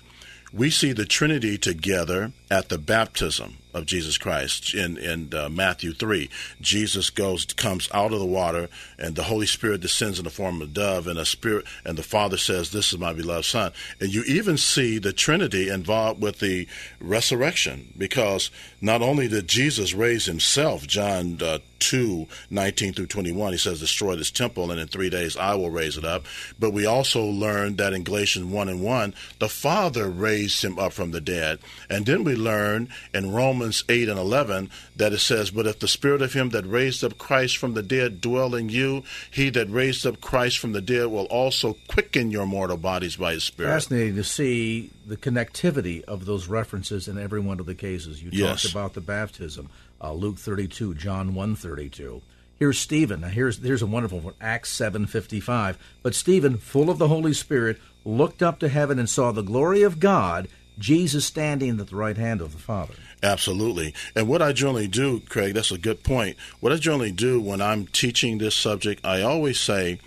We 0.53 0.69
see 0.69 0.91
the 0.91 1.05
Trinity 1.05 1.57
together 1.57 2.33
at 2.49 2.69
the 2.69 2.77
baptism 2.77 3.57
of 3.73 3.85
Jesus 3.85 4.17
Christ 4.17 4.73
in 4.73 4.97
in 4.97 5.33
uh, 5.33 5.49
Matthew 5.49 5.93
three. 5.93 6.29
Jesus 6.59 7.09
goes 7.09 7.45
comes 7.45 7.89
out 7.93 8.13
of 8.13 8.19
the 8.19 8.25
water, 8.25 8.69
and 8.97 9.15
the 9.15 9.23
Holy 9.23 9.45
Spirit 9.45 9.81
descends 9.81 10.17
in 10.19 10.25
the 10.25 10.29
form 10.29 10.61
of 10.61 10.69
a 10.69 10.71
dove, 10.71 11.07
and 11.07 11.19
a 11.19 11.25
spirit, 11.25 11.65
and 11.85 11.97
the 11.97 12.03
Father 12.03 12.37
says, 12.37 12.71
"This 12.71 12.93
is 12.93 12.99
my 12.99 13.13
beloved 13.13 13.45
Son." 13.45 13.71
And 13.99 14.13
you 14.13 14.23
even 14.23 14.57
see 14.57 14.97
the 14.97 15.13
Trinity 15.13 15.69
involved 15.69 16.21
with 16.21 16.39
the 16.39 16.67
resurrection, 16.99 17.93
because 17.97 18.49
not 18.79 19.01
only 19.01 19.27
did 19.27 19.47
Jesus 19.47 19.93
raise 19.93 20.25
Himself, 20.25 20.87
John 20.87 21.37
uh, 21.41 21.59
2 21.81 22.27
19 22.49 22.93
through 22.93 23.07
21 23.07 23.51
he 23.51 23.57
says 23.57 23.79
destroy 23.79 24.15
this 24.15 24.31
temple 24.31 24.71
and 24.71 24.79
in 24.79 24.87
three 24.87 25.09
days 25.09 25.35
i 25.35 25.55
will 25.55 25.69
raise 25.69 25.97
it 25.97 26.05
up 26.05 26.25
but 26.59 26.71
we 26.71 26.85
also 26.85 27.25
learned 27.25 27.77
that 27.77 27.91
in 27.91 28.03
galatians 28.03 28.45
1 28.45 28.69
and 28.69 28.81
1 28.81 29.13
the 29.39 29.49
father 29.49 30.07
raised 30.07 30.63
him 30.63 30.77
up 30.77 30.93
from 30.93 31.11
the 31.11 31.19
dead 31.19 31.59
and 31.89 32.05
then 32.05 32.23
we 32.23 32.35
learn 32.35 32.87
in 33.13 33.31
romans 33.31 33.60
8 33.89 34.09
and 34.09 34.19
11 34.19 34.69
that 34.95 35.13
it 35.13 35.19
says 35.19 35.51
but 35.51 35.67
if 35.67 35.79
the 35.79 35.87
spirit 35.87 36.21
of 36.21 36.33
him 36.33 36.49
that 36.49 36.65
raised 36.65 37.03
up 37.03 37.17
christ 37.17 37.57
from 37.57 37.73
the 37.73 37.83
dead 37.83 38.21
dwell 38.21 38.55
in 38.55 38.69
you 38.69 39.03
he 39.29 39.49
that 39.49 39.69
raised 39.69 40.05
up 40.05 40.21
christ 40.21 40.59
from 40.59 40.71
the 40.71 40.81
dead 40.81 41.07
will 41.07 41.25
also 41.25 41.75
quicken 41.87 42.31
your 42.31 42.45
mortal 42.45 42.77
bodies 42.77 43.15
by 43.15 43.33
his 43.33 43.43
spirit 43.43 43.69
fascinating 43.69 44.15
to 44.15 44.23
see 44.23 44.89
the 45.05 45.17
connectivity 45.17 46.03
of 46.03 46.25
those 46.25 46.47
references 46.47 47.07
in 47.07 47.17
every 47.17 47.39
one 47.39 47.59
of 47.59 47.65
the 47.65 47.75
cases 47.75 48.21
you 48.21 48.29
yes. 48.31 48.63
talked 48.63 48.71
about 48.71 48.93
the 48.93 49.01
baptism 49.01 49.69
uh, 50.03 50.13
Luke 50.13 50.37
32, 50.37 50.95
John 50.95 51.35
132. 51.35 52.21
Here's 52.57 52.79
Stephen. 52.79 53.21
Now 53.21 53.29
here's 53.29 53.57
here's 53.57 53.81
a 53.81 53.87
wonderful 53.87 54.19
one. 54.19 54.33
Acts 54.39 54.75
7:55. 54.75 55.77
But 56.03 56.13
Stephen, 56.13 56.57
full 56.57 56.89
of 56.89 56.99
the 56.99 57.07
Holy 57.07 57.33
Spirit, 57.33 57.79
looked 58.05 58.43
up 58.43 58.59
to 58.59 58.69
heaven 58.69 58.99
and 58.99 59.09
saw 59.09 59.31
the 59.31 59.41
glory 59.41 59.81
of 59.81 59.99
God, 59.99 60.47
Jesus 60.77 61.25
standing 61.25 61.79
at 61.79 61.87
the 61.87 61.95
right 61.95 62.17
hand 62.17 62.39
of 62.39 62.51
the 62.51 62.59
Father. 62.59 62.93
Absolutely. 63.23 63.93
And 64.15 64.27
what 64.27 64.41
I 64.41 64.51
generally 64.51 64.87
do, 64.87 65.19
Craig, 65.29 65.53
that's 65.53 65.71
a 65.71 65.77
good 65.77 66.03
point. 66.03 66.37
What 66.59 66.73
I 66.73 66.77
generally 66.77 67.11
do 67.11 67.39
when 67.39 67.61
I'm 67.61 67.85
teaching 67.87 68.37
this 68.37 68.55
subject, 68.55 69.05
I 69.05 69.21
always 69.21 69.59
say 69.59 69.99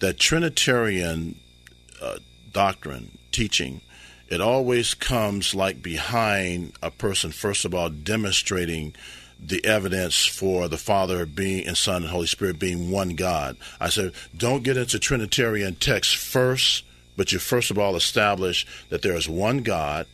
that 0.00 0.18
Trinitarian 0.18 1.38
uh, 2.00 2.18
doctrine, 2.52 3.18
teaching, 3.32 3.82
it 4.28 4.40
always 4.40 4.94
comes 4.94 5.54
like 5.54 5.82
behind 5.82 6.72
a 6.82 6.90
person, 6.90 7.30
first 7.32 7.66
of 7.66 7.74
all, 7.74 7.90
demonstrating 7.90 8.94
the 9.38 9.62
evidence 9.64 10.24
for 10.24 10.68
the 10.68 10.78
Father 10.78 11.26
being 11.26 11.66
and 11.66 11.76
Son 11.76 12.02
and 12.02 12.10
Holy 12.10 12.26
Spirit 12.26 12.58
being 12.58 12.90
one 12.90 13.10
God. 13.10 13.58
I 13.78 13.90
said, 13.90 14.12
don't 14.34 14.62
get 14.62 14.78
into 14.78 14.98
Trinitarian 14.98 15.74
text 15.74 16.16
first, 16.16 16.84
but 17.14 17.30
you 17.32 17.38
first 17.38 17.70
of 17.70 17.78
all 17.78 17.94
establish 17.94 18.66
that 18.88 19.02
there 19.02 19.14
is 19.14 19.28
one 19.28 19.58
God 19.58 20.06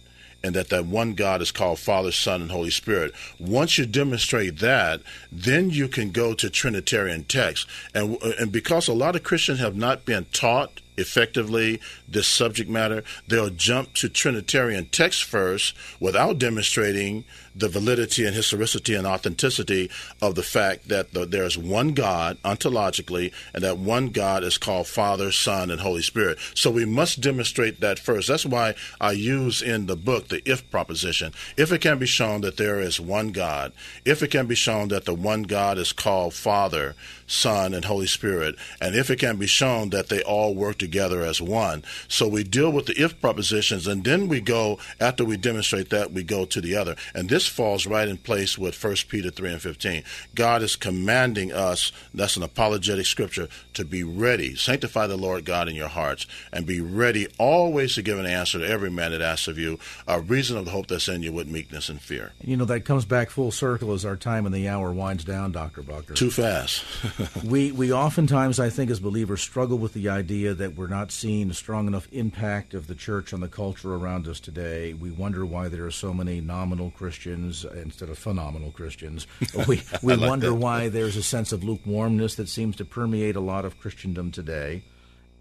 and 0.43 0.55
that 0.55 0.69
that 0.71 0.87
one 0.87 1.15
God 1.15 1.43
is 1.43 1.53
called 1.53 1.79
Father, 1.79 2.13
Son, 2.13 2.43
and 2.43 2.51
Holy 2.51 2.71
Spirit. 2.71 3.13
Once 3.39 3.79
you 3.79 3.87
demonstrate 3.87 4.59
that, 4.59 5.01
then 5.31 5.71
you 5.71 5.89
can 5.89 6.11
go 6.11 6.35
to 6.35 6.51
Trinitarian 6.51 7.25
texts. 7.25 7.67
And, 7.95 8.21
and 8.23 8.51
because 8.51 8.89
a 8.89 8.95
lot 8.95 9.17
of 9.17 9.23
Christians 9.23 9.61
have 9.61 9.77
not 9.77 10.05
been 10.05 10.27
taught 10.33 10.81
effectively 11.01 11.81
this 12.09 12.27
subject 12.27 12.71
matter, 12.71 13.03
they'll 13.29 13.51
jump 13.51 13.95
to 13.95 14.09
Trinitarian 14.09 14.87
text 14.87 15.25
first 15.25 15.75
without 16.01 16.39
demonstrating 16.39 17.25
the 17.55 17.69
validity 17.69 18.25
and 18.25 18.35
historicity 18.35 18.95
and 18.95 19.07
authenticity 19.07 19.91
of 20.23 20.35
the 20.35 20.43
fact 20.43 20.89
that 20.89 21.13
the, 21.13 21.27
there's 21.27 21.59
one 21.59 21.93
God 21.93 22.39
ontologically, 22.45 23.33
and 23.53 23.63
that 23.65 23.79
one 23.79 24.09
God 24.09 24.45
is 24.45 24.59
called 24.59 24.87
Father, 24.87 25.33
Son, 25.33 25.71
and 25.71 25.81
Holy 25.81 26.03
Spirit. 26.03 26.39
So 26.55 26.71
we 26.71 26.85
must 26.85 27.21
demonstrate 27.21 27.81
that 27.81 27.99
first. 27.99 28.29
That's 28.29 28.47
why 28.47 28.75
I 29.01 29.13
use 29.13 29.63
in 29.63 29.87
the 29.87 29.97
book 29.97 30.29
the 30.29 30.49
if 30.49 30.69
proposition. 30.71 31.33
If 31.57 31.73
it 31.73 31.81
can 31.81 31.99
be 31.99 32.07
shown 32.07 32.41
that 32.43 32.57
there 32.57 32.81
is 32.81 33.01
one 33.01 33.29
God, 33.29 33.73
if 34.05 34.23
it 34.23 34.31
can 34.31 34.47
be 34.47 34.55
shown 34.55 34.89
that 34.89 35.05
the 35.05 35.15
one 35.15 35.43
God 35.43 35.79
is 35.79 35.93
called 35.93 36.35
Father, 36.35 36.95
Son, 37.31 37.73
and 37.75 37.85
Holy 37.85 38.09
Spirit, 38.09 38.57
and 38.81 38.97
if 38.97 39.09
it 39.09 39.21
can 39.21 39.37
be 39.37 39.47
shown 39.47 39.91
that 39.91 40.09
they 40.09 40.21
all 40.23 40.55
work 40.55 40.79
together 40.79 41.23
as 41.23 41.41
one. 41.41 41.85
So 42.09 42.27
we 42.27 42.43
deal 42.43 42.73
with 42.73 42.87
the 42.87 43.01
if 43.01 43.21
propositions, 43.21 43.87
and 43.87 44.03
then 44.03 44.27
we 44.27 44.41
go, 44.41 44.79
after 45.01 45.25
we 45.25 45.37
demonstrate 45.37 45.91
that, 45.91 46.11
we 46.11 46.25
go 46.25 46.45
to 46.45 46.61
the 46.61 46.75
other. 46.75 46.97
And 47.15 47.29
this 47.29 47.47
falls 47.47 47.87
right 47.87 48.09
in 48.09 48.17
place 48.17 48.59
with 48.59 48.83
1 48.83 48.97
Peter 49.09 49.31
3 49.31 49.53
and 49.53 49.63
15. 49.63 50.03
God 50.35 50.63
is 50.63 50.75
commanding 50.75 51.53
us, 51.53 51.93
that's 52.13 52.37
an 52.37 52.43
apologetic 52.43 53.07
scripture, 53.07 53.49
to 53.75 53.85
be 53.85 54.03
ready. 54.03 54.57
Sanctify 54.57 55.07
the 55.07 55.17
Lord 55.17 55.45
God 55.45 55.69
in 55.69 55.77
your 55.77 55.89
hearts, 55.89 56.27
and 56.53 56.67
be 56.67 56.81
ready 56.81 57.29
always 57.39 57.95
to 57.95 58.03
give 58.03 58.19
an 58.19 58.27
answer 58.27 58.59
to 58.59 58.69
every 58.69 58.91
man 58.91 59.13
that 59.13 59.23
asks 59.23 59.47
of 59.47 59.57
you, 59.57 59.79
a 60.09 60.21
reason 60.21 60.57
of 60.57 60.65
the 60.65 60.73
hope 60.73 60.89
that's 60.89 61.07
in 61.07 61.23
you 61.23 61.33
with 61.33 61.47
meekness 61.47 61.89
and 61.89 62.01
fear. 62.01 62.33
You 62.43 62.57
know, 62.57 62.65
that 62.65 62.85
comes 62.85 63.05
back 63.05 63.31
full 63.31 63.53
circle 63.53 63.93
as 63.93 64.05
our 64.05 64.17
time 64.17 64.47
in 64.47 64.53
the 64.53 64.69
hour 64.69 64.91
winds 64.93 65.23
down, 65.23 65.53
Dr. 65.53 65.83
Buckner. 65.83 66.17
Too 66.17 66.31
fast. 66.31 66.85
we, 67.45 67.73
we 67.73 67.93
oftentimes, 67.93 68.59
I 68.59 68.71
think, 68.71 68.91
as 68.91 69.01
believers, 69.01 69.41
struggle 69.41 69.79
with 69.79 69.93
the 69.93 70.09
idea 70.09 70.55
that 70.55 70.77
we're 70.77 70.87
not 70.87 71.11
seeing 71.11 71.51
a 71.51 71.55
strong 71.55 71.87
enough 71.87 72.09
impact 72.13 72.75
of 72.75 72.87
the 72.87 72.95
church 72.95 73.33
on 73.33 73.41
the 73.41 73.49
culture 73.49 73.95
around 73.95 74.27
us 74.29 74.41
today. 74.41 74.95
We 74.95 75.11
wonder 75.11 75.45
why 75.45 75.69
there 75.69 75.87
are 75.87 75.91
so 75.91 76.15
many 76.15 76.41
nominal 76.41 76.91
Christians 76.91 77.65
instead 77.65 78.09
of 78.09 78.19
phenomenal 78.19 78.71
Christians. 78.71 79.27
We, 79.69 79.83
we 80.03 80.15
like 80.15 80.29
wonder 80.29 80.49
that. 80.49 80.55
why 80.55 80.89
there's 80.89 81.17
a 81.17 81.23
sense 81.23 81.53
of 81.53 81.63
lukewarmness 81.63 82.35
that 82.37 82.49
seems 82.49 82.77
to 82.77 82.85
permeate 82.85 83.37
a 83.37 83.41
lot 83.41 83.65
of 83.65 83.79
Christendom 83.79 84.33
today. 84.33 84.83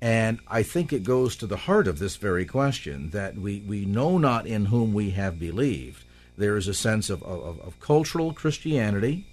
And 0.02 0.40
I 0.48 0.64
think 0.64 0.92
it 0.92 1.04
goes 1.04 1.36
to 1.38 1.48
the 1.48 1.58
heart 1.58 1.88
of 1.88 2.00
this 2.00 2.18
very 2.18 2.46
question 2.46 3.12
that 3.12 3.36
we, 3.36 3.62
we 3.62 3.86
know 3.86 4.18
not 4.18 4.46
in 4.46 4.66
whom 4.66 4.94
we 4.94 5.12
have 5.12 5.40
believed. 5.40 6.04
There 6.38 6.58
is 6.58 6.68
a 6.68 6.74
sense 6.74 7.10
of, 7.10 7.24
of, 7.24 7.60
of 7.62 7.80
cultural 7.80 8.34
Christianity. 8.34 9.26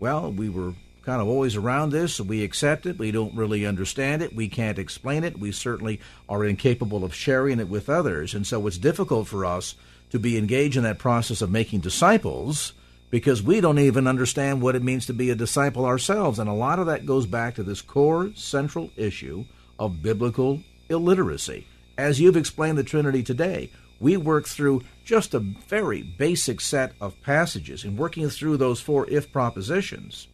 Well, 0.00 0.32
we 0.32 0.48
were 0.48 0.74
kind 1.08 1.22
of 1.22 1.28
always 1.28 1.56
around 1.56 1.88
this, 1.88 2.20
we 2.20 2.44
accept 2.44 2.84
it. 2.84 2.98
We 2.98 3.12
don't 3.12 3.34
really 3.34 3.64
understand 3.64 4.20
it. 4.20 4.36
We 4.36 4.46
can't 4.46 4.78
explain 4.78 5.24
it. 5.24 5.38
We 5.38 5.52
certainly 5.52 6.00
are 6.28 6.44
incapable 6.44 7.02
of 7.02 7.14
sharing 7.14 7.60
it 7.60 7.68
with 7.70 7.88
others. 7.88 8.34
And 8.34 8.46
so 8.46 8.66
it's 8.66 8.76
difficult 8.76 9.26
for 9.26 9.46
us 9.46 9.74
to 10.10 10.18
be 10.18 10.36
engaged 10.36 10.76
in 10.76 10.82
that 10.82 10.98
process 10.98 11.40
of 11.40 11.50
making 11.50 11.80
disciples 11.80 12.74
because 13.08 13.42
we 13.42 13.62
don't 13.62 13.78
even 13.78 14.06
understand 14.06 14.60
what 14.60 14.76
it 14.76 14.82
means 14.82 15.06
to 15.06 15.14
be 15.14 15.30
a 15.30 15.34
disciple 15.34 15.86
ourselves. 15.86 16.38
And 16.38 16.46
a 16.46 16.52
lot 16.52 16.78
of 16.78 16.84
that 16.88 17.06
goes 17.06 17.24
back 17.24 17.54
to 17.54 17.62
this 17.62 17.80
core 17.80 18.30
central 18.34 18.90
issue 18.94 19.46
of 19.78 20.02
biblical 20.02 20.62
illiteracy. 20.90 21.66
As 21.96 22.20
you've 22.20 22.36
explained 22.36 22.76
the 22.76 22.84
Trinity 22.84 23.22
today, 23.22 23.70
we 23.98 24.18
work 24.18 24.46
through 24.46 24.82
just 25.06 25.32
a 25.32 25.38
very 25.38 26.02
basic 26.02 26.60
set 26.60 26.92
of 27.00 27.18
passages 27.22 27.82
in 27.82 27.96
working 27.96 28.28
through 28.28 28.58
those 28.58 28.82
four 28.82 29.08
if 29.08 29.32
propositions 29.32 30.28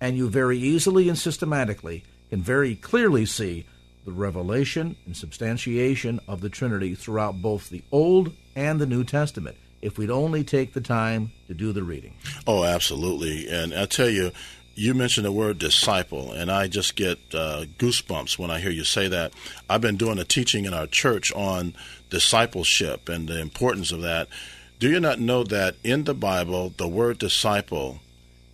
and 0.00 0.16
you 0.16 0.28
very 0.28 0.58
easily 0.58 1.08
and 1.08 1.18
systematically 1.18 2.04
can 2.30 2.42
very 2.42 2.74
clearly 2.74 3.26
see 3.26 3.66
the 4.04 4.12
revelation 4.12 4.96
and 5.06 5.16
substantiation 5.16 6.20
of 6.26 6.40
the 6.40 6.48
Trinity 6.48 6.94
throughout 6.94 7.42
both 7.42 7.68
the 7.68 7.82
Old 7.92 8.32
and 8.56 8.80
the 8.80 8.86
New 8.86 9.04
Testament 9.04 9.56
if 9.80 9.98
we'd 9.98 10.10
only 10.10 10.42
take 10.42 10.72
the 10.72 10.80
time 10.80 11.30
to 11.46 11.54
do 11.54 11.72
the 11.72 11.82
reading. 11.82 12.14
Oh, 12.46 12.64
absolutely. 12.64 13.48
And 13.48 13.74
I 13.74 13.86
tell 13.86 14.08
you, 14.08 14.32
you 14.74 14.94
mentioned 14.94 15.26
the 15.26 15.32
word 15.32 15.58
disciple, 15.58 16.32
and 16.32 16.50
I 16.50 16.68
just 16.68 16.94
get 16.94 17.18
uh, 17.34 17.64
goosebumps 17.78 18.38
when 18.38 18.50
I 18.50 18.60
hear 18.60 18.70
you 18.70 18.84
say 18.84 19.08
that. 19.08 19.32
I've 19.68 19.80
been 19.80 19.96
doing 19.96 20.18
a 20.18 20.24
teaching 20.24 20.64
in 20.64 20.74
our 20.74 20.86
church 20.86 21.32
on 21.32 21.74
discipleship 22.10 23.08
and 23.08 23.28
the 23.28 23.40
importance 23.40 23.92
of 23.92 24.02
that. 24.02 24.28
Do 24.78 24.88
you 24.88 25.00
not 25.00 25.18
know 25.18 25.42
that 25.44 25.74
in 25.82 26.04
the 26.04 26.14
Bible, 26.14 26.72
the 26.76 26.86
word 26.86 27.18
disciple 27.18 28.00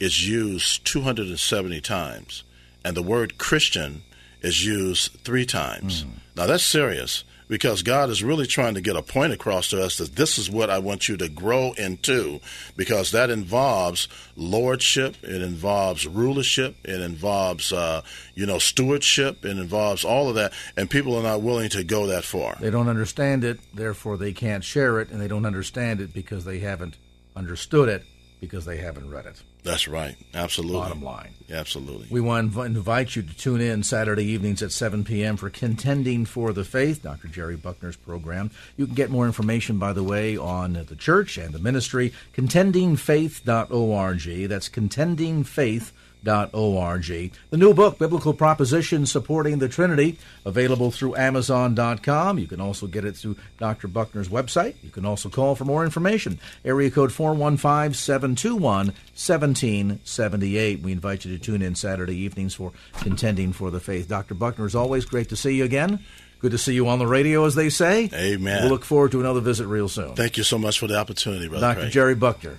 is 0.04 0.28
used 0.28 0.84
270 0.84 1.80
times, 1.80 2.44
and 2.84 2.94
the 2.94 3.02
word 3.02 3.38
Christian 3.38 4.02
is 4.42 4.64
used 4.64 5.12
three 5.24 5.46
times. 5.46 6.04
Mm. 6.04 6.10
Now 6.36 6.46
that's 6.46 6.62
serious 6.62 7.24
because 7.48 7.82
God 7.82 8.10
is 8.10 8.22
really 8.22 8.46
trying 8.46 8.74
to 8.74 8.82
get 8.82 8.96
a 8.96 9.02
point 9.02 9.32
across 9.32 9.70
to 9.70 9.82
us 9.82 9.96
that 9.96 10.16
this 10.16 10.36
is 10.38 10.50
what 10.50 10.68
I 10.68 10.78
want 10.78 11.08
you 11.08 11.16
to 11.16 11.28
grow 11.28 11.72
into 11.72 12.40
because 12.76 13.12
that 13.12 13.30
involves 13.30 14.08
lordship, 14.36 15.16
it 15.22 15.40
involves 15.40 16.06
rulership, 16.06 16.76
it 16.84 17.00
involves 17.00 17.72
uh, 17.72 18.02
you 18.34 18.44
know 18.44 18.58
stewardship, 18.58 19.42
it 19.46 19.56
involves 19.56 20.04
all 20.04 20.28
of 20.28 20.34
that, 20.34 20.52
and 20.76 20.90
people 20.90 21.16
are 21.16 21.22
not 21.22 21.40
willing 21.40 21.70
to 21.70 21.82
go 21.82 22.06
that 22.08 22.24
far. 22.24 22.58
They 22.60 22.70
don't 22.70 22.88
understand 22.88 23.42
it, 23.42 23.58
therefore 23.72 24.18
they 24.18 24.34
can't 24.34 24.64
share 24.64 25.00
it, 25.00 25.08
and 25.08 25.18
they 25.18 25.28
don't 25.28 25.46
understand 25.46 26.02
it 26.02 26.12
because 26.12 26.44
they 26.44 26.58
haven't 26.58 26.98
understood 27.34 27.88
it 27.88 28.04
because 28.40 28.66
they 28.66 28.76
haven't 28.76 29.10
read 29.10 29.24
it. 29.24 29.42
That's 29.64 29.88
right. 29.88 30.14
Absolutely. 30.34 30.78
Bottom 30.78 31.02
line. 31.02 31.30
Absolutely. 31.50 32.06
We 32.10 32.20
want 32.20 32.52
to 32.52 32.62
invite 32.62 33.16
you 33.16 33.22
to 33.22 33.34
tune 33.34 33.62
in 33.62 33.82
Saturday 33.82 34.24
evenings 34.24 34.62
at 34.62 34.70
7 34.72 35.04
p.m. 35.04 35.36
for 35.36 35.50
Contending 35.50 36.26
for 36.26 36.52
the 36.52 36.64
Faith, 36.64 37.02
Dr. 37.02 37.28
Jerry 37.28 37.56
Buckner's 37.56 37.96
program. 37.96 38.50
You 38.76 38.86
can 38.86 38.94
get 38.94 39.10
more 39.10 39.26
information, 39.26 39.78
by 39.78 39.94
the 39.94 40.04
way, 40.04 40.36
on 40.36 40.74
the 40.74 40.96
church 40.96 41.38
and 41.38 41.54
the 41.54 41.58
ministry, 41.58 42.12
contendingfaith.org. 42.34 44.48
That's 44.48 44.68
contendingfaith.org 44.68 45.92
org. 46.28 47.04
The 47.04 47.56
new 47.56 47.74
book, 47.74 47.98
Biblical 47.98 48.34
Propositions 48.34 49.10
Supporting 49.10 49.58
the 49.58 49.68
Trinity, 49.68 50.18
available 50.44 50.90
through 50.90 51.16
Amazon.com. 51.16 52.38
You 52.38 52.46
can 52.46 52.60
also 52.60 52.86
get 52.86 53.04
it 53.04 53.16
through 53.16 53.36
Dr. 53.58 53.88
Buckner's 53.88 54.28
website. 54.28 54.74
You 54.82 54.90
can 54.90 55.04
also 55.04 55.28
call 55.28 55.54
for 55.54 55.64
more 55.64 55.84
information. 55.84 56.38
Area 56.64 56.90
code 56.90 57.12
415 57.12 57.94
721 57.94 58.86
1778. 58.86 60.80
We 60.80 60.92
invite 60.92 61.24
you 61.24 61.36
to 61.36 61.42
tune 61.42 61.62
in 61.62 61.74
Saturday 61.74 62.16
evenings 62.16 62.54
for 62.54 62.72
Contending 63.00 63.52
for 63.52 63.70
the 63.70 63.80
Faith. 63.80 64.08
Dr. 64.08 64.34
Buckner, 64.34 64.66
is 64.66 64.74
always 64.74 65.04
great 65.04 65.28
to 65.28 65.36
see 65.36 65.56
you 65.56 65.64
again. 65.64 66.00
Good 66.40 66.50
to 66.50 66.58
see 66.58 66.74
you 66.74 66.88
on 66.88 66.98
the 66.98 67.06
radio, 67.06 67.46
as 67.46 67.54
they 67.54 67.70
say. 67.70 68.10
Amen. 68.12 68.62
We'll 68.62 68.72
look 68.72 68.84
forward 68.84 69.12
to 69.12 69.20
another 69.20 69.40
visit 69.40 69.66
real 69.66 69.88
soon. 69.88 70.14
Thank 70.14 70.36
you 70.36 70.42
so 70.42 70.58
much 70.58 70.78
for 70.78 70.86
the 70.86 70.96
opportunity, 70.96 71.48
Brother 71.48 71.68
Dr. 71.68 71.80
Craig. 71.80 71.92
Jerry 71.92 72.14
Buckner. 72.14 72.58